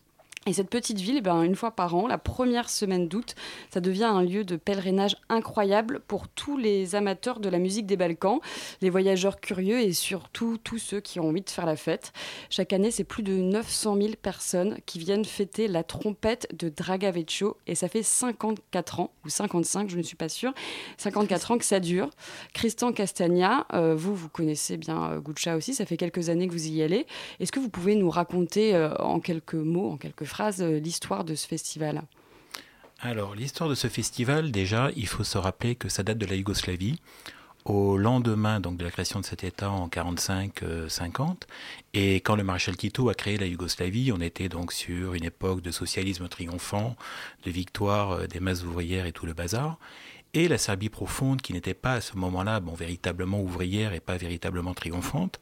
Et 0.46 0.52
cette 0.52 0.70
petite 0.70 0.98
ville, 1.00 1.16
eh 1.18 1.20
ben, 1.20 1.42
une 1.42 1.56
fois 1.56 1.72
par 1.72 1.94
an, 1.94 2.06
la 2.06 2.16
première 2.16 2.70
semaine 2.70 3.08
d'août, 3.08 3.34
ça 3.70 3.80
devient 3.80 4.04
un 4.04 4.22
lieu 4.22 4.44
de 4.44 4.56
pèlerinage 4.56 5.16
incroyable 5.28 6.00
pour 6.06 6.28
tous 6.28 6.56
les 6.56 6.94
amateurs 6.94 7.40
de 7.40 7.48
la 7.48 7.58
musique 7.58 7.86
des 7.86 7.96
Balkans, 7.96 8.40
les 8.80 8.88
voyageurs 8.88 9.40
curieux 9.40 9.80
et 9.80 9.92
surtout 9.92 10.56
tous 10.56 10.78
ceux 10.78 11.00
qui 11.00 11.20
ont 11.20 11.28
envie 11.28 11.42
de 11.42 11.50
faire 11.50 11.66
la 11.66 11.76
fête. 11.76 12.12
Chaque 12.50 12.72
année, 12.72 12.90
c'est 12.90 13.04
plus 13.04 13.22
de 13.22 13.32
900 13.32 13.96
000 13.96 14.08
personnes 14.22 14.78
qui 14.86 14.98
viennent 14.98 15.24
fêter 15.24 15.68
la 15.68 15.82
trompette 15.82 16.48
de 16.56 16.68
Dragavecho 16.68 17.58
et 17.66 17.74
ça 17.74 17.88
fait 17.88 18.02
54 18.02 19.00
ans, 19.00 19.10
ou 19.24 19.28
55, 19.28 19.90
je 19.90 19.98
ne 19.98 20.02
suis 20.02 20.16
pas 20.16 20.28
sûre, 20.28 20.54
54 20.98 21.50
ans 21.50 21.58
que 21.58 21.64
ça 21.64 21.80
dure. 21.80 22.08
Christian 22.54 22.92
Castagna, 22.92 23.66
euh, 23.74 23.94
vous, 23.94 24.14
vous 24.14 24.28
connaissez 24.28 24.76
bien 24.76 25.10
euh, 25.12 25.20
Gucha 25.20 25.56
aussi, 25.56 25.74
ça 25.74 25.84
fait 25.84 25.96
quelques 25.96 26.28
années 26.30 26.46
que 26.46 26.52
vous 26.52 26.68
y 26.68 26.82
allez. 26.82 27.06
Est-ce 27.40 27.52
que 27.52 27.60
vous 27.60 27.68
pouvez 27.68 27.96
nous 27.96 28.08
raconter 28.08 28.74
euh, 28.74 28.94
en 28.96 29.20
quelques 29.20 29.54
mots, 29.54 29.90
en 29.90 29.96
quelques 29.96 30.24
phrases, 30.28 30.62
euh, 30.62 30.78
l'histoire 30.78 31.24
de 31.24 31.34
ce 31.34 31.46
festival 31.46 32.02
Alors, 33.00 33.34
l'histoire 33.34 33.68
de 33.68 33.74
ce 33.74 33.88
festival, 33.88 34.50
déjà, 34.52 34.90
il 34.96 35.06
faut 35.06 35.24
se 35.24 35.38
rappeler 35.38 35.74
que 35.74 35.88
ça 35.88 36.02
date 36.02 36.18
de 36.18 36.26
la 36.26 36.36
Yougoslavie, 36.36 37.00
au 37.64 37.98
lendemain 37.98 38.60
donc, 38.60 38.76
de 38.76 38.84
la 38.84 38.90
création 38.90 39.20
de 39.20 39.24
cet 39.24 39.44
État 39.44 39.70
en 39.70 39.88
45-50. 39.88 41.42
Et 41.94 42.16
quand 42.16 42.36
le 42.36 42.44
maréchal 42.44 42.76
Tito 42.76 43.08
a 43.08 43.14
créé 43.14 43.36
la 43.36 43.46
Yougoslavie, 43.46 44.12
on 44.12 44.20
était 44.20 44.48
donc 44.48 44.72
sur 44.72 45.14
une 45.14 45.24
époque 45.24 45.60
de 45.60 45.70
socialisme 45.70 46.28
triomphant, 46.28 46.96
de 47.44 47.50
victoire 47.50 48.12
euh, 48.12 48.26
des 48.26 48.40
masses 48.40 48.64
ouvrières 48.64 49.06
et 49.06 49.12
tout 49.12 49.26
le 49.26 49.34
bazar. 49.34 49.78
Et 50.34 50.48
la 50.48 50.58
Serbie 50.58 50.90
profonde, 50.90 51.40
qui 51.40 51.52
n'était 51.52 51.74
pas 51.74 51.94
à 51.94 52.00
ce 52.00 52.16
moment-là 52.16 52.60
bon, 52.60 52.74
véritablement 52.74 53.40
ouvrière 53.40 53.92
et 53.94 54.00
pas 54.00 54.16
véritablement 54.16 54.74
triomphante, 54.74 55.40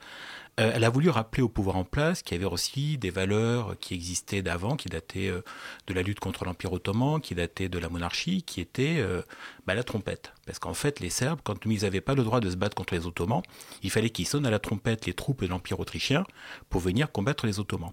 euh, 0.59 0.73
elle 0.75 0.85
a 0.85 0.91
voulu 0.91 1.11
rappeler 1.11 1.43
au 1.43 1.49
pouvoir 1.51 1.77
en 1.77 1.85
place 1.85 2.23
qu'il 2.23 2.35
y 2.37 2.41
avait 2.41 2.51
aussi 2.51 2.97
des 2.97 3.11
valeurs 3.11 3.79
qui 3.79 3.93
existaient 3.95 4.41
d'avant, 4.41 4.77
qui 4.77 4.89
dataient 4.89 5.29
euh, 5.29 5.43
de 5.87 5.93
la 5.93 6.03
lutte 6.03 6.19
contre 6.21 6.45
l'Empire 6.47 6.73
ottoman, 6.73 7.21
qui 7.21 7.35
dataient 7.35 7.69
de 7.69 7.79
la 7.79 7.91
monarchie, 7.91 8.43
qui 8.43 8.63
étaient 8.63 8.97
euh, 8.99 9.21
bah, 9.67 9.75
la 9.75 9.85
trompette. 9.85 10.33
Parce 10.47 10.59
qu'en 10.59 10.75
fait, 10.75 11.01
les 11.01 11.11
Serbes, 11.11 11.41
quand 11.43 11.65
ils 11.67 11.83
n'avaient 11.83 12.01
pas 12.01 12.15
le 12.15 12.25
droit 12.25 12.41
de 12.41 12.51
se 12.51 12.57
battre 12.57 12.75
contre 12.75 12.95
les 12.95 13.07
Ottomans, 13.07 13.43
il 13.83 13.91
fallait 13.91 14.11
qu'ils 14.11 14.27
sonnent 14.27 14.47
à 14.47 14.51
la 14.51 14.59
trompette 14.59 15.07
les 15.07 15.15
troupes 15.15 15.43
de 15.43 15.49
l'Empire 15.49 15.81
autrichien 15.81 16.25
pour 16.71 16.81
venir 16.81 17.11
combattre 17.11 17.47
les 17.47 17.59
Ottomans. 17.59 17.93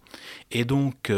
Et 0.52 0.66
donc, 0.66 1.12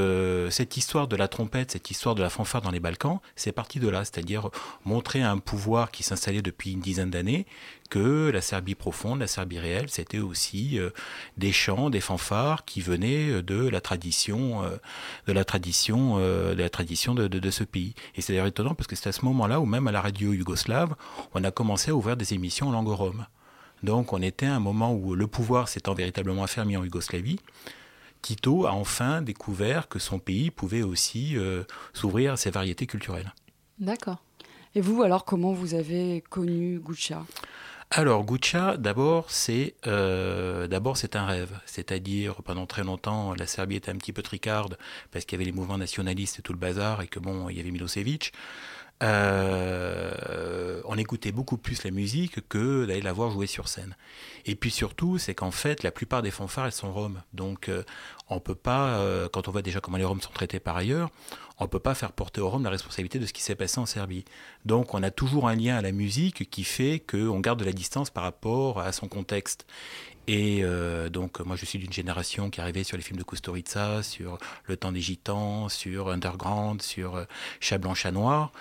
cette 0.49 0.77
histoire 0.77 1.07
de 1.07 1.15
la 1.15 1.27
trompette, 1.27 1.71
cette 1.71 1.91
histoire 1.91 2.15
de 2.15 2.21
la 2.21 2.29
fanfare 2.29 2.61
dans 2.61 2.71
les 2.71 2.79
Balkans, 2.79 3.19
c'est 3.35 3.51
parti 3.51 3.79
de 3.79 3.89
là, 3.89 4.05
c'est-à-dire 4.05 4.49
montrer 4.85 5.21
à 5.21 5.31
un 5.31 5.39
pouvoir 5.39 5.91
qui 5.91 6.03
s'installait 6.03 6.41
depuis 6.41 6.71
une 6.71 6.81
dizaine 6.81 7.09
d'années 7.09 7.45
que 7.89 8.29
la 8.29 8.41
Serbie 8.41 8.75
profonde, 8.75 9.19
la 9.19 9.27
Serbie 9.27 9.59
réelle, 9.59 9.89
c'était 9.89 10.19
aussi 10.19 10.79
euh, 10.79 10.89
des 11.37 11.51
chants, 11.51 11.89
des 11.89 12.01
fanfares 12.01 12.65
qui 12.65 12.81
venaient 12.81 13.43
de 13.43 13.67
la 13.67 13.81
tradition, 13.81 14.63
euh, 14.63 14.77
de 15.27 15.33
la 15.33 15.45
tradition, 15.45 16.15
euh, 16.17 16.55
de 16.55 16.61
la 16.61 16.69
tradition 16.69 17.13
de, 17.13 17.27
de, 17.27 17.39
de 17.39 17.51
ce 17.51 17.63
pays. 17.63 17.93
Et 18.15 18.21
c'est 18.21 18.33
d'ailleurs 18.33 18.47
étonnant 18.47 18.73
parce 18.73 18.87
que 18.87 18.95
c'est 18.95 19.09
à 19.09 19.11
ce 19.11 19.23
moment-là 19.25 19.59
où 19.59 19.65
même 19.65 19.87
à 19.87 19.91
la 19.91 20.01
radio 20.01 20.33
yougoslave, 20.45 20.95
on 21.33 21.43
a 21.43 21.51
commencé 21.51 21.91
à 21.91 21.95
ouvrir 21.95 22.17
des 22.17 22.33
émissions 22.33 22.69
en 22.69 22.71
langue 22.71 22.89
rome. 22.89 23.25
Donc 23.83 24.13
on 24.13 24.21
était 24.21 24.45
à 24.45 24.55
un 24.55 24.59
moment 24.59 24.93
où 24.93 25.15
le 25.15 25.27
pouvoir 25.27 25.67
s'étant 25.67 25.93
véritablement 25.93 26.43
affermi 26.43 26.77
en 26.77 26.83
Yougoslavie. 26.83 27.39
Tito 28.21 28.65
a 28.65 28.71
enfin 28.71 29.21
découvert 29.21 29.87
que 29.87 29.99
son 29.99 30.19
pays 30.19 30.49
pouvait 30.49 30.81
aussi 30.81 31.37
s'ouvrir 31.93 32.33
à 32.33 32.37
ses 32.37 32.49
variétés 32.49 32.87
culturelles. 32.87 33.33
D'accord. 33.77 34.23
Et 34.75 34.81
vous, 34.81 35.03
alors, 35.03 35.23
comment 35.23 35.53
vous 35.53 35.73
avez 35.73 36.23
connu 36.29 36.79
Gucha 36.79 37.23
alors, 37.91 38.25
Gucha, 38.25 38.77
d'abord, 38.77 39.29
c'est 39.29 39.75
euh, 39.85 40.67
d'abord 40.67 40.97
c'est 40.97 41.15
un 41.15 41.25
rêve. 41.25 41.59
C'est-à-dire, 41.65 42.41
pendant 42.43 42.65
très 42.65 42.83
longtemps, 42.83 43.35
la 43.35 43.45
Serbie 43.45 43.75
était 43.75 43.91
un 43.91 43.95
petit 43.95 44.11
peu 44.11 44.23
tricarde 44.23 44.77
parce 45.11 45.23
qu'il 45.23 45.37
y 45.37 45.41
avait 45.41 45.49
les 45.49 45.55
mouvements 45.55 45.77
nationalistes 45.77 46.39
et 46.39 46.41
tout 46.41 46.51
le 46.51 46.57
bazar 46.57 47.03
et 47.03 47.07
que 47.07 47.19
bon, 47.19 47.47
il 47.47 47.55
y 47.55 47.59
avait 47.59 47.69
Milosevic. 47.69 48.33
Euh, 49.03 50.81
on 50.85 50.97
écoutait 50.97 51.33
beaucoup 51.33 51.57
plus 51.57 51.83
la 51.83 51.91
musique 51.91 52.47
que 52.47 52.85
d'aller 52.85 53.01
la 53.01 53.11
voir 53.11 53.31
jouer 53.31 53.47
sur 53.47 53.67
scène. 53.67 53.95
Et 54.45 54.55
puis 54.55 54.71
surtout, 54.71 55.17
c'est 55.17 55.35
qu'en 55.35 55.51
fait, 55.51 55.83
la 55.83 55.91
plupart 55.91 56.21
des 56.21 56.31
fanfares, 56.31 56.67
elles 56.67 56.71
sont 56.71 56.93
roms. 56.93 57.21
Donc, 57.33 57.67
euh, 57.67 57.83
on 58.29 58.39
peut 58.39 58.55
pas, 58.55 58.97
euh, 58.99 59.27
quand 59.31 59.47
on 59.47 59.51
voit 59.51 59.61
déjà 59.61 59.81
comment 59.81 59.97
les 59.97 60.05
roms 60.05 60.21
sont 60.21 60.31
traités 60.31 60.59
par 60.59 60.77
ailleurs, 60.77 61.09
on 61.59 61.67
peut 61.67 61.79
pas 61.79 61.95
faire 61.95 62.11
porter 62.11 62.41
aux 62.41 62.49
roms 62.49 62.63
la 62.63 62.69
responsabilité 62.69 63.19
de 63.19 63.25
ce 63.25 63.33
qui 63.33 63.41
s'est 63.41 63.55
passé 63.55 63.79
en 63.79 63.85
Serbie. 63.85 64.25
Donc, 64.65 64.93
on 64.93 65.03
a 65.03 65.11
toujours 65.11 65.47
un 65.47 65.55
lien 65.55 65.75
à 65.77 65.81
la 65.81 65.91
musique 65.91 66.49
qui 66.49 66.63
fait 66.63 66.99
qu'on 66.99 67.39
garde 67.39 67.59
de 67.59 67.65
la 67.65 67.73
distance 67.73 68.09
par 68.09 68.23
rapport 68.23 68.79
à 68.79 68.91
son 68.91 69.07
contexte. 69.07 69.65
Et 70.27 70.61
euh, 70.63 71.07
donc, 71.07 71.39
moi, 71.39 71.55
je 71.55 71.65
suis 71.65 71.77
d'une 71.77 71.93
génération 71.93 72.49
qui 72.49 72.59
arrivait 72.59 72.83
sur 72.83 72.97
les 72.97 73.03
films 73.03 73.19
de 73.19 73.23
Kusturica, 73.23 74.01
sur 74.01 74.39
Le 74.65 74.75
Temps 74.75 74.91
des 74.91 75.01
Gitans, 75.01 75.69
sur 75.69 76.09
Underground, 76.09 76.81
sur 76.81 77.25
Chat 77.59 77.77
Blanc, 77.77 77.93
Chat 77.93 78.11
Noir. 78.11 78.51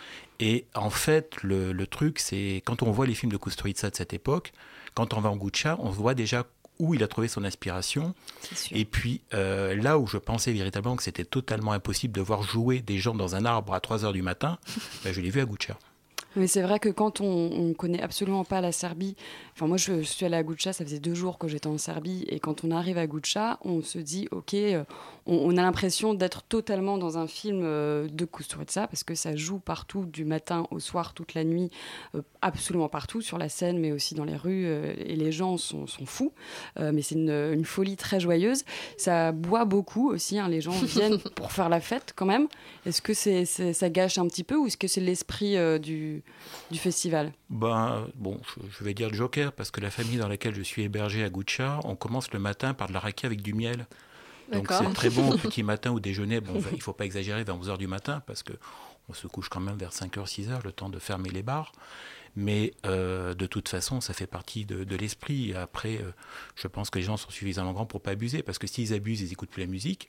Et 0.41 0.66
en 0.74 0.91
fait, 0.91 1.43
le, 1.43 1.72
le 1.72 1.87
truc, 1.87 2.18
c'est 2.18 2.62
quand 2.64 2.82
on 2.82 2.91
voit 2.91 3.07
les 3.07 3.14
films 3.14 3.32
de 3.32 3.37
Kusturica 3.37 3.91
de 3.91 3.95
cette 3.95 4.12
époque, 4.12 4.53
quand 4.95 5.14
on 5.14 5.20
va 5.20 5.30
en 5.30 5.37
Gucha, 5.37 5.76
on 5.80 5.91
voit 5.91 6.14
déjà 6.14 6.47
où 6.78 6.95
il 6.95 7.03
a 7.03 7.09
trouvé 7.09 7.28
son 7.28 7.45
inspiration. 7.45 8.14
Et 8.72 8.85
puis 8.85 9.20
euh, 9.32 9.74
là 9.76 9.99
où 9.99 10.07
je 10.07 10.18
pensais 10.18 10.53
véritablement 10.53 10.97
que 10.97 11.03
c'était 11.03 11.24
totalement 11.24 11.72
impossible 11.72 12.14
de 12.14 12.20
voir 12.20 12.43
jouer 12.43 12.80
des 12.80 12.99
gens 12.99 13.14
dans 13.14 13.37
un 13.37 13.45
arbre 13.45 13.74
à 13.74 13.80
3 13.80 14.05
heures 14.05 14.12
du 14.12 14.22
matin, 14.22 14.59
ben, 15.05 15.12
je 15.12 15.20
l'ai 15.20 15.30
vu 15.30 15.41
à 15.41 15.45
Gucha. 15.45 15.78
Mais 16.37 16.49
c'est 16.49 16.62
vrai 16.62 16.80
que 16.80 16.89
quand 16.89 17.20
on, 17.20 17.49
ne 17.51 17.72
connaît 17.74 18.03
absolument 18.03 18.45
pas 18.45 18.61
la 18.61 18.72
Serbie, 18.72 19.14
enfin 19.53 19.66
moi 19.66 19.76
je, 19.76 20.03
suis 20.03 20.26
allée 20.26 20.37
à 20.37 20.43
Gucha, 20.43 20.72
ça 20.72 20.85
faisait 20.85 20.99
deux 20.99 21.14
jours 21.14 21.39
que 21.39 21.47
j'étais 21.47 21.68
en 21.68 21.78
Serbie, 21.78 22.24
et 22.28 22.41
quand 22.41 22.64
on 22.64 22.70
arrive 22.70 22.99
à 22.99 23.07
Gucha, 23.07 23.59
on 23.64 23.82
se 23.82 23.99
dit 23.99 24.26
ok, 24.32 24.55
euh, 24.55 24.85
on, 25.26 25.57
a 25.57 25.62
l'impression 25.62 26.12
d'être 26.12 26.43
totalement 26.43 26.99
dans 26.99 27.18
un 27.18 27.28
film 27.28 27.61
euh, 27.62 28.09
de 28.09 28.24
Kusturica 28.24 28.89
parce 28.89 29.05
que 29.05 29.14
ça 29.14 29.37
joue 29.37 29.59
partout 29.59 30.07
du 30.07 30.24
matin 30.24 30.66
au 30.70 30.80
soir, 30.80 31.14
toute 31.14 31.35
la 31.35 31.45
nuit, 31.45 31.70
euh, 32.14 32.22
absolument 32.43 32.89
partout 32.89 33.20
sur 33.20 33.39
la 33.39 33.49
scène, 33.49 33.78
mais 33.78 33.93
aussi 33.93 34.14
dans 34.14 34.24
les 34.24 34.37
rues, 34.37 34.66
et 34.66 35.16
les 35.16 35.32
gens 35.32 35.57
sont, 35.57 35.87
sont 35.87 36.07
fous. 36.07 36.32
mais 36.78 37.03
c'est 37.03 37.14
une, 37.14 37.30
une, 37.30 37.64
folie 37.64 37.97
très 37.97 38.20
joyeuse. 38.20 38.64
Ça 38.97 39.32
boit 39.32 39.64
beaucoup 39.64 40.11
aussi, 40.11 40.39
hein, 40.39 40.49
les 40.49 40.61
gens 40.61 40.72
viennent 40.82 41.18
pour 41.18 41.53
faire 41.53 41.68
la 41.68 41.80
fête 41.80 42.12
quand 42.16 42.26
même. 42.26 42.49
Est-ce 42.87 43.01
que 43.01 43.14
c'est, 43.14 43.45
ça 43.45 43.91
gâche 43.91 44.18
un 44.18 44.26
petit 44.26 44.45
peu 44.45 44.57
ou 44.57 44.66
est-ce 44.66 44.76
que 44.76 44.89
c'est 44.89 45.01
l'esprit 45.01 45.57
du 45.80 46.24
du 46.70 46.79
festival 46.79 47.33
ben, 47.51 48.07
Bon, 48.14 48.41
je, 48.79 48.85
vais 48.85 48.95
dire 48.95 49.11
le 49.11 49.14
joker, 49.16 49.53
parce 49.53 49.70
que 49.70 49.81
la 49.81 49.91
famille 49.91 50.18
dans 50.18 50.29
laquelle 50.29 50.55
je 50.55 50.62
suis 50.62 50.83
hébergé 50.83 51.25
à 51.25 51.31
Gucha, 51.31 51.81
on 51.85 51.97
commence 51.97 52.33
le 52.33 52.39
matin 52.39 52.75
par 52.75 52.89
de 52.89 52.93
la 52.93 53.01
raquette 53.01 53.27
avec 53.27 53.43
du 53.43 53.55
miel. 53.55 53.87
Donc 54.53 54.70
c'est 54.70 54.93
très 54.93 55.11
bon 55.11 55.33
au 55.33 55.39
petit 55.39 55.62
matin 55.62 55.93
au 55.93 56.01
déjeuner. 56.01 56.41
Bon, 56.41 56.61
il 56.72 56.77
ne 56.77 56.83
faut 56.83 56.93
pas 56.93 57.05
exagérer 57.05 57.45
vers 57.45 57.57
11h 57.57 57.79
du 57.79 57.87
matin, 57.87 58.22
parce 58.27 58.43
que 58.43 58.53
on 59.09 59.12
se 59.12 59.27
couche 59.27 59.49
quand 59.49 59.61
même 59.61 59.77
vers 59.77 59.91
5h, 59.91 60.27
6h, 60.27 60.64
le 60.64 60.72
temps 60.72 60.89
de 60.89 60.99
fermer 60.99 61.31
les 61.31 61.43
bars. 61.43 61.72
Mais 62.37 62.75
euh, 62.85 63.35
de 63.35 63.47
toute 63.47 63.68
façon, 63.68 64.01
ça 64.01 64.12
fait 64.12 64.27
partie 64.27 64.64
de, 64.64 64.83
de 64.83 64.97
l'esprit. 64.97 65.55
Après, 65.55 65.99
euh, 65.99 66.11
je 66.57 66.66
pense 66.66 66.91
que 66.91 66.99
les 66.99 67.05
gens 67.05 67.16
sont 67.16 67.31
suffisamment 67.31 67.72
grands 67.72 67.87
pour 67.87 68.01
pas 68.01 68.12
abuser, 68.12 68.43
parce 68.43 68.59
que 68.59 68.66
s'ils 68.66 68.93
abusent, 68.93 69.20
ils 69.20 69.29
n'écoutent 69.29 69.51
plus 69.51 69.62
la 69.62 69.68
musique. 69.68 70.09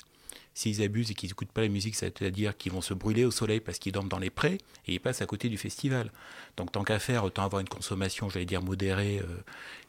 S'ils 0.53 0.81
abusent 0.81 1.11
et 1.11 1.13
qu'ils 1.13 1.29
n'écoutent 1.29 1.51
pas 1.51 1.61
la 1.61 1.67
musique, 1.67 1.95
c'est-à-dire 1.95 2.55
qu'ils 2.57 2.71
vont 2.71 2.81
se 2.81 2.93
brûler 2.93 3.25
au 3.25 3.31
soleil 3.31 3.59
parce 3.59 3.77
qu'ils 3.77 3.91
dorment 3.91 4.09
dans 4.09 4.19
les 4.19 4.29
prés 4.29 4.59
et 4.87 4.93
ils 4.93 4.99
passent 4.99 5.21
à 5.21 5.25
côté 5.25 5.49
du 5.49 5.57
festival. 5.57 6.11
Donc 6.57 6.71
tant 6.71 6.83
qu'à 6.83 6.99
faire, 6.99 7.23
autant 7.23 7.43
avoir 7.43 7.59
une 7.59 7.69
consommation, 7.69 8.29
j'allais 8.29 8.45
dire 8.45 8.61
modérée, 8.61 9.19
euh, 9.19 9.43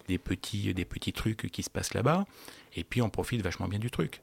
des, 0.09 0.18
petits, 0.18 0.74
des 0.74 0.84
petits 0.84 1.12
trucs 1.12 1.51
qui 1.51 1.62
se 1.62 1.70
passent 1.70 1.94
là-bas. 1.94 2.26
Et 2.74 2.84
puis 2.84 3.01
on 3.03 3.11
profite 3.11 3.42
vachement 3.42 3.68
bien 3.68 3.78
du 3.78 3.90
truc. 3.90 4.22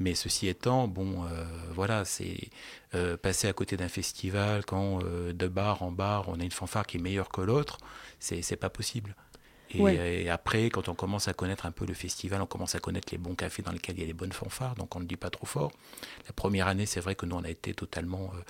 Mais 0.00 0.14
ceci 0.14 0.46
étant, 0.46 0.86
bon, 0.86 1.24
euh, 1.24 1.44
voilà, 1.72 2.04
c'est 2.04 2.50
euh, 2.94 3.16
passer 3.16 3.48
à 3.48 3.52
côté 3.52 3.76
d'un 3.76 3.88
festival 3.88 4.64
quand 4.64 5.00
de 5.02 5.48
bar 5.48 5.82
en 5.82 5.90
bar 5.90 6.28
on 6.28 6.38
a 6.38 6.44
une 6.44 6.52
fanfare 6.52 6.86
qui 6.86 6.98
est 6.98 7.00
meilleure 7.00 7.30
que 7.30 7.40
l'autre, 7.40 7.78
c'est 8.20 8.56
pas 8.56 8.70
possible. 8.70 9.16
Et, 9.70 10.30
après, 10.30 10.70
quand 10.70 10.88
on 10.88 10.94
commence 10.94 11.28
à 11.28 11.32
connaître 11.32 11.66
un 11.66 11.70
peu 11.70 11.86
le 11.86 11.94
festival, 11.94 12.40
on 12.40 12.46
commence 12.46 12.74
à 12.74 12.80
connaître 12.80 13.08
les 13.12 13.18
bons 13.18 13.34
cafés 13.34 13.62
dans 13.62 13.72
lesquels 13.72 13.96
il 13.96 14.00
y 14.00 14.04
a 14.04 14.06
des 14.06 14.14
bonnes 14.14 14.32
fanfares, 14.32 14.74
donc 14.74 14.94
on 14.96 15.00
ne 15.00 15.04
dit 15.04 15.16
pas 15.16 15.30
trop 15.30 15.46
fort. 15.46 15.72
La 16.26 16.32
première 16.32 16.68
année, 16.68 16.86
c'est 16.86 17.00
vrai 17.00 17.14
que 17.14 17.26
nous, 17.26 17.36
on 17.36 17.44
a 17.44 17.50
été 17.50 17.74
totalement. 17.74 18.30
Euh, 18.34 18.42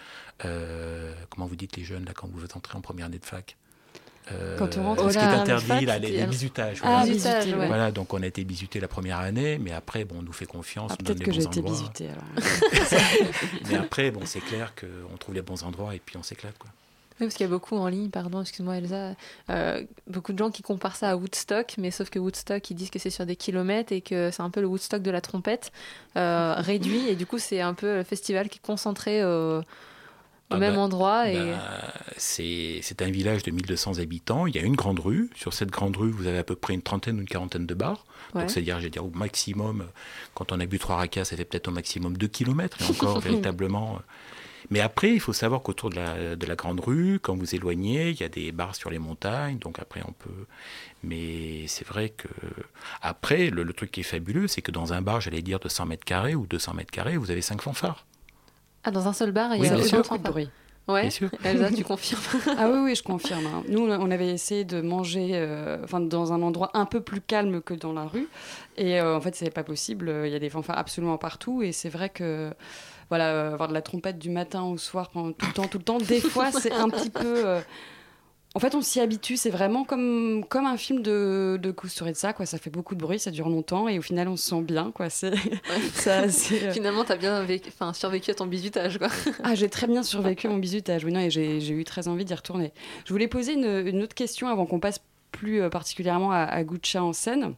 euh, 0.45 1.15
comment 1.31 1.47
vous 1.47 1.57
dites 1.57 1.77
les 1.77 1.85
jeunes, 1.85 2.05
là, 2.05 2.13
quand 2.15 2.29
vous 2.29 2.45
entrez 2.55 2.77
en 2.77 2.81
première 2.81 3.07
année 3.07 3.19
de 3.19 3.25
fac 3.25 3.57
euh, 4.33 4.59
quand 4.59 4.77
on 4.77 4.83
rentre 4.83 5.11
ce 5.11 5.19
qui 5.19 5.25
est 5.25 5.27
interdit, 5.27 5.87
là, 5.87 5.99
les, 5.99 6.11
les 6.11 6.27
bisutages. 6.27 6.81
Ah, 6.83 7.05
voilà. 7.07 7.45
ouais. 7.45 7.67
voilà, 7.67 7.91
donc 7.91 8.13
on 8.13 8.23
a 8.23 8.27
été 8.27 8.45
bisuté 8.45 8.79
la 8.79 8.89
première 8.89 9.19
année, 9.19 9.59
mais 9.59 9.73
après, 9.73 10.05
bon, 10.05 10.17
on 10.19 10.23
nous 10.23 10.33
fait 10.33 10.47
confiance. 10.47 10.91
Ah, 10.93 10.97
on 11.01 11.05
Peut-être 11.05 11.23
que 11.23 11.33
j'ai 11.33 11.45
été 11.45 11.63
bisuté 11.63 12.09
alors. 12.09 12.25
mais 13.71 13.77
après, 13.77 14.11
bon, 14.11 14.21
c'est 14.27 14.41
clair 14.41 14.75
qu'on 14.75 15.17
trouve 15.17 15.35
les 15.35 15.43
bons 15.43 15.63
endroits 15.63 15.95
et 15.95 15.99
puis 15.99 16.17
on 16.17 16.23
s'éclate, 16.23 16.59
quoi. 16.59 16.71
Oui, 17.21 17.27
parce 17.27 17.35
qu'il 17.35 17.45
y 17.45 17.49
a 17.49 17.51
beaucoup 17.51 17.77
en 17.77 17.89
ligne, 17.89 18.11
pardon, 18.11 18.41
excuse-moi 18.43 18.77
Elsa, 18.77 19.15
euh, 19.51 19.83
beaucoup 20.07 20.33
de 20.33 20.39
gens 20.39 20.53
qui 20.53 20.63
comparent 20.63 20.95
ça 20.95 21.11
à 21.11 21.17
Woodstock, 21.17 21.75
mais 21.77 21.91
sauf 21.91 22.11
que 22.11 22.19
Woodstock, 22.21 22.71
ils 22.71 22.75
disent 22.75 22.91
que 22.91 23.01
c'est 23.01 23.11
sur 23.11 23.27
des 23.27 23.35
kilomètres 23.35 23.93
et 23.93 24.03
que 24.03 24.31
c'est 24.31 24.43
un 24.43 24.51
peu 24.51 24.61
le 24.61 24.69
Woodstock 24.69 25.03
de 25.03 25.11
la 25.11 25.21
trompette, 25.21 25.73
euh, 26.17 26.55
réduit, 26.59 27.09
et 27.09 27.17
du 27.17 27.27
coup 27.27 27.39
c'est 27.39 27.61
un 27.61 27.75
peu 27.75 27.97
le 27.97 28.05
festival 28.05 28.49
qui 28.49 28.59
est 28.59 28.67
concentré 28.67 29.21
euh, 29.21 29.61
au 29.61 29.65
Ah 30.51 30.59
même 30.59 30.77
bah, 30.77 30.81
endroit. 30.81 31.29
Et... 31.29 31.35
bah, 31.37 31.93
c'est 32.17 33.03
un 33.03 33.11
village 33.11 33.43
de 33.43 33.51
1200 33.51 33.99
habitants, 33.99 34.47
il 34.47 34.55
y 34.55 34.59
a 34.61 34.63
une 34.63 34.77
grande 34.77 35.01
rue, 35.01 35.29
sur 35.35 35.53
cette 35.53 35.71
grande 35.71 35.97
rue 35.97 36.13
vous 36.13 36.29
avez 36.29 36.39
à 36.39 36.45
peu 36.45 36.55
près 36.55 36.75
une 36.75 36.83
trentaine 36.83 37.17
ou 37.17 37.21
une 37.23 37.29
quarantaine 37.29 37.67
de 37.67 37.75
bars, 37.75 38.05
Ouais. 38.35 38.43
donc 38.43 38.51
c'est-à-dire, 38.51 38.79
je 38.79 38.85
vais 38.85 38.91
dire 38.91 39.07
au 39.07 39.11
maximum, 39.11 39.87
quand 40.35 40.53
on 40.53 40.61
a 40.61 40.67
bu 40.67 40.79
trois 40.79 40.97
racas, 40.97 41.25
ça 41.25 41.35
fait 41.35 41.47
peut-être 41.47 41.67
au 41.69 41.73
maximum 41.73 42.17
2 42.17 42.29
kilomètres, 42.29 42.77
et 42.81 42.85
encore 42.91 43.19
véritablement... 43.29 43.99
euh, 44.63 44.67
mais 44.71 44.81
après, 44.81 45.13
il 45.13 45.21
faut 45.21 45.33
savoir 45.33 45.63
qu'autour 45.63 45.91
de 45.91 45.97
la, 45.97 46.37
de 46.37 46.47
la 46.47 46.55
grande 46.57 46.81
rue, 46.81 47.19
quand 47.21 47.35
vous 47.37 47.55
éloignez, 47.55 48.11
il 48.11 48.21
y 48.21 48.25
a 48.25 48.29
des 48.29 48.53
bars 48.53 48.75
sur 48.75 48.91
les 48.91 48.99
montagnes, 48.99 49.59
donc 49.59 49.79
après 49.79 50.03
on 50.07 50.13
peut. 50.13 50.47
Mais 51.03 51.67
c'est 51.69 51.87
vrai 51.87 52.11
que. 52.11 52.29
Après, 53.03 53.51
le, 53.51 53.63
le 53.63 53.73
truc 53.73 53.91
qui 53.91 54.01
est 54.01 54.05
fabuleux, 54.05 54.49
c'est 54.49 54.63
que 54.63 54.71
dans 54.73 54.93
un 54.93 55.03
bar, 55.03 55.21
j'allais 55.21 55.43
dire 55.43 55.59
de 55.61 55.69
100 55.69 55.87
mètres 55.87 56.05
carrés 56.05 56.35
ou 56.35 56.47
200 56.47 56.75
mètres 56.75 56.91
carrés, 56.91 57.17
vous 57.17 57.31
avez 57.31 57.43
cinq 57.43 57.63
fanfares. 57.63 58.07
Ah, 58.85 58.91
dans 58.91 59.07
un 59.09 59.13
seul 59.13 59.33
bar, 59.33 59.55
il 59.55 59.61
Oui, 59.63 59.69
y 59.69 59.71
a 59.71 59.83
sûr. 59.83 59.99
de 59.99 60.03
fanfares. 60.03 60.35
Ouais. 60.89 61.03
Bien 61.03 61.11
sûr. 61.11 61.31
Elsa, 61.45 61.71
tu 61.71 61.85
confirmes? 61.85 62.23
Ah 62.57 62.71
oui, 62.71 62.79
oui, 62.83 62.95
je 62.95 63.03
confirme. 63.03 63.45
hein. 63.47 63.63
Nous, 63.69 63.81
on 63.83 64.11
avait 64.11 64.29
essayé 64.31 64.65
de 64.65 64.81
manger 64.81 65.33
euh, 65.35 65.77
enfin, 65.85 66.01
dans 66.01 66.33
un 66.33 66.41
endroit 66.41 66.71
un 66.73 66.87
peu 66.87 67.03
plus 67.03 67.21
calme 67.21 67.61
que 67.61 67.75
dans 67.75 67.93
la 67.93 68.05
rue. 68.07 68.27
Et 68.79 68.99
euh, 68.99 69.15
en 69.15 69.21
fait, 69.21 69.35
c'est 69.35 69.51
pas 69.51 69.65
possible. 69.65 70.11
Il 70.25 70.33
y 70.33 70.35
a 70.35 70.39
des 70.39 70.49
fanfares 70.49 70.79
absolument 70.79 71.19
partout. 71.19 71.63
Et 71.63 71.73
c'est 71.73 71.91
vrai 71.91 72.09
que 72.09 72.55
voilà, 73.09 73.29
euh, 73.33 73.53
avoir 73.55 73.69
de 73.69 73.75
la 73.75 73.83
trompette 73.83 74.19
du 74.19 74.31
matin 74.31 74.63
au 74.65 74.77
soir, 74.79 75.11
pendant 75.11 75.33
tout 75.33 75.47
le 75.47 75.53
temps, 75.53 75.67
tout 75.69 75.79
le 75.79 75.85
temps, 75.85 75.99
des 75.99 76.21
fois, 76.21 76.51
c'est 76.53 76.73
un 76.73 76.89
petit 76.89 77.11
peu. 77.11 77.47
euh, 77.47 77.61
En 78.55 78.61
fait, 78.61 78.75
on 78.75 78.81
s'y 78.83 78.99
habitue. 79.01 79.37
C'est 79.37 79.51
vraiment 79.51 79.85
comme, 79.85 80.45
comme 80.49 80.67
un 80.67 80.77
film 80.77 81.03
de, 81.03 81.59
de 81.63 81.71
Kusturica, 81.71 82.33
quoi. 82.33 82.45
Ça 82.47 82.59
fait 82.59 82.71
beaucoup 82.71 82.95
de 82.95 83.01
bruit, 83.01 83.19
ça 83.19 83.31
dure 83.31 83.49
longtemps. 83.49 83.89
Et 83.89 83.99
au 83.99 84.03
final, 84.03 84.27
on 84.29 84.37
se 84.37 84.49
sent 84.51 84.63
bien, 84.63 84.91
quoi. 84.91 85.11
C'est 85.11 85.33
c'est, 85.95 86.65
euh, 86.65 86.73
Finalement, 86.73 87.05
t'as 87.05 87.17
bien 87.17 87.45
vécu- 87.45 87.69
enfin, 87.69 87.93
survécu 87.93 88.31
à 88.31 88.35
ton 88.35 88.47
bisutage, 88.47 88.99
quoi. 88.99 89.09
ah, 89.45 89.55
j'ai 89.55 89.69
très 89.69 89.87
bien 89.87 90.03
survécu 90.03 90.47
à 90.47 90.51
mon 90.51 90.57
bisutage, 90.59 91.05
oui, 91.05 91.13
non, 91.13 91.21
et 91.21 91.31
j'ai 91.31 91.71
eu 91.71 91.85
très 91.85 92.09
envie 92.09 92.25
d'y 92.25 92.35
retourner. 92.35 92.73
Je 93.05 93.13
voulais 93.13 93.29
poser 93.29 93.53
une, 93.53 93.87
une 93.87 94.03
autre 94.03 94.15
question 94.15 94.49
avant 94.49 94.67
qu'on 94.67 94.81
passe 94.81 95.01
plus 95.31 95.69
particulièrement 95.71 96.33
à, 96.33 96.39
à 96.43 96.63
en 97.01 97.13
scène. 97.13 97.55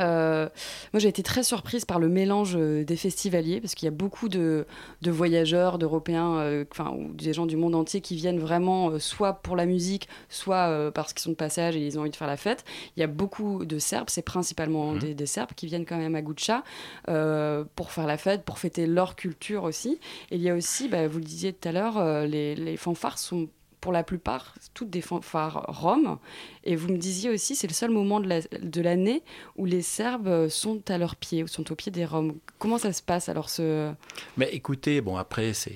Euh, 0.00 0.48
moi, 0.92 1.00
j'ai 1.00 1.08
été 1.08 1.22
très 1.22 1.42
surprise 1.42 1.84
par 1.84 1.98
le 1.98 2.08
mélange 2.08 2.56
euh, 2.56 2.84
des 2.84 2.96
festivaliers, 2.96 3.60
parce 3.60 3.74
qu'il 3.74 3.86
y 3.86 3.88
a 3.88 3.92
beaucoup 3.92 4.28
de, 4.28 4.66
de 5.02 5.10
voyageurs, 5.10 5.78
d'Européens, 5.78 6.38
euh, 6.38 6.64
enfin, 6.70 6.92
ou 6.92 7.12
des 7.14 7.32
gens 7.32 7.46
du 7.46 7.56
monde 7.56 7.74
entier 7.74 8.00
qui 8.00 8.16
viennent 8.16 8.38
vraiment 8.38 8.90
euh, 8.90 8.98
soit 8.98 9.34
pour 9.34 9.56
la 9.56 9.66
musique, 9.66 10.08
soit 10.28 10.90
parce 10.92 11.12
qu'ils 11.12 11.22
sont 11.22 11.30
de 11.30 11.36
passage 11.36 11.76
et 11.76 11.86
ils 11.86 11.98
ont 11.98 12.02
envie 12.02 12.10
de 12.10 12.16
faire 12.16 12.28
la 12.28 12.36
fête. 12.36 12.64
Il 12.96 13.00
y 13.00 13.02
a 13.02 13.06
beaucoup 13.06 13.64
de 13.64 13.78
Serbes, 13.78 14.08
c'est 14.08 14.22
principalement 14.22 14.94
des, 14.94 15.14
des 15.14 15.26
Serbes 15.26 15.52
qui 15.56 15.66
viennent 15.66 15.86
quand 15.86 15.98
même 15.98 16.14
à 16.14 16.22
Guccia 16.22 16.62
euh, 17.08 17.64
pour 17.74 17.92
faire 17.92 18.06
la 18.06 18.16
fête, 18.16 18.44
pour 18.44 18.58
fêter 18.58 18.86
leur 18.86 19.16
culture 19.16 19.64
aussi. 19.64 19.98
Et 20.30 20.36
il 20.36 20.42
y 20.42 20.50
a 20.50 20.54
aussi, 20.54 20.88
bah, 20.88 21.06
vous 21.08 21.18
le 21.18 21.24
disiez 21.24 21.52
tout 21.52 21.68
à 21.68 21.72
l'heure, 21.72 22.26
les, 22.26 22.54
les 22.54 22.76
fanfares 22.76 23.18
sont 23.18 23.48
pour 23.80 23.92
la 23.92 24.02
plupart 24.02 24.54
toutes 24.74 24.90
des 24.90 25.00
fanfares 25.00 25.64
roms. 25.68 26.18
Et 26.64 26.74
vous 26.76 26.88
me 26.88 26.96
disiez 26.98 27.30
aussi, 27.30 27.54
c'est 27.54 27.66
le 27.68 27.72
seul 27.72 27.90
moment 27.90 28.18
de 28.20 28.28
la- 28.28 28.40
de 28.40 28.80
l'année 28.80 29.22
où 29.56 29.64
les 29.66 29.82
Serbes 29.82 30.48
sont 30.48 30.82
à 30.90 30.98
leurs 30.98 31.14
pieds, 31.16 31.42
ou 31.42 31.46
sont 31.46 31.70
au 31.70 31.74
pied 31.74 31.92
des 31.92 32.04
Roms. 32.04 32.34
Comment 32.58 32.78
ça 32.78 32.92
se 32.92 33.02
passe 33.02 33.28
alors 33.28 33.48
ce... 33.50 33.92
Mais 34.36 34.48
écoutez, 34.52 35.00
bon 35.00 35.16
après 35.16 35.52
c'est 35.52 35.72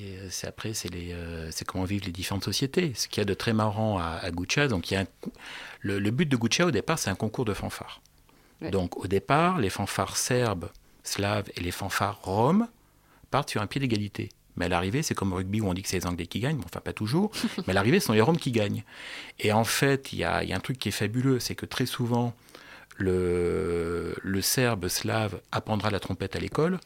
après 0.47 0.75
c'est 0.75 0.93
les 0.93 1.13
euh, 1.13 1.49
c'est 1.53 1.65
comment 1.65 1.85
vivent 1.85 2.05
les 2.05 2.13
différentes 2.13 2.45
sociétés. 2.45 2.93
Ce 2.97 3.07
qu'il 3.09 3.21
y 3.21 3.23
a 3.23 3.25
de 3.25 3.35
très 3.35 3.53
marrant 3.53 3.99
à, 3.99 4.19
à 4.21 4.31
Guccia, 4.31 4.69
donc 4.69 4.91
il 4.91 4.95
y 4.95 4.97
a 4.97 5.01
un- 5.01 5.07
le, 5.81 5.99
le 5.99 6.11
but 6.11 6.29
de 6.29 6.37
Guccia 6.37 6.67
au 6.67 6.71
départ 6.71 6.99
c'est 6.99 7.11
un 7.11 7.15
concours 7.15 7.45
de 7.45 7.55
fanfares. 7.55 8.01
Ouais. 8.61 8.71
Donc 8.71 8.97
au 8.97 9.07
départ 9.07 9.59
les 9.61 9.71
fanfares 9.71 10.17
serbes, 10.17 10.69
slaves 11.05 11.49
et 11.57 11.61
les 11.61 11.71
fanfares 11.71 12.21
roms 12.23 12.69
partent 13.31 13.51
sur 13.51 13.63
un 13.63 13.67
pied 13.67 13.81
d'égalité. 13.81 14.29
Mais 14.57 14.67
à 14.67 14.69
l'arrivée, 14.69 15.03
c'est 15.03 15.15
comme 15.15 15.33
au 15.33 15.37
rugby 15.37 15.61
où 15.61 15.69
on 15.69 15.75
dit 15.75 15.83
que 15.83 15.89
c'est 15.89 15.99
les 15.99 16.07
Anglais 16.07 16.27
qui 16.27 16.41
gagnent, 16.41 16.57
bon, 16.57 16.67
enfin 16.67 16.81
pas 16.81 16.93
toujours, 16.93 17.31
mais 17.67 17.71
à 17.71 17.73
l'arrivée, 17.73 18.01
ce 18.01 18.07
sont 18.07 18.13
les 18.13 18.21
Roms 18.21 18.37
qui 18.37 18.53
gagnent. 18.53 18.85
Et 19.39 19.53
en 19.53 19.65
fait, 19.65 20.13
il 20.13 20.19
y 20.19 20.25
a, 20.25 20.43
il 20.43 20.51
y 20.51 20.53
a 20.53 20.57
un 20.57 20.61
truc 20.61 20.79
qui 20.79 20.89
est 20.89 20.93
fabuleux, 20.93 21.41
c'est 21.41 21.55
que 21.55 21.67
très 21.67 21.87
souvent, 21.87 22.35
le, 22.97 24.15
le 24.23 24.43
Serbe 24.43 24.89
slave 24.89 25.41
apprendra 25.53 25.91
la 25.91 26.01
trompette 26.01 26.37
à 26.37 26.39
l'école, 26.39 26.79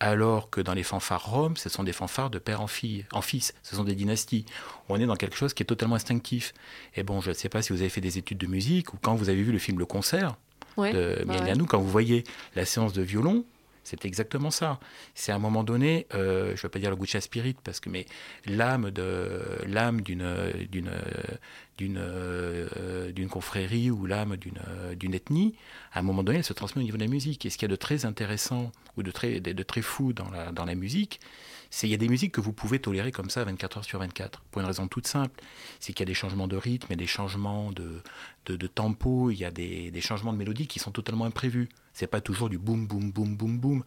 alors 0.00 0.50
que 0.50 0.60
dans 0.60 0.74
les 0.74 0.82
fanfares 0.82 1.24
roms, 1.24 1.56
ce 1.56 1.68
sont 1.68 1.82
des 1.82 1.92
fanfares 1.92 2.30
de 2.30 2.38
père 2.38 2.60
en, 2.60 2.66
fille, 2.66 3.04
en 3.12 3.22
fils, 3.22 3.54
ce 3.62 3.74
sont 3.74 3.84
des 3.84 3.94
dynasties. 3.94 4.44
On 4.88 5.00
est 5.00 5.06
dans 5.06 5.16
quelque 5.16 5.36
chose 5.36 5.54
qui 5.54 5.62
est 5.62 5.66
totalement 5.66 5.96
instinctif. 5.96 6.54
Et 6.94 7.02
bon, 7.02 7.20
je 7.20 7.30
ne 7.30 7.34
sais 7.34 7.48
pas 7.48 7.62
si 7.62 7.72
vous 7.72 7.80
avez 7.80 7.88
fait 7.88 8.00
des 8.00 8.18
études 8.18 8.38
de 8.38 8.46
musique 8.46 8.94
ou 8.94 8.98
quand 9.00 9.14
vous 9.16 9.28
avez 9.28 9.42
vu 9.42 9.50
le 9.50 9.58
film 9.58 9.78
Le 9.78 9.86
Concert 9.86 10.36
Ouais, 10.76 10.92
de 10.92 11.24
bah 11.26 11.34
ouais. 11.42 11.66
Quand 11.68 11.80
vous 11.80 11.90
voyez 11.90 12.22
la 12.54 12.64
séance 12.64 12.92
de 12.92 13.02
violon, 13.02 13.44
c'est 13.88 14.04
exactement 14.04 14.50
ça. 14.50 14.78
C'est 15.14 15.32
à 15.32 15.36
un 15.36 15.38
moment 15.38 15.64
donné, 15.64 16.06
euh, 16.14 16.48
je 16.48 16.60
ne 16.60 16.62
vais 16.62 16.68
pas 16.68 16.78
dire 16.78 16.90
le 16.90 16.96
Guccia 16.96 17.20
Spirit, 17.20 17.56
parce 17.64 17.80
que 17.80 17.88
mais 17.88 18.04
l'âme 18.44 18.90
de 18.90 19.64
d'une 20.02 20.26
d'une 20.70 20.90
d'une 21.78 21.98
euh, 21.98 23.10
d'une 23.12 23.28
confrérie 23.28 23.90
ou 23.90 24.04
l'âme 24.04 24.36
d'une 24.36 24.60
d'une 24.96 25.14
ethnie, 25.14 25.54
à 25.92 26.00
un 26.00 26.02
moment 26.02 26.22
donné, 26.22 26.38
elle 26.38 26.44
se 26.44 26.52
transmet 26.52 26.82
au 26.82 26.84
niveau 26.84 26.98
de 26.98 27.04
la 27.04 27.10
musique. 27.10 27.46
Et 27.46 27.50
ce 27.50 27.56
qu'il 27.56 27.66
y 27.66 27.70
a 27.70 27.74
de 27.74 27.76
très 27.76 28.04
intéressant 28.04 28.72
ou 28.98 29.02
de 29.02 29.10
très 29.10 29.40
de, 29.40 29.52
de 29.52 29.62
très 29.62 29.82
fou 29.82 30.12
dans 30.12 30.30
dans 30.52 30.66
la 30.66 30.74
musique, 30.74 31.20
c'est 31.70 31.82
qu'il 31.86 31.90
y 31.90 31.94
a 31.94 31.98
des 31.98 32.08
musiques 32.08 32.32
que 32.32 32.40
vous 32.40 32.52
pouvez 32.52 32.78
tolérer 32.78 33.12
comme 33.12 33.30
ça 33.30 33.44
24 33.44 33.78
heures 33.78 33.84
sur 33.84 33.98
24, 33.98 34.40
pour 34.50 34.60
une 34.60 34.66
raison 34.66 34.88
toute 34.88 35.06
simple. 35.06 35.40
C'est 35.80 35.92
qu'il 35.92 36.00
y 36.00 36.06
a 36.06 36.10
des 36.10 36.14
changements 36.14 36.48
de 36.48 36.56
rythme, 36.56 36.86
il 36.90 36.92
y 36.92 36.94
a 36.94 36.96
des 36.96 37.06
changements 37.06 37.72
de, 37.72 38.00
de, 38.46 38.56
de 38.56 38.66
tempo, 38.66 39.30
il 39.30 39.36
y 39.38 39.44
a 39.44 39.50
des, 39.50 39.90
des 39.90 40.00
changements 40.00 40.32
de 40.32 40.38
mélodie 40.38 40.66
qui 40.66 40.78
sont 40.78 40.90
totalement 40.90 41.24
imprévus. 41.24 41.68
C'est 41.92 42.06
pas 42.06 42.20
toujours 42.20 42.48
du 42.48 42.58
boum, 42.58 42.86
boum, 42.86 43.10
boum, 43.10 43.36
boum, 43.36 43.58
boum. 43.58 43.84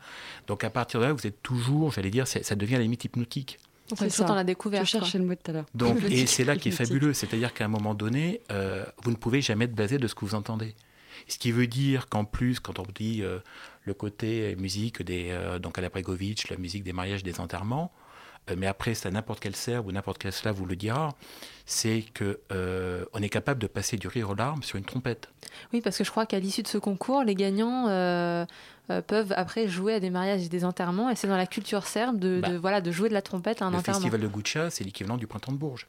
Donc 0.48 0.64
à 0.64 0.70
partir 0.70 1.00
de 1.00 1.06
là, 1.06 1.14
vous 1.14 1.26
êtes 1.26 1.42
toujours, 1.42 1.92
j'allais 1.92 2.12
dire, 2.12 2.28
c'est- 2.28 2.44
ça 2.44 2.56
devient 2.56 2.76
à 2.76 2.78
la 2.80 2.84
limite 2.84 3.06
hypnotique. 3.06 3.58
On 4.00 4.06
est 4.06 4.10
toujours 4.10 4.26
dans 4.28 4.36
la 4.36 4.44
découverte. 4.46 4.86
Je 4.86 4.92
cherchais 4.92 5.18
le 5.18 5.26
mot 5.26 5.36
tout 5.36 5.52
à 5.52 5.54
l'heure. 5.54 5.66
Donc, 5.76 5.98
et 6.10 6.26
c'est 6.26 6.46
là 6.46 6.56
qui 6.56 6.70
est 6.70 6.72
fabuleux, 6.72 7.14
c'est-à-dire 7.14 7.54
qu'à 7.54 7.66
un 7.66 7.68
moment 7.68 7.94
donné, 7.94 8.40
euh, 8.52 8.86
vous 9.04 9.12
ne 9.12 9.18
pouvez 9.18 9.42
jamais 9.42 9.66
être 9.66 9.76
blasé 9.76 9.98
de 9.98 10.08
ce 10.08 10.16
que 10.16 10.24
vous 10.24 10.36
entendez. 10.36 10.76
Ce 11.28 11.38
qui 11.38 11.52
veut 11.52 11.68
dire 11.68 12.08
qu'en 12.08 12.24
plus, 12.26 12.60
quand 12.62 12.80
on 12.80 12.86
dit 12.96 13.22
euh, 13.22 13.40
le 13.84 13.94
côté 13.94 14.56
musique 14.58 15.02
des, 15.02 15.30
euh, 15.32 15.60
donc 15.60 15.78
à 15.78 15.82
la 15.82 15.90
Bregovic, 15.90 16.50
la 16.50 16.58
musique 16.58 16.84
des 16.84 16.94
mariages, 16.94 17.24
des 17.24 17.40
enterrements, 17.40 17.92
euh, 18.50 18.56
mais 18.58 18.68
après, 18.68 18.94
c'est 18.96 19.08
à 19.08 19.12
n'importe 19.12 19.40
quel 19.40 19.56
serbe 19.56 19.88
ou 19.88 19.92
n'importe 19.92 20.18
quel 20.20 20.32
slave 20.32 20.56
vous 20.56 20.66
le 20.66 20.76
dira, 20.76 21.16
c'est 21.66 22.04
que 22.14 22.40
euh, 22.52 23.06
on 23.14 23.22
est 23.22 23.30
capable 23.30 23.60
de 23.62 23.68
passer 23.68 23.98
du 23.98 24.08
rire 24.08 24.30
aux 24.32 24.36
larmes 24.36 24.64
sur 24.64 24.78
une 24.78 24.84
trompette. 24.86 25.30
Oui, 25.74 25.82
parce 25.82 25.98
que 25.98 26.04
je 26.04 26.10
crois 26.12 26.26
qu'à 26.26 26.40
l'issue 26.40 26.64
de 26.64 26.68
ce 26.68 26.78
concours, 26.80 27.24
les 27.24 27.36
gagnants 27.36 27.88
euh, 27.88 28.46
euh, 28.90 29.02
peuvent 29.02 29.32
après 29.38 29.68
jouer 29.68 29.94
à 29.96 30.00
des 30.00 30.10
mariages 30.10 30.44
et 30.44 30.50
des 30.50 30.66
enterrements. 30.66 31.10
Et 31.12 31.16
c'est 31.16 31.28
dans 31.28 31.38
la 31.38 31.46
culture 31.48 31.86
serbe 31.86 32.18
de, 32.20 32.40
Bah. 32.42 32.50
de, 32.50 32.58
voilà, 32.58 32.82
de 32.82 32.92
jouer 32.92 33.10
de 33.10 33.14
la 33.14 33.22
trompette 33.22 33.62
à 33.62 33.66
un 33.66 33.72
le 33.72 33.78
enterrement. 33.78 34.00
festival 34.00 34.22
de 34.22 34.28
Guccia, 34.28 34.70
c'est 34.72 34.84
l'équivalent 34.84 35.18
du 35.18 35.28
printemps 35.28 35.52
de 35.52 35.58
Bourges. 35.58 35.88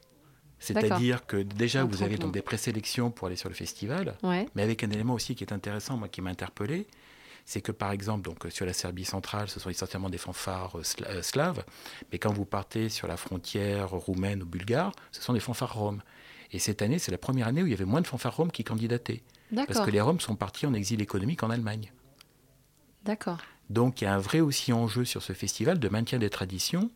C'est-à-dire 0.59 1.25
que 1.25 1.37
déjà, 1.37 1.83
vous 1.83 2.03
avez 2.03 2.17
donc 2.17 2.33
des 2.33 2.41
présélections 2.41 3.11
pour 3.11 3.27
aller 3.27 3.35
sur 3.35 3.49
le 3.49 3.55
festival, 3.55 4.15
Ouais. 4.23 4.47
mais 4.55 4.63
avec 4.63 4.83
un 4.83 4.89
élément 4.91 5.13
aussi 5.13 5.35
qui 5.35 5.43
est 5.43 5.51
intéressant, 5.51 5.97
moi, 5.97 6.07
qui 6.07 6.21
m'a 6.21 6.29
interpellé, 6.29 6.87
c'est 7.45 7.61
que 7.61 7.71
par 7.71 7.91
exemple, 7.91 8.23
donc, 8.23 8.45
sur 8.49 8.65
la 8.65 8.73
Serbie 8.73 9.05
centrale, 9.05 9.49
ce 9.49 9.59
sont 9.59 9.69
essentiellement 9.69 10.09
des 10.09 10.17
fanfares 10.17 10.77
euh, 10.77 10.83
euh, 11.07 11.21
slaves, 11.21 11.63
mais 12.11 12.19
quand 12.19 12.31
vous 12.31 12.45
partez 12.45 12.89
sur 12.89 13.07
la 13.07 13.17
frontière 13.17 13.89
roumaine 13.89 14.43
ou 14.43 14.45
bulgare, 14.45 14.91
ce 15.11 15.21
sont 15.21 15.33
des 15.33 15.39
fanfares 15.39 15.73
roms. 15.73 16.01
Et 16.51 16.59
cette 16.59 16.81
année, 16.81 16.99
c'est 16.99 17.11
la 17.11 17.17
première 17.17 17.47
année 17.47 17.63
où 17.63 17.65
il 17.65 17.71
y 17.71 17.75
avait 17.75 17.85
moins 17.85 18.01
de 18.01 18.07
fanfares 18.07 18.37
roms 18.37 18.51
qui 18.51 18.63
candidataient. 18.63 19.23
Parce 19.67 19.79
que 19.79 19.91
les 19.91 20.01
roms 20.01 20.19
sont 20.19 20.35
partis 20.35 20.65
en 20.65 20.73
exil 20.73 21.01
économique 21.01 21.43
en 21.43 21.49
Allemagne. 21.49 21.91
D'accord. 23.03 23.39
Donc 23.69 24.01
il 24.01 24.05
y 24.05 24.07
a 24.07 24.13
un 24.13 24.19
vrai 24.19 24.39
aussi 24.39 24.73
enjeu 24.73 25.05
sur 25.05 25.21
ce 25.21 25.33
festival 25.33 25.79
de 25.79 25.89
maintien 25.89 26.19
des 26.19 26.29
traditions, 26.29 26.91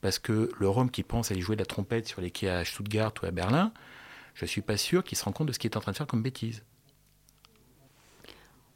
parce 0.00 0.18
que 0.18 0.50
le 0.58 0.68
Rome 0.68 0.90
qui 0.90 1.02
pense 1.02 1.30
aller 1.30 1.40
jouer 1.40 1.56
de 1.56 1.62
la 1.62 1.66
trompette 1.66 2.06
sur 2.06 2.20
les 2.20 2.30
quais 2.30 2.48
à 2.48 2.64
Stuttgart 2.64 3.12
ou 3.22 3.26
à 3.26 3.30
Berlin, 3.30 3.72
je 4.34 4.44
ne 4.44 4.48
suis 4.48 4.62
pas 4.62 4.76
sûr 4.76 5.04
qu'il 5.04 5.16
se 5.18 5.24
rend 5.24 5.32
compte 5.32 5.48
de 5.48 5.52
ce 5.52 5.58
qu'il 5.58 5.70
est 5.70 5.76
en 5.76 5.80
train 5.80 5.92
de 5.92 5.96
faire 5.96 6.06
comme 6.06 6.22
bêtise. 6.22 6.62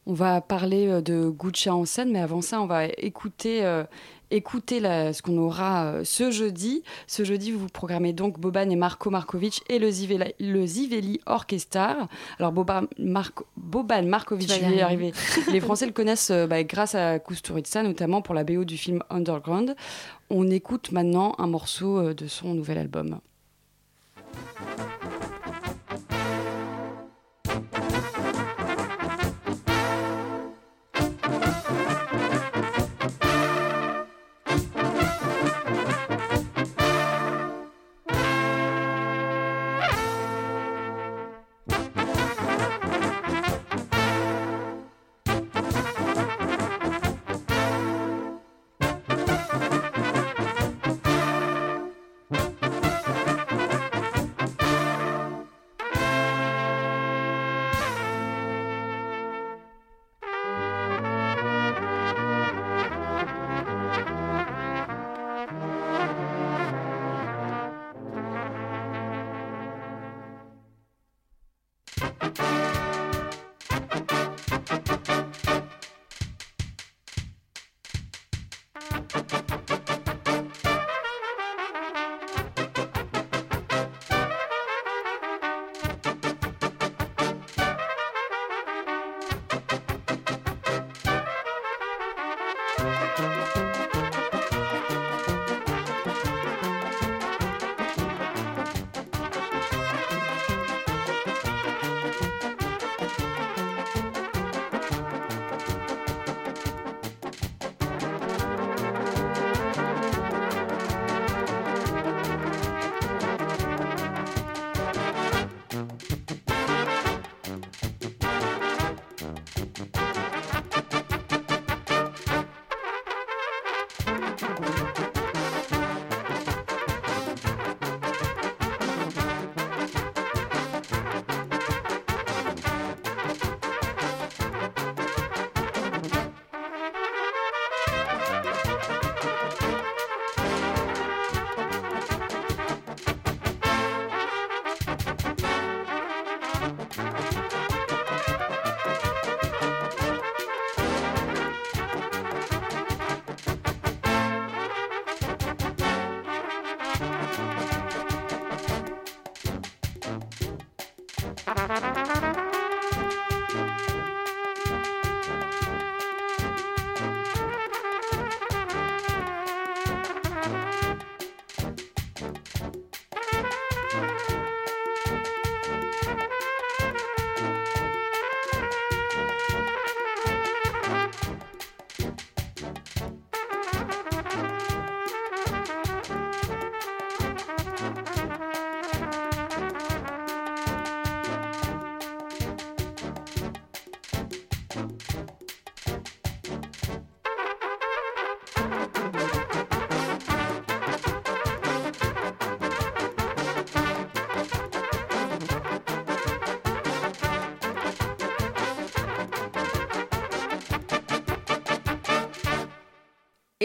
On 0.06 0.12
va 0.12 0.40
parler 0.40 0.86
euh, 0.88 1.00
de 1.00 1.28
Guccia 1.30 1.74
en 1.74 1.84
scène, 1.84 2.10
mais 2.12 2.20
avant 2.20 2.42
ça, 2.42 2.60
on 2.60 2.66
va 2.66 2.86
écouter, 2.98 3.64
euh, 3.64 3.84
écouter 4.30 4.78
la- 4.80 5.12
ce 5.14 5.22
qu'on 5.22 5.38
aura 5.38 5.84
euh, 5.86 6.04
ce 6.04 6.30
jeudi. 6.30 6.82
Ce 7.06 7.24
jeudi, 7.24 7.52
vous 7.52 7.68
programmez 7.68 8.12
donc 8.12 8.38
Boban 8.38 8.68
et 8.68 8.76
Marco 8.76 9.08
Markovic 9.08 9.62
et 9.70 9.78
le 9.78 9.88
Zivela- 9.90 10.34
le 10.38 10.66
Ziveli 10.66 11.20
Orchestra. 11.24 11.96
Alors, 12.38 12.52
Boban, 12.52 12.82
Marco- 12.98 13.46
Boban 13.56 14.02
Markovic, 14.02 14.52
je 14.52 14.60
vais 14.60 14.76
y 14.76 14.80
arriver. 14.82 15.12
Les 15.50 15.60
Français 15.60 15.86
le 15.86 15.92
connaissent 15.92 16.30
euh, 16.30 16.46
bah, 16.46 16.62
grâce 16.64 16.94
à 16.94 17.18
Kusturica, 17.18 17.82
notamment 17.82 18.20
pour 18.20 18.34
la 18.34 18.44
BO 18.44 18.64
du 18.64 18.76
film 18.76 19.02
Underground. 19.08 19.74
On 20.28 20.50
écoute 20.50 20.92
maintenant 20.92 21.34
un 21.38 21.46
morceau 21.46 22.12
de 22.12 22.26
son 22.26 22.52
nouvel 22.54 22.76
album. 22.78 23.20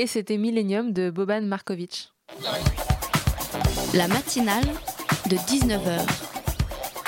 Et 0.01 0.07
c'était 0.07 0.37
Millennium 0.37 0.93
de 0.93 1.09
Boban 1.09 1.41
Markovic. 1.41 2.13
La 3.93 4.07
matinale 4.07 4.63
de 5.29 5.35
19h, 5.35 6.07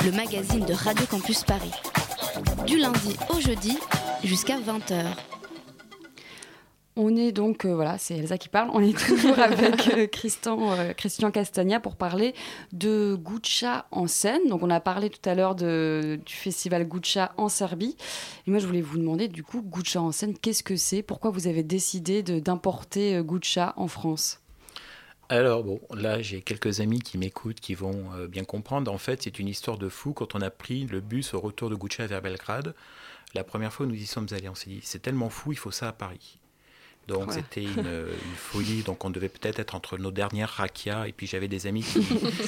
le 0.03 0.11
magazine 0.11 0.65
de 0.65 0.73
Radio 0.73 1.05
Campus 1.05 1.45
Paris. 1.45 1.71
Du 2.67 2.77
lundi 2.77 3.15
au 3.29 3.39
jeudi 3.39 3.77
jusqu'à 4.25 4.57
20h. 4.59 5.05
On 7.03 7.15
est 7.15 7.31
donc, 7.31 7.65
euh, 7.65 7.73
voilà, 7.73 7.97
c'est 7.97 8.15
Elsa 8.15 8.37
qui 8.37 8.47
parle, 8.47 8.69
on 8.73 8.79
est 8.79 8.95
toujours 8.95 9.39
avec 9.39 9.87
euh, 9.87 10.05
Christian, 10.05 10.71
euh, 10.73 10.93
Christian 10.93 11.31
Castagna 11.31 11.79
pour 11.79 11.95
parler 11.95 12.35
de 12.73 13.15
Guccia 13.15 13.87
en 13.89 14.05
scène. 14.05 14.47
Donc 14.49 14.61
on 14.61 14.69
a 14.69 14.79
parlé 14.79 15.09
tout 15.09 15.27
à 15.27 15.33
l'heure 15.33 15.55
du 15.55 16.21
festival 16.27 16.87
Guccia 16.87 17.33
en 17.37 17.49
Serbie. 17.49 17.97
Et 18.45 18.51
moi 18.51 18.59
je 18.59 18.67
voulais 18.67 18.81
vous 18.81 18.99
demander 18.99 19.29
du 19.29 19.41
coup, 19.41 19.63
Guccia 19.63 19.99
en 19.99 20.11
scène, 20.11 20.37
qu'est-ce 20.37 20.61
que 20.61 20.75
c'est? 20.75 21.01
Pourquoi 21.01 21.31
vous 21.31 21.47
avez 21.47 21.63
décidé 21.63 22.21
d'importer 22.21 23.15
euh, 23.15 23.23
Guccia 23.23 23.73
en 23.77 23.87
France? 23.87 24.39
Alors 25.27 25.63
bon, 25.63 25.81
là 25.95 26.21
j'ai 26.21 26.43
quelques 26.43 26.81
amis 26.81 26.99
qui 26.99 27.17
m'écoutent, 27.17 27.61
qui 27.61 27.73
vont 27.73 28.13
euh, 28.15 28.27
bien 28.27 28.43
comprendre. 28.43 28.93
En 28.93 28.99
fait, 28.99 29.23
c'est 29.23 29.39
une 29.39 29.47
histoire 29.47 29.79
de 29.79 29.89
fou. 29.89 30.13
Quand 30.13 30.35
on 30.35 30.41
a 30.41 30.51
pris 30.51 30.85
le 30.85 31.01
bus 31.01 31.33
au 31.33 31.39
retour 31.39 31.71
de 31.71 31.75
Guccia 31.75 32.05
vers 32.05 32.21
Belgrade, 32.21 32.75
la 33.33 33.43
première 33.43 33.73
fois 33.73 33.87
où 33.87 33.89
nous 33.89 33.95
y 33.95 34.05
sommes 34.05 34.27
allés, 34.33 34.49
on 34.49 34.55
s'est 34.55 34.69
dit 34.69 34.81
c'est 34.83 35.01
tellement 35.01 35.31
fou, 35.31 35.51
il 35.51 35.57
faut 35.57 35.71
ça 35.71 35.87
à 35.87 35.93
Paris. 35.93 36.40
Donc 37.07 37.29
Ouais. 37.29 37.35
c'était 37.35 37.63
une, 37.63 37.79
une 37.79 38.35
folie. 38.37 38.81
Donc 38.85 39.03
on 39.05 39.09
devait 39.09 39.29
peut-être 39.29 39.59
être 39.59 39.75
entre 39.75 39.97
nos 39.97 40.11
dernières 40.11 40.49
rakias. 40.49 41.07
Et 41.07 41.11
puis 41.11 41.27
j'avais 41.27 41.47
des 41.47 41.67
amis 41.67 41.83
qui- 41.83 42.05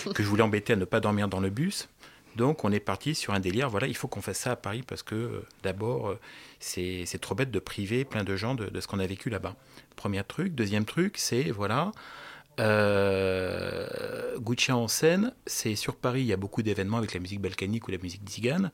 que 0.13 0.23
je 0.23 0.27
voulais 0.27 0.43
embêter 0.43 0.73
à 0.73 0.75
ne 0.75 0.85
pas 0.85 0.99
dormir 0.99 1.27
dans 1.27 1.39
le 1.39 1.49
bus. 1.49 1.89
Donc 2.35 2.63
on 2.63 2.71
est 2.71 2.79
parti 2.79 3.13
sur 3.13 3.33
un 3.33 3.39
délire. 3.39 3.69
Voilà, 3.69 3.85
il 3.87 3.95
faut 3.95 4.07
qu'on 4.07 4.21
fasse 4.21 4.39
ça 4.39 4.51
à 4.51 4.55
Paris 4.55 4.83
parce 4.87 5.03
que 5.03 5.13
euh, 5.15 5.45
d'abord 5.61 6.09
euh, 6.09 6.19
c'est 6.59 7.03
c'est 7.05 7.19
trop 7.19 7.35
bête 7.35 7.51
de 7.51 7.59
priver 7.59 8.05
plein 8.05 8.23
de 8.23 8.35
gens 8.35 8.55
de, 8.55 8.65
de 8.69 8.81
ce 8.81 8.87
qu'on 8.87 8.97
a 8.99 9.05
vécu 9.05 9.29
là-bas. 9.29 9.55
Premier 9.95 10.23
truc. 10.23 10.55
Deuxième 10.55 10.85
truc, 10.85 11.15
c'est 11.17 11.51
voilà. 11.51 11.91
Euh, 12.59 14.37
Gucci 14.39 14.71
en 14.71 14.87
scène, 14.87 15.33
c'est 15.45 15.75
sur 15.75 15.95
Paris, 15.95 16.21
il 16.21 16.27
y 16.27 16.33
a 16.33 16.37
beaucoup 16.37 16.61
d'événements 16.61 16.97
avec 16.97 17.13
la 17.13 17.19
musique 17.19 17.41
balkanique 17.41 17.87
ou 17.87 17.91
la 17.91 17.97
musique 17.97 18.21
tzigane, 18.27 18.71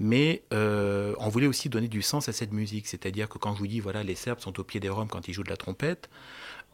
mais 0.00 0.42
euh, 0.52 1.14
on 1.18 1.28
voulait 1.28 1.46
aussi 1.46 1.68
donner 1.68 1.88
du 1.88 2.02
sens 2.02 2.28
à 2.28 2.32
cette 2.32 2.52
musique, 2.52 2.86
c'est-à-dire 2.86 3.28
que 3.28 3.38
quand 3.38 3.54
je 3.54 3.58
vous 3.58 3.66
dis, 3.66 3.80
voilà, 3.80 4.02
les 4.02 4.14
Serbes 4.14 4.40
sont 4.40 4.58
au 4.60 4.64
pied 4.64 4.80
des 4.80 4.88
Roms 4.88 5.08
quand 5.08 5.26
ils 5.28 5.34
jouent 5.34 5.42
de 5.44 5.50
la 5.50 5.56
trompette, 5.56 6.08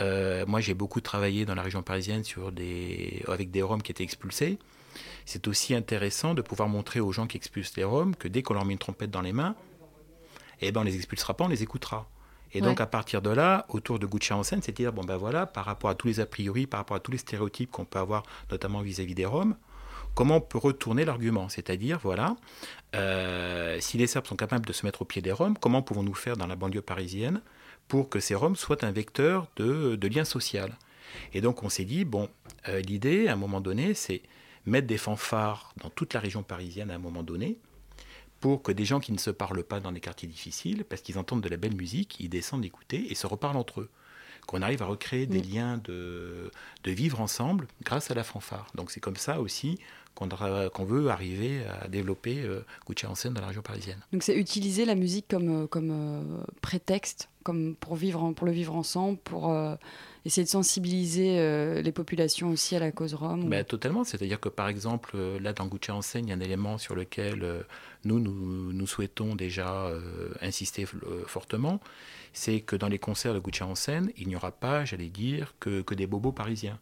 euh, 0.02 0.44
moi 0.46 0.60
j'ai 0.60 0.74
beaucoup 0.74 1.00
travaillé 1.00 1.44
dans 1.44 1.54
la 1.54 1.62
région 1.62 1.82
parisienne 1.82 2.24
sur 2.24 2.52
des, 2.52 3.22
avec 3.28 3.50
des 3.50 3.62
Roms 3.62 3.82
qui 3.82 3.92
étaient 3.92 4.04
expulsés. 4.04 4.58
C'est 5.24 5.48
aussi 5.48 5.74
intéressant 5.74 6.34
de 6.34 6.42
pouvoir 6.42 6.68
montrer 6.68 7.00
aux 7.00 7.12
gens 7.12 7.26
qui 7.26 7.36
expulsent 7.36 7.76
les 7.76 7.84
Roms 7.84 8.14
que 8.14 8.28
dès 8.28 8.42
qu'on 8.42 8.54
leur 8.54 8.64
met 8.64 8.72
une 8.74 8.78
trompette 8.78 9.10
dans 9.10 9.22
les 9.22 9.32
mains, 9.32 9.54
eh 10.60 10.70
ben 10.72 10.82
on 10.82 10.84
les 10.84 10.96
expulsera 10.96 11.34
pas, 11.34 11.44
on 11.44 11.48
les 11.48 11.62
écoutera. 11.62 12.08
Et 12.52 12.60
donc 12.60 12.76
Ouais. 12.78 12.82
à 12.82 12.86
partir 12.86 13.20
de 13.20 13.30
là, 13.30 13.66
autour 13.68 13.98
de 13.98 14.06
Gucci 14.06 14.32
en 14.32 14.44
scène, 14.44 14.62
c'est-à-dire 14.62 14.92
bon 14.92 15.02
ben 15.02 15.16
voilà, 15.16 15.46
par 15.46 15.64
rapport 15.64 15.90
à 15.90 15.94
tous 15.96 16.06
les 16.06 16.20
a 16.20 16.26
priori, 16.26 16.66
par 16.68 16.78
rapport 16.78 16.96
à 16.96 17.00
tous 17.00 17.10
les 17.10 17.18
stéréotypes 17.18 17.70
qu'on 17.70 17.84
peut 17.84 17.98
avoir, 17.98 18.22
notamment 18.50 18.80
vis-à-vis 18.80 19.14
des 19.16 19.26
Roms, 19.26 19.56
comment 20.14 20.36
on 20.36 20.40
peut 20.40 20.58
retourner 20.58 21.04
l'argument 21.04 21.48
C'est-à-dire 21.48 21.98
voilà, 22.02 22.36
euh, 22.94 23.78
si 23.80 23.98
les 23.98 24.06
Serbes 24.06 24.26
sont 24.26 24.36
capables 24.36 24.66
de 24.66 24.72
se 24.72 24.86
mettre 24.86 25.02
au 25.02 25.04
pied 25.04 25.22
des 25.22 25.32
Roms, 25.32 25.56
comment 25.58 25.82
pouvons-nous 25.82 26.14
faire 26.14 26.36
dans 26.36 26.46
la 26.46 26.56
banlieue 26.56 26.82
parisienne 26.82 27.40
pour 27.88 28.08
que 28.08 28.20
ces 28.20 28.34
Roms 28.34 28.56
soient 28.56 28.84
un 28.84 28.92
vecteur 28.92 29.48
de, 29.56 29.96
de 29.96 30.08
lien 30.08 30.24
social? 30.24 30.76
Et 31.32 31.40
donc 31.40 31.62
on 31.62 31.68
s'est 31.68 31.84
dit 31.84 32.04
bon, 32.04 32.28
euh, 32.68 32.80
l'idée 32.80 33.28
à 33.28 33.34
un 33.34 33.36
moment 33.36 33.60
donné, 33.60 33.94
c'est 33.94 34.22
mettre 34.66 34.86
des 34.86 34.98
fanfares 34.98 35.74
dans 35.82 35.90
toute 35.90 36.14
la 36.14 36.20
région 36.20 36.42
parisienne 36.42 36.90
à 36.90 36.94
un 36.94 36.98
moment 36.98 37.22
donné 37.22 37.58
pour 38.40 38.62
que 38.62 38.72
des 38.72 38.84
gens 38.84 39.00
qui 39.00 39.10
ne 39.12 39.16
se 39.16 39.30
parlent 39.30 39.64
pas 39.64 39.80
dans 39.80 39.90
des 39.90 40.00
quartiers 40.00 40.28
difficiles, 40.28 40.84
parce 40.84 41.00
qu'ils 41.00 41.18
entendent 41.18 41.40
de 41.40 41.48
la 41.48 41.56
belle 41.56 41.74
musique, 41.74 42.20
ils 42.20 42.28
descendent 42.28 42.64
écouter 42.66 43.10
et 43.10 43.14
se 43.14 43.26
reparlent 43.26 43.56
entre 43.56 43.80
eux. 43.80 43.90
Qu'on 44.46 44.60
arrive 44.60 44.82
à 44.82 44.84
recréer 44.84 45.26
des 45.26 45.40
liens 45.40 45.78
de, 45.78 46.50
de 46.82 46.90
vivre 46.90 47.22
ensemble 47.22 47.66
grâce 47.82 48.10
à 48.10 48.14
la 48.14 48.22
fanfare. 48.22 48.66
Donc 48.74 48.90
c'est 48.90 49.00
comme 49.00 49.16
ça 49.16 49.40
aussi 49.40 49.78
qu'on 50.14 50.84
veut 50.84 51.08
arriver 51.08 51.62
à 51.82 51.88
développer 51.88 52.42
euh, 52.42 52.64
Gucci 52.86 53.06
en 53.06 53.14
scène 53.14 53.34
dans 53.34 53.40
la 53.40 53.48
région 53.48 53.62
parisienne. 53.62 53.98
Donc 54.12 54.22
c'est 54.22 54.36
utiliser 54.36 54.84
la 54.84 54.94
musique 54.94 55.26
comme, 55.28 55.64
euh, 55.64 55.66
comme 55.66 55.90
euh, 55.90 56.42
prétexte, 56.60 57.28
comme 57.42 57.74
pour, 57.74 57.96
vivre 57.96 58.32
pour 58.32 58.46
le 58.46 58.52
vivre 58.52 58.74
ensemble, 58.74 59.18
pour 59.18 59.50
euh, 59.50 59.74
essayer 60.24 60.44
de 60.44 60.48
sensibiliser 60.48 61.82
les 61.82 61.92
populations 61.92 62.48
aussi 62.48 62.74
à 62.74 62.78
la 62.78 62.90
cause 62.90 63.12
rome. 63.12 63.50
Ben, 63.50 63.62
totalement. 63.62 64.04
C'est-à-dire 64.04 64.40
que, 64.40 64.48
par 64.48 64.68
exemple, 64.68 65.18
là, 65.18 65.52
dans 65.52 65.66
Gucci 65.66 65.90
en 65.90 66.00
scène, 66.00 66.24
il 66.24 66.30
y 66.30 66.32
a 66.32 66.36
un 66.36 66.40
élément 66.40 66.78
sur 66.78 66.94
lequel 66.94 67.66
nous, 68.06 68.18
nous, 68.18 68.72
nous 68.72 68.86
souhaitons 68.86 69.34
déjà 69.34 69.90
insister 70.40 70.86
fortement. 71.26 71.78
C'est 72.32 72.60
que 72.60 72.74
dans 72.74 72.88
les 72.88 72.98
concerts 72.98 73.34
de 73.34 73.38
Gucci 73.38 73.62
en 73.62 73.74
scène, 73.74 74.10
il 74.16 74.28
n'y 74.28 74.36
aura 74.36 74.50
pas, 74.50 74.86
j'allais 74.86 75.10
dire, 75.10 75.54
que, 75.60 75.82
que 75.82 75.94
des 75.94 76.06
bobos 76.06 76.32
parisiens. 76.32 76.78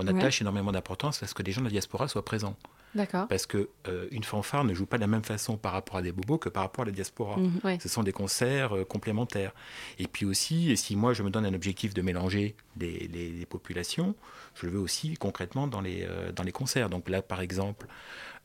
On 0.00 0.06
Ouais. 0.06 0.16
attache 0.18 0.40
énormément 0.40 0.72
d'importance 0.72 1.22
à 1.22 1.26
ce 1.26 1.34
que 1.34 1.42
les 1.42 1.52
gens 1.52 1.60
de 1.60 1.66
la 1.66 1.70
diaspora 1.70 2.08
soient 2.08 2.24
présents. 2.24 2.56
D'accord. 2.94 3.28
Parce 3.28 3.46
que 3.46 3.68
euh, 3.86 4.08
une 4.10 4.24
fanfare 4.24 4.64
ne 4.64 4.74
joue 4.74 4.86
pas 4.86 4.96
de 4.96 5.02
la 5.02 5.06
même 5.06 5.22
façon 5.22 5.56
par 5.56 5.72
rapport 5.72 5.96
à 5.98 6.02
des 6.02 6.10
bobos 6.10 6.38
que 6.38 6.48
par 6.48 6.64
rapport 6.64 6.82
à 6.82 6.86
la 6.86 6.90
diaspora. 6.92 7.36
Ouais. 7.62 7.78
Ce 7.80 7.88
sont 7.88 8.02
des 8.02 8.10
concerts 8.12 8.74
euh, 8.76 8.84
complémentaires. 8.84 9.52
Et 10.00 10.08
puis 10.08 10.26
aussi, 10.26 10.76
si 10.76 10.96
moi 10.96 11.12
je 11.12 11.22
me 11.22 11.30
donne 11.30 11.46
un 11.46 11.54
objectif 11.54 11.94
de 11.94 12.02
mélanger 12.02 12.56
les, 12.78 13.06
les- 13.12 13.30
les 13.30 13.46
populations, 13.46 14.16
je 14.54 14.66
le 14.66 14.72
veux 14.72 14.80
aussi 14.80 15.14
concrètement 15.14 15.68
dans 15.68 15.80
les, 15.80 16.02
euh, 16.02 16.32
dans 16.32 16.42
les 16.42 16.50
concerts. 16.52 16.88
Donc 16.90 17.08
là, 17.08 17.22
par 17.22 17.40
exemple, 17.40 17.86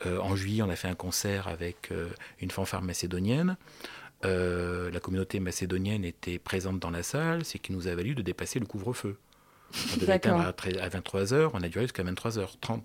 en 0.05 0.35
juillet, 0.35 0.61
on 0.61 0.69
a 0.69 0.75
fait 0.75 0.89
un 0.89 0.93
concert 0.95 1.47
avec 1.47 1.89
une 2.41 2.51
fanfare 2.51 2.81
macédonienne. 2.81 3.55
la 4.23 4.99
communauté 4.99 5.39
macédonienne 5.39 6.03
était 6.03 6.37
présente 6.39 6.79
dans 6.79 6.89
la 6.89 7.01
salle, 7.03 7.45
c'est 7.45 7.59
qu'il 7.59 7.75
nous 7.75 7.87
a 7.87 7.95
valu 7.95 8.13
de 8.15 8.21
dépasser 8.21 8.59
le 8.59 8.65
couvre-feu. 8.65 9.17
On 9.93 9.97
devait 9.99 10.15
éteindre 10.15 10.41
à, 10.41 10.51
tre- 10.51 10.79
à 10.79 10.87
23h, 10.89 11.49
on 11.53 11.61
a 11.61 11.67
duré 11.67 11.83
jusqu'à 11.85 12.03
23h30. 12.03 12.79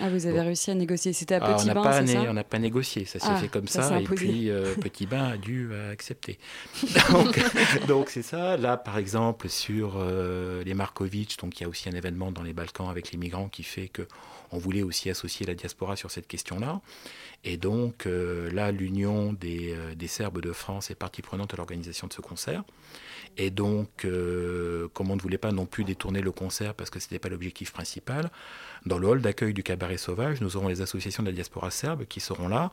Ah, 0.00 0.08
vous 0.10 0.26
avez 0.26 0.40
réussi 0.40 0.70
à 0.70 0.74
négocier. 0.74 1.12
C'était 1.12 1.36
à 1.36 1.40
Ah, 1.42 1.54
Petit 1.54 1.70
on 1.70 1.74
Bain, 1.74 1.82
pas, 1.82 2.02
né- 2.02 2.12
ça 2.12 2.22
on 2.28 2.32
n'a 2.32 2.42
pas 2.44 2.58
négocié, 2.58 3.04
ça 3.04 3.18
s'est 3.20 3.26
Ah, 3.28 3.36
fait 3.36 3.48
comme 3.48 3.68
ça 3.68 4.00
et 4.00 4.04
puis 4.04 4.50
euh, 4.50 4.74
Petit 4.80 5.06
Bain 5.06 5.24
a 5.24 5.36
dû 5.36 5.68
euh, 5.70 5.92
accepter. 5.92 6.38
donc 7.88 8.10
c'est 8.10 8.22
ça. 8.22 8.56
Là, 8.56 8.76
par 8.76 8.98
exemple, 8.98 9.48
sur 9.48 9.94
euh, 9.96 10.62
les 10.64 10.74
Markovitch, 10.74 11.36
donc 11.36 11.60
il 11.60 11.62
y 11.64 11.66
a 11.66 11.68
aussi 11.68 11.88
un 11.88 11.92
événement 11.94 12.32
dans 12.32 12.42
les 12.42 12.52
Balkans 12.52 12.88
avec 12.88 13.12
les 13.12 13.18
migrants 13.18 13.48
qui 13.48 13.62
fait 13.62 13.88
que 13.88 14.02
on 14.52 14.58
voulait 14.58 14.82
aussi 14.82 15.10
associer 15.10 15.46
la 15.46 15.54
diaspora 15.54 15.96
sur 15.96 16.10
cette 16.10 16.26
question-là. 16.28 16.80
Et 17.44 17.56
donc 17.56 18.06
euh, 18.06 18.50
là, 18.52 18.70
l'Union 18.72 19.32
des, 19.32 19.76
des 19.96 20.06
Serbes 20.08 20.40
de 20.40 20.52
France 20.52 20.90
est 20.90 20.94
partie 20.94 21.22
prenante 21.22 21.52
à 21.54 21.56
l'organisation 21.56 22.06
de 22.06 22.12
ce 22.12 22.20
concert. 22.20 22.62
Et 23.36 23.50
donc, 23.50 24.04
euh, 24.04 24.88
comme 24.94 25.10
on 25.10 25.16
ne 25.16 25.20
voulait 25.20 25.38
pas 25.38 25.52
non 25.52 25.66
plus 25.66 25.84
détourner 25.84 26.20
le 26.20 26.30
concert 26.30 26.74
parce 26.74 26.90
que 26.90 27.00
ce 27.00 27.06
n'était 27.06 27.18
pas 27.18 27.28
l'objectif 27.28 27.72
principal, 27.72 28.30
dans 28.86 28.98
le 28.98 29.08
hall 29.08 29.22
d'accueil 29.22 29.52
du 29.52 29.62
Cabaret 29.62 29.96
Sauvage, 29.96 30.40
nous 30.40 30.56
aurons 30.56 30.68
les 30.68 30.82
associations 30.82 31.22
de 31.22 31.28
la 31.28 31.34
diaspora 31.34 31.70
serbe 31.70 32.04
qui 32.04 32.20
seront 32.20 32.48
là 32.48 32.70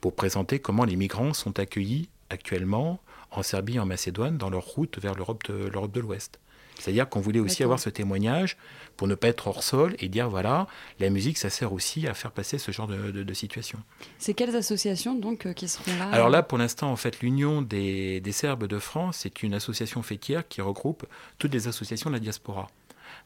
pour 0.00 0.14
présenter 0.14 0.58
comment 0.58 0.84
les 0.84 0.96
migrants 0.96 1.32
sont 1.32 1.58
accueillis 1.58 2.08
actuellement 2.28 3.00
en 3.30 3.42
Serbie 3.42 3.76
et 3.76 3.80
en 3.80 3.86
Macédoine 3.86 4.36
dans 4.36 4.50
leur 4.50 4.64
route 4.64 4.98
vers 4.98 5.14
l'Europe 5.14 5.44
de, 5.48 5.68
l'Europe 5.68 5.92
de 5.92 6.00
l'Ouest. 6.00 6.40
C'est-à-dire 6.78 7.08
qu'on 7.08 7.20
voulait 7.20 7.38
aussi 7.40 7.62
avoir 7.62 7.78
ce 7.78 7.90
témoignage 7.90 8.56
pour 8.96 9.06
ne 9.08 9.14
pas 9.14 9.28
être 9.28 9.46
hors 9.46 9.62
sol 9.62 9.94
et 10.00 10.08
dire 10.08 10.28
voilà, 10.28 10.66
la 11.00 11.10
musique, 11.10 11.38
ça 11.38 11.48
sert 11.48 11.72
aussi 11.72 12.06
à 12.08 12.14
faire 12.14 12.30
passer 12.32 12.58
ce 12.58 12.72
genre 12.72 12.86
de, 12.88 13.10
de- 13.10 13.22
de 13.22 13.34
situation. 13.34 13.78
C'est 14.18 14.34
quelles 14.34 14.54
associations 14.56 15.14
donc 15.14 15.46
euh, 15.46 15.52
qui 15.52 15.68
seront 15.68 15.96
là 15.98 16.08
Alors 16.12 16.28
là, 16.28 16.42
pour 16.42 16.58
l'instant, 16.58 16.90
en 16.90 16.96
fait, 16.96 17.20
l'Union 17.20 17.62
des, 17.62 18.20
des 18.20 18.32
Serbes 18.32 18.66
de 18.66 18.78
France, 18.78 19.18
c'est 19.20 19.42
une 19.42 19.54
association 19.54 20.02
fêtière 20.02 20.46
qui 20.48 20.60
regroupe 20.60 21.06
toutes 21.38 21.52
les 21.54 21.68
associations 21.68 22.10
de 22.10 22.14
la 22.16 22.20
diaspora. 22.20 22.68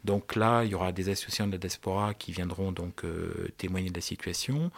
Donc 0.05 0.37
là, 0.37 0.63
il 0.65 0.71
y 0.71 0.75
aura 0.75 0.93
des 0.93 1.09
associations 1.09 1.47
de 1.47 1.53
la 1.53 1.59
diaspora 1.59 2.15
qui 2.15 2.33
viendront 2.33 2.71
donc 2.73 3.05
euh, 3.05 3.49
témoigner 3.59 3.91
de 3.91 3.95
la 3.95 4.01
situation. 4.01 4.71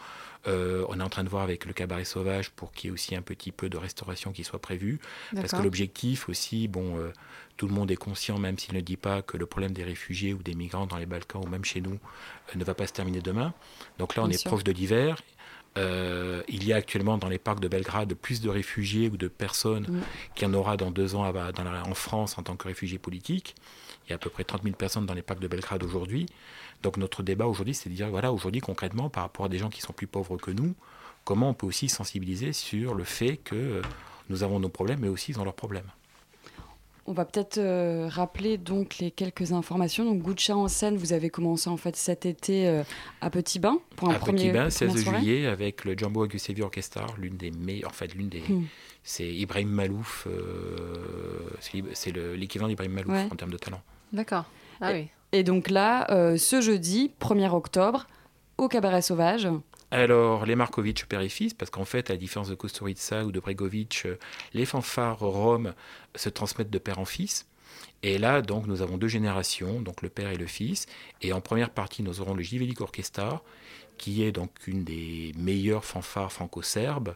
Euh, 0.47 0.85
on 0.89 0.99
est 0.99 1.03
en 1.03 1.09
train 1.09 1.23
de 1.23 1.29
voir 1.29 1.43
avec 1.43 1.65
le 1.65 1.73
cabaret 1.73 2.05
sauvage 2.05 2.49
pour 2.51 2.71
qu'il 2.71 2.87
y 2.87 2.91
ait 2.91 2.93
aussi 2.93 3.15
un 3.15 3.21
petit 3.21 3.51
peu 3.51 3.69
de 3.69 3.77
restauration 3.77 4.31
qui 4.31 4.43
soit 4.43 4.59
prévue. 4.61 4.99
Parce 5.35 5.51
que 5.51 5.61
l'objectif 5.61 6.29
aussi, 6.29 6.67
bon, 6.67 6.97
euh, 6.97 7.11
tout 7.57 7.67
le 7.67 7.73
monde 7.73 7.91
est 7.91 7.97
conscient, 7.97 8.39
même 8.39 8.57
s'il 8.57 8.73
ne 8.73 8.81
dit 8.81 8.97
pas, 8.97 9.21
que 9.21 9.35
le 9.37 9.45
problème 9.45 9.71
des 9.73 9.83
réfugiés 9.83 10.33
ou 10.33 10.41
des 10.41 10.55
migrants 10.55 10.87
dans 10.87 10.97
les 10.97 11.05
Balkans 11.05 11.43
ou 11.45 11.49
même 11.49 11.65
chez 11.65 11.81
nous 11.81 11.99
ne 12.55 12.63
va 12.63 12.73
pas 12.73 12.87
se 12.87 12.93
terminer 12.93 13.19
demain. 13.21 13.53
Donc 13.99 14.15
là, 14.15 14.23
on 14.23 14.27
Bien 14.27 14.35
est 14.35 14.39
sûr. 14.39 14.49
proche 14.49 14.63
de 14.63 14.71
l'hiver. 14.71 15.21
Euh, 15.77 16.41
il 16.47 16.63
y 16.65 16.73
a 16.73 16.77
actuellement 16.77 17.17
dans 17.17 17.29
les 17.29 17.37
parcs 17.37 17.59
de 17.59 17.67
Belgrade 17.67 18.13
plus 18.15 18.41
de 18.41 18.49
réfugiés 18.49 19.07
ou 19.09 19.17
de 19.17 19.27
personnes 19.27 19.85
Mm. 19.87 20.01
qu'il 20.35 20.47
y 20.47 20.51
en 20.51 20.53
aura 20.55 20.77
dans 20.77 20.89
deux 20.89 21.13
ans 21.15 21.23
à- 21.23 21.51
dans 21.51 21.63
la- 21.63 21.85
en 21.85 21.93
France 21.93 22.37
en 22.39 22.43
tant 22.43 22.55
que 22.55 22.67
réfugiés 22.67 22.97
politiques. 22.97 23.55
Il 24.09 24.13
y 24.13 24.13
a 24.13 24.15
à 24.15 24.19
peu 24.19 24.31
près 24.31 24.43
30 24.43 24.63
000 24.63 24.75
personnes 24.75 25.05
dans 25.05 25.13
les 25.13 25.21
parcs 25.21 25.39
de 25.39 25.47
Belgrade 25.47 25.83
aujourd'hui. 25.83 26.25
Donc 26.81 26.97
notre 26.97 27.21
débat 27.21 27.45
aujourd'hui, 27.45 27.75
c'est 27.75 27.89
de 27.89 27.95
dire, 27.95 28.09
voilà, 28.09 28.33
aujourd'hui 28.33 28.59
concrètement, 28.59 29.09
par 29.09 29.23
rapport 29.23 29.45
à 29.45 29.49
des 29.49 29.59
gens 29.59 29.69
qui 29.69 29.81
sont 29.81 29.93
plus 29.93 30.07
pauvres 30.07 30.37
que 30.37 30.49
nous, 30.49 30.73
comment 31.25 31.49
on 31.49 31.53
peut 31.53 31.67
aussi 31.67 31.89
sensibiliser 31.89 32.51
sur 32.51 32.95
le 32.95 33.03
fait 33.03 33.37
que 33.37 33.55
euh, 33.55 33.81
nous 34.29 34.41
avons 34.43 34.59
nos 34.59 34.69
problèmes, 34.69 34.99
mais 35.01 35.09
aussi 35.09 35.31
ils 35.31 35.39
ont 35.39 35.43
leurs 35.43 35.53
problèmes. 35.53 35.91
On 37.05 37.13
va 37.13 37.25
peut-être 37.25 37.57
euh, 37.57 38.07
rappeler 38.07 38.59
donc 38.59 38.99
les 38.99 39.09
quelques 39.09 39.51
informations. 39.51 40.05
Donc 40.05 40.23
en 40.51 40.67
scène, 40.67 40.95
vous 40.95 41.11
avez 41.11 41.31
commencé 41.31 41.67
en 41.67 41.77
fait 41.77 41.95
cet 41.95 42.27
été 42.27 42.67
euh, 42.67 42.83
à 43.21 43.31
Petit 43.31 43.57
Bain 43.57 43.79
pour 43.95 44.09
un 44.09 44.13
à 44.13 44.19
premier 44.19 44.43
Petit 44.43 44.51
Bain, 44.51 44.69
première 44.69 44.71
16 44.71 45.03
soirée. 45.03 45.19
juillet, 45.19 45.47
avec 45.47 45.85
le 45.85 45.97
Jumbo 45.97 46.21
Agusevi 46.23 46.61
Orchestra, 46.61 47.07
l'une 47.17 47.35
des 47.35 47.49
meilleures, 47.49 47.89
en 47.89 47.93
fait, 47.93 48.13
l'une 48.13 48.29
des... 48.29 48.41
Hmm. 48.41 48.65
C'est 49.03 49.27
Ibrahim 49.27 49.69
Malouf, 49.69 50.27
euh, 50.29 51.49
c'est 51.93 52.11
l'équivalent 52.11 52.67
d'Ibrahim 52.67 52.91
Malouf 52.91 53.11
Ouais. 53.13 53.27
en 53.31 53.35
termes 53.35 53.51
de 53.51 53.57
talent. 53.57 53.81
D'accord. 54.13 54.45
Ah 54.81 54.91
oui. 54.93 55.07
Et 55.31 55.43
donc 55.43 55.69
là, 55.69 56.09
euh, 56.11 56.37
ce 56.37 56.61
jeudi, 56.61 57.11
1er 57.21 57.49
octobre, 57.53 58.07
au 58.57 58.67
Cabaret 58.67 59.01
Sauvage. 59.01 59.47
Alors, 59.91 60.45
les 60.45 60.55
Markovitch 60.55 61.05
père 61.05 61.21
et 61.21 61.29
fils, 61.29 61.53
parce 61.53 61.71
qu'en 61.71 61.85
fait, 61.85 62.09
à 62.09 62.13
la 62.13 62.17
différence 62.17 62.49
de 62.49 62.55
Kusturica 62.55 63.25
ou 63.25 63.31
de 63.31 63.39
Bregovic, 63.39 64.03
euh, 64.05 64.17
les 64.53 64.65
fanfares 64.65 65.19
roms 65.19 65.73
se 66.15 66.29
transmettent 66.29 66.69
de 66.69 66.77
père 66.77 66.99
en 66.99 67.05
fils. 67.05 67.47
Et 68.03 68.17
là, 68.17 68.41
donc, 68.41 68.67
nous 68.67 68.81
avons 68.81 68.97
deux 68.97 69.07
générations, 69.07 69.81
donc 69.81 70.01
le 70.01 70.09
père 70.09 70.29
et 70.29 70.37
le 70.37 70.45
fils. 70.45 70.85
Et 71.21 71.33
en 71.33 71.41
première 71.41 71.69
partie, 71.69 72.03
nous 72.03 72.21
aurons 72.21 72.33
le 72.33 72.43
Jivelik 72.43 72.81
Orchestra, 72.81 73.43
qui 73.97 74.23
est 74.23 74.31
donc 74.31 74.51
une 74.67 74.83
des 74.83 75.33
meilleures 75.37 75.85
fanfares 75.85 76.31
franco-serbes, 76.31 77.15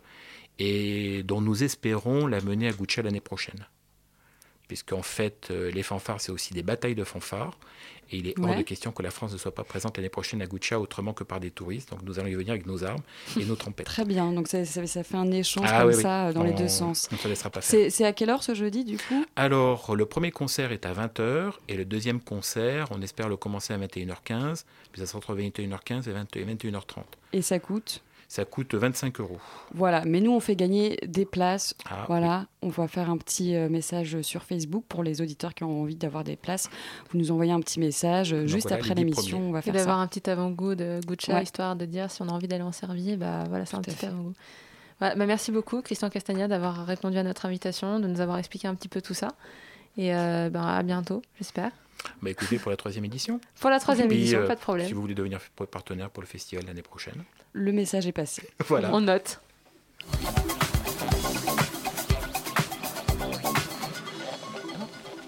et 0.59 1.23
dont 1.23 1.41
nous 1.41 1.63
espérons 1.63 2.27
la 2.27 2.41
mener 2.41 2.67
à 2.67 2.71
Guccia 2.71 3.03
l'année 3.03 3.21
prochaine. 3.21 3.65
Puisqu'en 4.67 5.01
fait, 5.03 5.49
euh, 5.51 5.69
les 5.71 5.83
fanfares, 5.83 6.21
c'est 6.21 6.31
aussi 6.31 6.53
des 6.53 6.63
batailles 6.63 6.95
de 6.95 7.03
fanfares. 7.03 7.57
Et 8.11 8.17
il 8.17 8.27
est 8.27 8.37
hors 8.39 8.49
Ouais. 8.49 8.57
de 8.57 8.61
question 8.61 8.91
que 8.91 9.01
la 9.01 9.09
France 9.11 9.31
ne 9.33 9.37
soit 9.37 9.55
pas 9.55 9.63
présente 9.63 9.97
l'année 9.97 10.09
prochaine 10.09 10.41
à 10.41 10.45
Guccia 10.45 10.79
autrement 10.79 11.13
que 11.13 11.23
par 11.23 11.39
des 11.39 11.49
touristes. 11.51 11.89
Donc 11.89 12.01
nous 12.03 12.19
allons 12.19 12.27
y 12.27 12.35
venir 12.35 12.51
avec 12.51 12.65
nos 12.67 12.83
armes 12.83 13.01
et 13.39 13.45
nos 13.45 13.55
trompettes. 13.55 13.85
Très 13.87 14.05
bien, 14.05 14.31
donc 14.33 14.47
ça, 14.47 14.63
ça- 14.65 14.85
ça 14.85 15.03
fait 15.03 15.15
un 15.17 15.31
échange 15.31 15.67
Ah 15.71 15.81
comme 15.81 15.93
oui, 15.93 16.01
ça 16.01 16.27
euh, 16.27 16.33
dans 16.33 16.43
les 16.43 16.53
deux 16.53 16.67
sens. 16.67 17.07
on 17.11 17.15
ne 17.15 17.19
se 17.19 17.27
laissera 17.27 17.49
pas 17.49 17.61
faire. 17.61 17.89
C'est 17.91 18.05
à 18.05 18.13
quelle 18.13 18.29
heure 18.29 18.43
ce 18.43 18.53
jeudi 18.53 18.83
du 18.83 18.97
coup? 18.97 19.25
Alors, 19.35 19.95
le 19.95 20.05
premier 20.05 20.31
concert 20.31 20.71
est 20.71 20.85
à 20.85 20.93
20h 20.93 21.53
et 21.69 21.75
le 21.75 21.85
deuxième 21.85 22.19
concert, 22.19 22.87
on 22.91 23.01
espère 23.01 23.29
le 23.29 23.37
commencer 23.37 23.73
à 23.73 23.77
21h15, 23.77 24.65
puis 24.91 25.01
ça 25.01 25.07
sera 25.07 25.17
entre 25.17 25.35
21h15 25.35 26.07
et 26.07 26.11
20 26.11 26.35
et 26.35 26.45
21h30. 26.45 27.03
Et 27.31 27.41
ça 27.41 27.57
coûte? 27.59 28.01
Ça 28.27 28.45
coûte 28.45 28.73
25 28.73 29.19
euros. 29.19 29.37
Voilà, 29.73 30.03
mais 30.05 30.19
nous 30.21 30.31
on 30.31 30.39
fait 30.39 30.55
gagner 30.55 30.97
des 31.05 31.25
places. 31.25 31.75
Ah, 31.89 32.05
voilà, 32.07 32.47
on 32.61 32.69
va 32.69 32.87
faire 32.87 33.09
un 33.09 33.17
petit 33.17 33.55
euh, 33.55 33.69
message 33.69 34.21
sur 34.21 34.43
Facebook 34.43 34.83
pour 34.89 35.03
les 35.03 35.21
auditeurs 35.21 35.53
qui 35.53 35.63
ont 35.63 35.81
envie 35.81 35.95
d'avoir 35.95 36.23
des 36.23 36.35
places. 36.35 36.69
Vous 37.11 37.19
nous 37.19 37.31
envoyez 37.31 37.51
un 37.51 37.59
petit 37.59 37.79
message 37.79 38.33
euh, 38.33 38.39
Donc 38.41 38.47
juste 38.47 38.67
voilà, 38.69 38.77
après 38.83 38.95
l'émission, 38.95 39.49
on 39.49 39.51
va 39.51 39.59
Et 39.59 39.61
faire 39.61 39.73
d'avoir 39.73 39.97
ça. 39.97 40.01
un 40.01 40.07
petit 40.07 40.29
avant-goût 40.29 40.75
de 40.75 40.99
Guccia, 41.05 41.35
Ouais. 41.35 41.43
histoire 41.43 41.75
de 41.75 41.85
dire 41.85 42.09
si 42.09 42.21
on 42.21 42.27
a 42.29 42.31
envie 42.31 42.47
d'aller 42.47 42.63
en 42.63 42.71
Serbie, 42.71 43.15
bah 43.17 43.43
voilà, 43.49 43.65
c'est 43.65 43.75
un 43.75 43.81
petit 43.81 44.05
avant-goût. 44.05 44.33
Voilà, 44.99 45.15
bah 45.15 45.25
merci 45.25 45.51
beaucoup, 45.51 45.81
Christian 45.81 46.09
Castagna, 46.09 46.47
d'avoir 46.47 46.85
répondu 46.85 47.17
à 47.17 47.23
notre 47.23 47.45
invitation, 47.45 47.99
de 47.99 48.07
nous 48.07 48.21
avoir 48.21 48.37
expliqué 48.37 48.67
un 48.67 48.75
petit 48.75 48.87
peu 48.89 49.01
tout 49.01 49.13
ça. 49.13 49.29
Et 49.97 50.13
euh, 50.15 50.49
ben, 50.49 50.63
à 50.63 50.81
bientôt, 50.81 51.21
j'espère. 51.37 51.71
Bah 52.21 52.29
écoutez, 52.29 52.57
pour 52.57 52.71
la 52.71 52.77
troisième 52.77 53.05
édition. 53.05 53.39
Pour 53.59 53.69
la 53.69 53.79
troisième 53.79 54.07
Puis, 54.07 54.17
édition, 54.17 54.39
euh, 54.39 54.47
pas 54.47 54.55
de 54.55 54.59
problème. 54.59 54.87
Si 54.87 54.93
vous 54.93 55.01
voulez 55.01 55.15
devenir 55.15 55.39
partenaire 55.71 56.09
pour 56.09 56.21
le 56.21 56.27
festival 56.27 56.65
l'année 56.65 56.81
prochaine. 56.81 57.23
Le 57.53 57.71
message 57.71 58.07
est 58.07 58.11
passé. 58.11 58.43
Voilà. 58.67 58.89
On 58.93 59.01
note. 59.01 59.39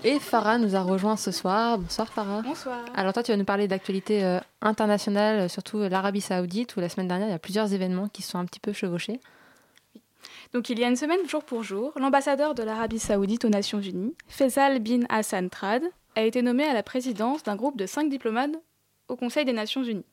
Et 0.04 0.20
Farah 0.20 0.60
nous 0.60 0.76
a 0.76 0.82
rejoint 0.82 1.18
ce 1.18 1.32
soir. 1.32 1.80
Bonsoir 1.80 2.12
Farah. 2.12 2.42
Bonsoir. 2.44 2.86
Alors 2.94 3.14
toi, 3.14 3.24
tu 3.24 3.32
vas 3.32 3.38
nous 3.38 3.46
parler 3.46 3.68
d'actualités 3.68 4.24
euh, 4.24 4.40
internationales, 4.62 5.40
euh, 5.40 5.48
surtout 5.48 5.80
euh, 5.80 5.90
l'Arabie 5.90 6.22
Saoudite, 6.22 6.76
où 6.76 6.80
la 6.80 6.90
semaine 6.90 7.08
dernière, 7.08 7.28
il 7.28 7.32
y 7.32 7.36
a 7.36 7.40
plusieurs 7.40 7.74
événements 7.74 8.08
qui 8.08 8.22
se 8.22 8.30
sont 8.32 8.38
un 8.38 8.46
petit 8.46 8.60
peu 8.60 8.72
chevauchés. 8.72 9.20
Donc 10.54 10.70
il 10.70 10.80
y 10.80 10.84
a 10.84 10.88
une 10.88 10.96
semaine, 10.96 11.28
jour 11.28 11.44
pour 11.44 11.64
jour, 11.64 11.92
l'ambassadeur 11.96 12.54
de 12.54 12.62
l'Arabie 12.62 13.00
saoudite 13.00 13.46
aux 13.46 13.50
Nations 13.50 13.82
Unies, 13.82 14.16
Faisal 14.28 14.80
bin 14.80 15.02
Hassan 15.10 15.50
Trad, 15.50 15.84
a 16.16 16.22
été 16.22 16.42
nommé 16.42 16.66
à 16.66 16.74
la 16.74 16.84
présidence 16.84 17.44
d'un 17.44 17.56
groupe 17.56 17.78
de 17.78 17.86
cinq 17.88 18.10
diplomates 18.10 18.52
au 19.08 19.16
Conseil 19.16 19.44
des 19.44 19.54
Nations 19.54 19.84
Unies. 19.84 20.06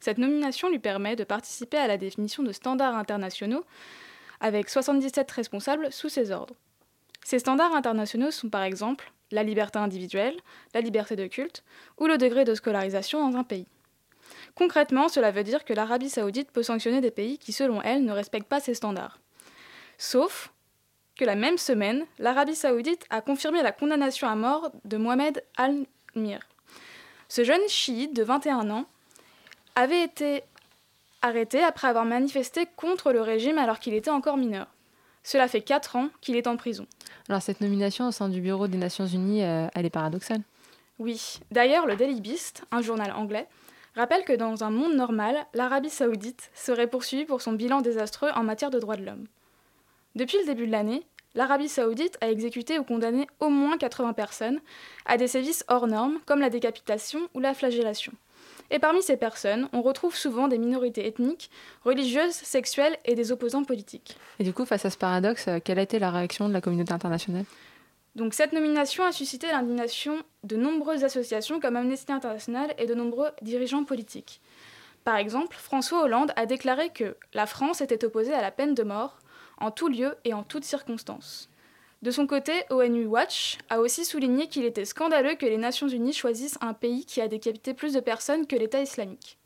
Cette 0.00 0.18
nomination 0.18 0.68
lui 0.70 0.78
permet 0.78 1.14
de 1.14 1.24
participer 1.24 1.76
à 1.76 1.86
la 1.86 1.98
définition 1.98 2.42
de 2.42 2.52
standards 2.52 2.96
internationaux 2.96 3.64
avec 4.40 4.70
77 4.70 5.30
responsables 5.30 5.92
sous 5.92 6.08
ses 6.08 6.30
ordres. 6.30 6.54
Ces 7.22 7.38
standards 7.38 7.74
internationaux 7.74 8.30
sont 8.30 8.48
par 8.48 8.62
exemple 8.62 9.12
la 9.30 9.42
liberté 9.42 9.78
individuelle, 9.78 10.40
la 10.74 10.80
liberté 10.80 11.16
de 11.16 11.26
culte 11.26 11.62
ou 11.98 12.06
le 12.06 12.18
degré 12.18 12.44
de 12.44 12.54
scolarisation 12.54 13.30
dans 13.30 13.38
un 13.38 13.44
pays. 13.44 13.66
Concrètement, 14.54 15.08
cela 15.08 15.30
veut 15.30 15.44
dire 15.44 15.64
que 15.64 15.72
l'Arabie 15.72 16.10
saoudite 16.10 16.50
peut 16.50 16.62
sanctionner 16.62 17.00
des 17.00 17.10
pays 17.10 17.38
qui, 17.38 17.52
selon 17.52 17.82
elle, 17.82 18.04
ne 18.04 18.12
respectent 18.12 18.48
pas 18.48 18.60
ces 18.60 18.74
standards. 18.74 19.20
Sauf 19.98 20.52
que 21.16 21.24
la 21.24 21.34
même 21.34 21.58
semaine, 21.58 22.06
l'Arabie 22.18 22.54
saoudite 22.54 23.04
a 23.10 23.20
confirmé 23.20 23.62
la 23.62 23.72
condamnation 23.72 24.28
à 24.28 24.34
mort 24.34 24.70
de 24.84 24.96
Mohamed 24.96 25.44
Al-Mir. 25.56 26.40
Ce 27.28 27.44
jeune 27.44 27.68
chiite 27.68 28.14
de 28.16 28.22
21 28.22 28.70
ans 28.70 28.86
avait 29.76 30.02
été 30.02 30.42
arrêté 31.22 31.62
après 31.62 31.88
avoir 31.88 32.04
manifesté 32.04 32.66
contre 32.76 33.12
le 33.12 33.20
régime 33.20 33.58
alors 33.58 33.78
qu'il 33.78 33.94
était 33.94 34.10
encore 34.10 34.36
mineur. 34.36 34.66
Cela 35.22 35.48
fait 35.48 35.60
4 35.60 35.96
ans 35.96 36.08
qu'il 36.20 36.36
est 36.36 36.46
en 36.46 36.56
prison. 36.56 36.86
Alors 37.28 37.42
cette 37.42 37.60
nomination 37.60 38.08
au 38.08 38.10
sein 38.10 38.28
du 38.28 38.40
Bureau 38.40 38.68
des 38.68 38.78
Nations 38.78 39.06
Unies, 39.06 39.44
euh, 39.44 39.68
elle 39.74 39.86
est 39.86 39.90
paradoxale. 39.90 40.42
Oui, 40.98 41.40
d'ailleurs, 41.50 41.86
le 41.86 41.96
Daily 41.96 42.20
Beast, 42.20 42.64
un 42.70 42.82
journal 42.82 43.12
anglais, 43.12 43.46
rappelle 43.94 44.24
que 44.24 44.34
dans 44.34 44.64
un 44.64 44.70
monde 44.70 44.94
normal, 44.94 45.36
l'Arabie 45.54 45.90
saoudite 45.90 46.50
serait 46.54 46.86
poursuivie 46.86 47.24
pour 47.24 47.40
son 47.40 47.52
bilan 47.52 47.80
désastreux 47.80 48.30
en 48.34 48.42
matière 48.42 48.70
de 48.70 48.78
droits 48.78 48.96
de 48.96 49.04
l'homme. 49.04 49.26
Depuis 50.14 50.38
le 50.38 50.46
début 50.46 50.66
de 50.66 50.72
l'année, 50.72 51.02
l'Arabie 51.34 51.68
saoudite 51.68 52.18
a 52.20 52.30
exécuté 52.30 52.78
ou 52.78 52.84
condamné 52.84 53.26
au 53.38 53.48
moins 53.48 53.78
80 53.78 54.12
personnes 54.12 54.60
à 55.06 55.16
des 55.16 55.28
sévices 55.28 55.64
hors 55.68 55.86
normes 55.86 56.18
comme 56.26 56.40
la 56.40 56.50
décapitation 56.50 57.20
ou 57.34 57.40
la 57.40 57.54
flagellation. 57.54 58.12
Et 58.70 58.78
parmi 58.78 59.02
ces 59.02 59.16
personnes, 59.16 59.68
on 59.72 59.82
retrouve 59.82 60.14
souvent 60.14 60.48
des 60.48 60.58
minorités 60.58 61.06
ethniques, 61.06 61.50
religieuses, 61.84 62.32
sexuelles 62.34 62.96
et 63.04 63.14
des 63.14 63.32
opposants 63.32 63.64
politiques. 63.64 64.16
Et 64.38 64.44
du 64.44 64.52
coup, 64.52 64.64
face 64.64 64.84
à 64.84 64.90
ce 64.90 64.98
paradoxe, 64.98 65.48
euh, 65.48 65.58
quelle 65.62 65.78
a 65.78 65.82
été 65.82 65.98
la 65.98 66.10
réaction 66.10 66.48
de 66.48 66.52
la 66.52 66.60
communauté 66.60 66.92
internationale? 66.92 67.44
Donc 68.16 68.34
cette 68.34 68.52
nomination 68.52 69.04
a 69.04 69.12
suscité 69.12 69.46
l'indignation 69.48 70.22
de 70.42 70.56
nombreuses 70.56 71.04
associations 71.04 71.60
comme 71.60 71.76
Amnesty 71.76 72.12
International 72.12 72.74
et 72.78 72.86
de 72.86 72.94
nombreux 72.94 73.30
dirigeants 73.42 73.84
politiques. 73.84 74.40
Par 75.04 75.16
exemple, 75.16 75.56
François 75.56 76.02
Hollande 76.02 76.32
a 76.36 76.46
déclaré 76.46 76.90
que 76.90 77.16
la 77.34 77.46
France 77.46 77.80
était 77.80 78.04
opposée 78.04 78.34
à 78.34 78.42
la 78.42 78.50
peine 78.50 78.74
de 78.74 78.82
mort 78.82 79.18
en 79.58 79.70
tout 79.70 79.88
lieu 79.88 80.16
et 80.24 80.34
en 80.34 80.42
toutes 80.42 80.64
circonstances. 80.64 81.49
De 82.02 82.10
son 82.10 82.26
côté, 82.26 82.52
ONU 82.70 83.04
Watch 83.04 83.58
a 83.68 83.80
aussi 83.80 84.06
souligné 84.06 84.48
qu'il 84.48 84.64
était 84.64 84.86
scandaleux 84.86 85.34
que 85.34 85.44
les 85.44 85.58
Nations 85.58 85.88
Unies 85.88 86.14
choisissent 86.14 86.56
un 86.62 86.72
pays 86.72 87.04
qui 87.04 87.20
a 87.20 87.28
décapité 87.28 87.74
plus 87.74 87.92
de 87.92 88.00
personnes 88.00 88.46
que 88.46 88.56
l'État 88.56 88.80
islamique. 88.80 89.36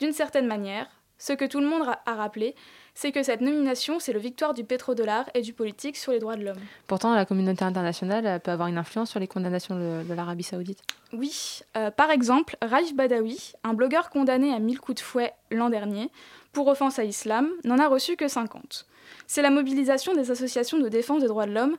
D'une 0.00 0.12
certaine 0.12 0.48
manière, 0.48 0.88
ce 1.18 1.32
que 1.32 1.44
tout 1.44 1.60
le 1.60 1.68
monde 1.68 1.86
a 2.04 2.14
rappelé, 2.14 2.56
c'est 2.94 3.12
que 3.12 3.22
cette 3.22 3.40
nomination, 3.40 4.00
c'est 4.00 4.12
le 4.12 4.18
victoire 4.18 4.52
du 4.52 4.64
pétrodollar 4.64 5.30
et 5.34 5.42
du 5.42 5.52
politique 5.52 5.96
sur 5.96 6.10
les 6.10 6.18
droits 6.18 6.34
de 6.34 6.44
l'homme. 6.44 6.60
Pourtant, 6.88 7.14
la 7.14 7.24
communauté 7.24 7.64
internationale 7.64 8.40
peut 8.40 8.50
avoir 8.50 8.66
une 8.68 8.78
influence 8.78 9.10
sur 9.10 9.20
les 9.20 9.28
condamnations 9.28 9.76
de, 9.76 10.02
de 10.02 10.14
l'Arabie 10.14 10.42
saoudite. 10.42 10.80
Oui, 11.12 11.60
euh, 11.76 11.92
par 11.92 12.10
exemple, 12.10 12.56
Raif 12.62 12.94
Badawi, 12.94 13.52
un 13.62 13.74
blogueur 13.74 14.10
condamné 14.10 14.52
à 14.52 14.58
1000 14.58 14.80
coups 14.80 14.96
de 14.96 15.06
fouet 15.06 15.32
l'an 15.52 15.70
dernier 15.70 16.10
pour 16.52 16.66
offense 16.66 16.98
à 16.98 17.04
l'islam, 17.04 17.48
n'en 17.64 17.78
a 17.78 17.86
reçu 17.86 18.16
que 18.16 18.28
50. 18.28 18.86
C'est 19.26 19.42
la 19.42 19.50
mobilisation 19.50 20.14
des 20.14 20.30
associations 20.30 20.78
de 20.78 20.88
défense 20.88 21.22
des 21.22 21.28
droits 21.28 21.46
de 21.46 21.52
l'homme 21.52 21.76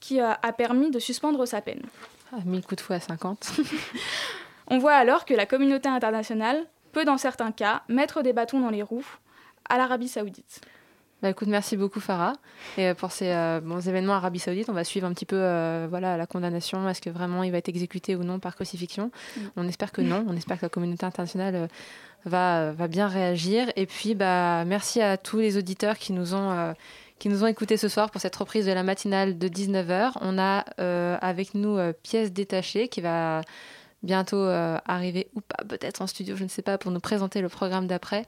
qui 0.00 0.20
a, 0.20 0.38
a 0.42 0.52
permis 0.52 0.90
de 0.90 0.98
suspendre 0.98 1.46
sa 1.46 1.60
peine. 1.60 1.82
Ah, 2.32 2.40
1000 2.44 2.62
coups 2.62 2.76
de 2.76 2.80
fouet 2.80 2.96
à 2.96 3.00
50. 3.00 3.52
On 4.68 4.78
voit 4.78 4.94
alors 4.94 5.24
que 5.24 5.34
la 5.34 5.46
communauté 5.46 5.88
internationale 5.88 6.66
peut, 6.92 7.04
dans 7.04 7.18
certains 7.18 7.52
cas, 7.52 7.82
mettre 7.88 8.22
des 8.22 8.32
bâtons 8.32 8.60
dans 8.60 8.70
les 8.70 8.82
roues 8.82 9.06
à 9.68 9.76
l'Arabie 9.76 10.08
saoudite. 10.08 10.60
Bah, 11.24 11.30
écoute, 11.30 11.48
merci 11.48 11.78
beaucoup 11.78 12.00
Farah. 12.00 12.34
Et 12.76 12.92
pour 12.92 13.10
ces 13.10 13.30
euh, 13.30 13.58
bons 13.64 13.88
événements 13.88 14.12
Arabie 14.12 14.38
Saoudite, 14.38 14.68
on 14.68 14.74
va 14.74 14.84
suivre 14.84 15.06
un 15.06 15.14
petit 15.14 15.24
peu 15.24 15.38
euh, 15.38 15.86
voilà, 15.88 16.18
la 16.18 16.26
condamnation. 16.26 16.86
Est-ce 16.86 17.00
que 17.00 17.08
vraiment 17.08 17.42
il 17.42 17.50
va 17.50 17.56
être 17.56 17.70
exécuté 17.70 18.14
ou 18.14 18.24
non 18.24 18.38
par 18.38 18.54
crucifixion? 18.54 19.10
Mm. 19.34 19.40
On 19.56 19.66
espère 19.66 19.90
que 19.90 20.02
non. 20.02 20.26
On 20.28 20.36
espère 20.36 20.58
que 20.58 20.66
la 20.66 20.68
communauté 20.68 21.06
internationale 21.06 21.54
euh, 21.54 21.66
va, 22.26 22.72
va 22.72 22.88
bien 22.88 23.08
réagir. 23.08 23.72
Et 23.74 23.86
puis, 23.86 24.14
bah, 24.14 24.66
merci 24.66 25.00
à 25.00 25.16
tous 25.16 25.38
les 25.38 25.56
auditeurs 25.56 25.96
qui 25.96 26.12
nous 26.12 26.34
ont. 26.34 26.50
euh, 26.50 26.74
qui 27.18 27.30
nous 27.30 27.42
ont 27.42 27.46
écoutés 27.46 27.78
ce 27.78 27.88
soir 27.88 28.10
pour 28.10 28.20
cette 28.20 28.36
reprise 28.36 28.66
de 28.66 28.72
la 28.72 28.82
matinale 28.82 29.38
de 29.38 29.48
19h. 29.48 30.18
On 30.20 30.36
a 30.36 30.66
euh, 30.78 31.16
avec 31.22 31.54
nous 31.54 31.78
euh, 31.78 31.94
Pièce 32.02 32.32
détachée 32.34 32.88
qui 32.88 33.00
va 33.00 33.40
bientôt 34.02 34.36
euh, 34.36 34.76
arriver 34.84 35.28
ou 35.34 35.40
pas, 35.40 35.64
peut-être 35.64 36.02
en 36.02 36.06
studio, 36.06 36.36
je 36.36 36.44
ne 36.44 36.48
sais 36.48 36.60
pas, 36.60 36.76
pour 36.76 36.90
nous 36.90 37.00
présenter 37.00 37.40
le 37.40 37.48
programme 37.48 37.86
d'après. 37.86 38.26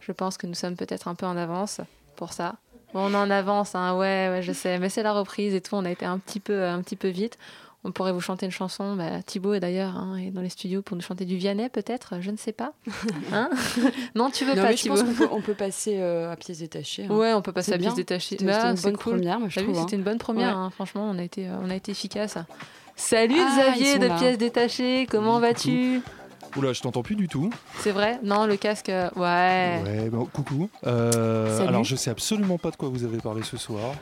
Je 0.00 0.12
pense 0.12 0.38
que 0.38 0.46
nous 0.46 0.54
sommes 0.54 0.76
peut-être 0.76 1.08
un 1.08 1.14
peu 1.14 1.26
en 1.26 1.36
avance 1.36 1.82
pour 2.20 2.32
ça. 2.32 2.54
Bon, 2.94 3.10
on 3.10 3.14
en 3.14 3.30
avance, 3.30 3.74
hein, 3.74 3.94
ouais, 3.96 4.28
ouais, 4.30 4.42
je 4.42 4.52
sais, 4.52 4.78
mais 4.78 4.88
c'est 4.88 5.02
la 5.02 5.12
reprise 5.12 5.54
et 5.54 5.60
tout, 5.60 5.74
on 5.74 5.84
a 5.84 5.90
été 5.90 6.04
un 6.04 6.18
petit 6.18 6.38
peu, 6.40 6.64
un 6.66 6.80
petit 6.82 6.96
peu 6.96 7.08
vite. 7.08 7.36
On 7.82 7.92
pourrait 7.92 8.12
vous 8.12 8.20
chanter 8.20 8.44
une 8.44 8.52
chanson. 8.52 8.94
Bah, 8.94 9.22
Thibaut 9.24 9.54
est 9.54 9.60
d'ailleurs 9.60 9.96
hein, 9.96 10.16
est 10.18 10.30
dans 10.30 10.42
les 10.42 10.50
studios 10.50 10.82
pour 10.82 10.96
nous 10.98 11.02
chanter 11.02 11.24
du 11.24 11.36
Vianney, 11.38 11.70
peut-être. 11.70 12.16
Je 12.20 12.30
ne 12.30 12.36
sais 12.36 12.52
pas. 12.52 12.74
Hein 13.32 13.48
non, 14.14 14.28
tu 14.30 14.44
veux 14.44 14.54
Non, 14.54 14.62
pas, 14.62 14.68
mais 14.68 14.76
je 14.76 14.82
Thibaut 14.82 14.96
pense 14.96 15.04
qu'on 15.04 15.14
peut, 15.14 15.28
on 15.32 15.40
peut 15.40 15.54
passer 15.54 15.96
euh, 15.98 16.30
à 16.30 16.36
pièces 16.36 16.58
détachées. 16.58 17.06
hein. 17.08 17.14
Ouais, 17.16 17.32
on 17.32 17.40
peut 17.40 17.52
passer 17.52 17.72
à 17.72 17.78
pièce 17.78 17.94
bien. 17.94 17.96
détachée. 17.96 18.36
C'était 18.36 18.44
Bah, 18.44 18.70
une 18.72 18.76
bonne 18.80 18.98
première, 18.98 19.38
je 19.48 19.60
trouve. 19.60 19.80
C'était 19.80 19.96
une 19.96 20.02
bonne 20.02 20.18
première, 20.18 20.70
franchement, 20.74 21.08
on 21.10 21.18
a 21.18 21.22
été, 21.22 21.48
euh, 21.48 21.56
on 21.64 21.70
a 21.70 21.74
été 21.74 21.92
efficace. 21.92 22.36
Salut 22.96 23.36
Ah, 23.40 23.70
Xavier 23.72 23.98
de 23.98 24.06
là. 24.08 24.16
pièces 24.18 24.36
détachées, 24.36 25.06
comment 25.10 25.40
vas-tu? 25.40 26.02
Oula, 26.56 26.72
je 26.72 26.80
t'entends 26.80 27.02
plus 27.02 27.14
du 27.14 27.28
tout. 27.28 27.50
C'est 27.78 27.92
vrai 27.92 28.18
Non, 28.24 28.44
le 28.44 28.56
casque, 28.56 28.88
euh, 28.88 29.08
ouais. 29.16 29.82
Ouais, 29.84 30.10
bon, 30.10 30.24
coucou. 30.26 30.68
Euh, 30.86 31.66
alors, 31.66 31.84
je 31.84 31.94
sais 31.94 32.10
absolument 32.10 32.58
pas 32.58 32.70
de 32.70 32.76
quoi 32.76 32.88
vous 32.88 33.04
avez 33.04 33.18
parlé 33.18 33.42
ce 33.42 33.56
soir. 33.56 33.92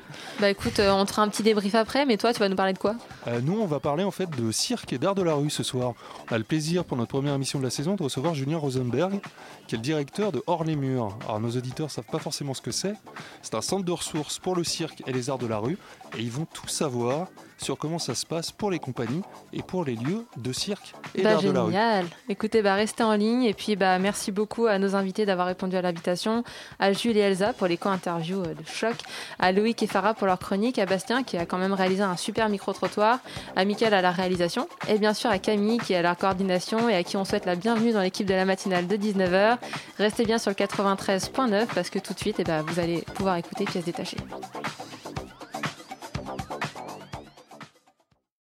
Bah 0.40 0.48
écoute, 0.48 0.78
euh, 0.78 0.90
on 0.90 1.04
te 1.04 1.10
fera 1.10 1.22
un 1.22 1.28
petit 1.28 1.42
débrief 1.42 1.74
après, 1.74 2.06
mais 2.06 2.16
toi, 2.16 2.32
tu 2.32 2.40
vas 2.40 2.48
nous 2.48 2.56
parler 2.56 2.72
de 2.72 2.78
quoi? 2.78 2.94
Euh, 3.26 3.40
nous, 3.42 3.60
on 3.60 3.66
va 3.66 3.80
parler 3.80 4.02
en 4.02 4.10
fait 4.10 4.30
de 4.30 4.50
cirque 4.50 4.92
et 4.92 4.98
d'art 4.98 5.14
de 5.14 5.22
la 5.22 5.34
rue 5.34 5.50
ce 5.50 5.62
soir. 5.62 5.92
On 6.30 6.34
a 6.34 6.38
le 6.38 6.44
plaisir 6.44 6.84
pour 6.84 6.96
notre 6.96 7.10
première 7.10 7.34
émission 7.34 7.58
de 7.58 7.64
la 7.64 7.70
saison 7.70 7.96
de 7.96 8.02
recevoir 8.02 8.34
Julien 8.34 8.56
Rosenberg, 8.56 9.20
qui 9.66 9.74
est 9.74 9.78
le 9.78 9.82
directeur 9.82 10.32
de 10.32 10.42
Hors 10.46 10.64
les 10.64 10.76
Murs. 10.76 11.16
Alors, 11.26 11.40
nos 11.40 11.50
auditeurs 11.50 11.90
savent 11.90 12.04
pas 12.10 12.18
forcément 12.18 12.54
ce 12.54 12.62
que 12.62 12.70
c'est. 12.70 12.94
C'est 13.42 13.54
un 13.54 13.62
centre 13.62 13.84
de 13.84 13.92
ressources 13.92 14.38
pour 14.38 14.56
le 14.56 14.64
cirque 14.64 15.02
et 15.06 15.12
les 15.12 15.28
arts 15.28 15.38
de 15.38 15.46
la 15.46 15.58
rue, 15.58 15.76
et 16.16 16.22
ils 16.22 16.30
vont 16.30 16.46
tout 16.52 16.68
savoir 16.68 17.28
sur 17.58 17.76
comment 17.76 17.98
ça 17.98 18.14
se 18.14 18.24
passe 18.24 18.50
pour 18.52 18.70
les 18.70 18.78
compagnies 18.78 19.22
et 19.52 19.62
pour 19.62 19.84
les 19.84 19.94
lieux 19.94 20.24
de 20.36 20.52
cirque 20.52 20.94
et 21.14 21.22
Bah, 21.22 21.32
d'art 21.32 21.42
de 21.42 21.50
la 21.50 21.62
rue. 21.62 21.72
génial. 21.72 22.06
Écoutez, 22.28 22.62
bah, 22.62 22.74
restez 22.74 23.02
en 23.02 23.14
ligne 23.14 23.42
et 23.44 23.54
puis 23.54 23.76
bah, 23.76 23.98
merci 23.98 24.32
beaucoup 24.32 24.66
à 24.66 24.78
nos 24.78 24.94
invités 24.94 25.26
d'avoir 25.26 25.46
répondu 25.48 25.76
à 25.76 25.82
l'invitation, 25.82 26.44
à 26.78 26.92
Jules 26.92 27.16
et 27.16 27.20
Elsa 27.20 27.52
pour 27.52 27.66
les 27.66 27.76
co-interviews 27.76 28.40
euh, 28.42 28.54
de 28.54 28.66
choc, 28.66 28.94
à 29.38 29.52
Loïc 29.52 29.82
et 29.82 29.86
Farah 29.86 30.14
pour 30.14 30.26
leur 30.26 30.38
chronique, 30.38 30.78
à 30.78 30.86
Bastien 30.86 31.22
qui 31.24 31.36
a 31.36 31.46
quand 31.46 31.58
même 31.58 31.72
réalisé 31.72 32.02
un 32.02 32.16
super 32.16 32.48
micro-trottoir, 32.48 33.18
à 33.56 33.64
Mickaël 33.64 33.94
à 33.94 34.02
la 34.02 34.10
réalisation 34.12 34.68
et 34.88 34.98
bien 34.98 35.12
sûr 35.14 35.30
à 35.30 35.38
Camille 35.38 35.78
qui 35.78 35.92
est 35.92 35.96
à 35.96 36.02
la 36.02 36.14
coordination 36.14 36.88
et 36.88 36.94
à 36.94 37.02
qui 37.02 37.16
on 37.16 37.24
souhaite 37.24 37.44
la 37.46 37.56
bienvenue 37.56 37.92
dans 37.92 38.02
l'équipe 38.02 38.26
de 38.26 38.34
la 38.34 38.44
matinale 38.44 38.86
de 38.86 38.96
19h. 38.96 39.58
Restez 39.98 40.24
bien 40.24 40.38
sur 40.38 40.50
le 40.50 40.54
93.9 40.56 41.66
parce 41.74 41.90
que 41.90 41.98
tout 41.98 42.14
de 42.14 42.18
suite, 42.18 42.36
eh 42.38 42.44
bah, 42.44 42.62
vous 42.66 42.78
allez 42.80 43.02
pouvoir 43.14 43.36
écouter 43.36 43.64
pièces 43.64 43.84
détachées. 43.84 44.16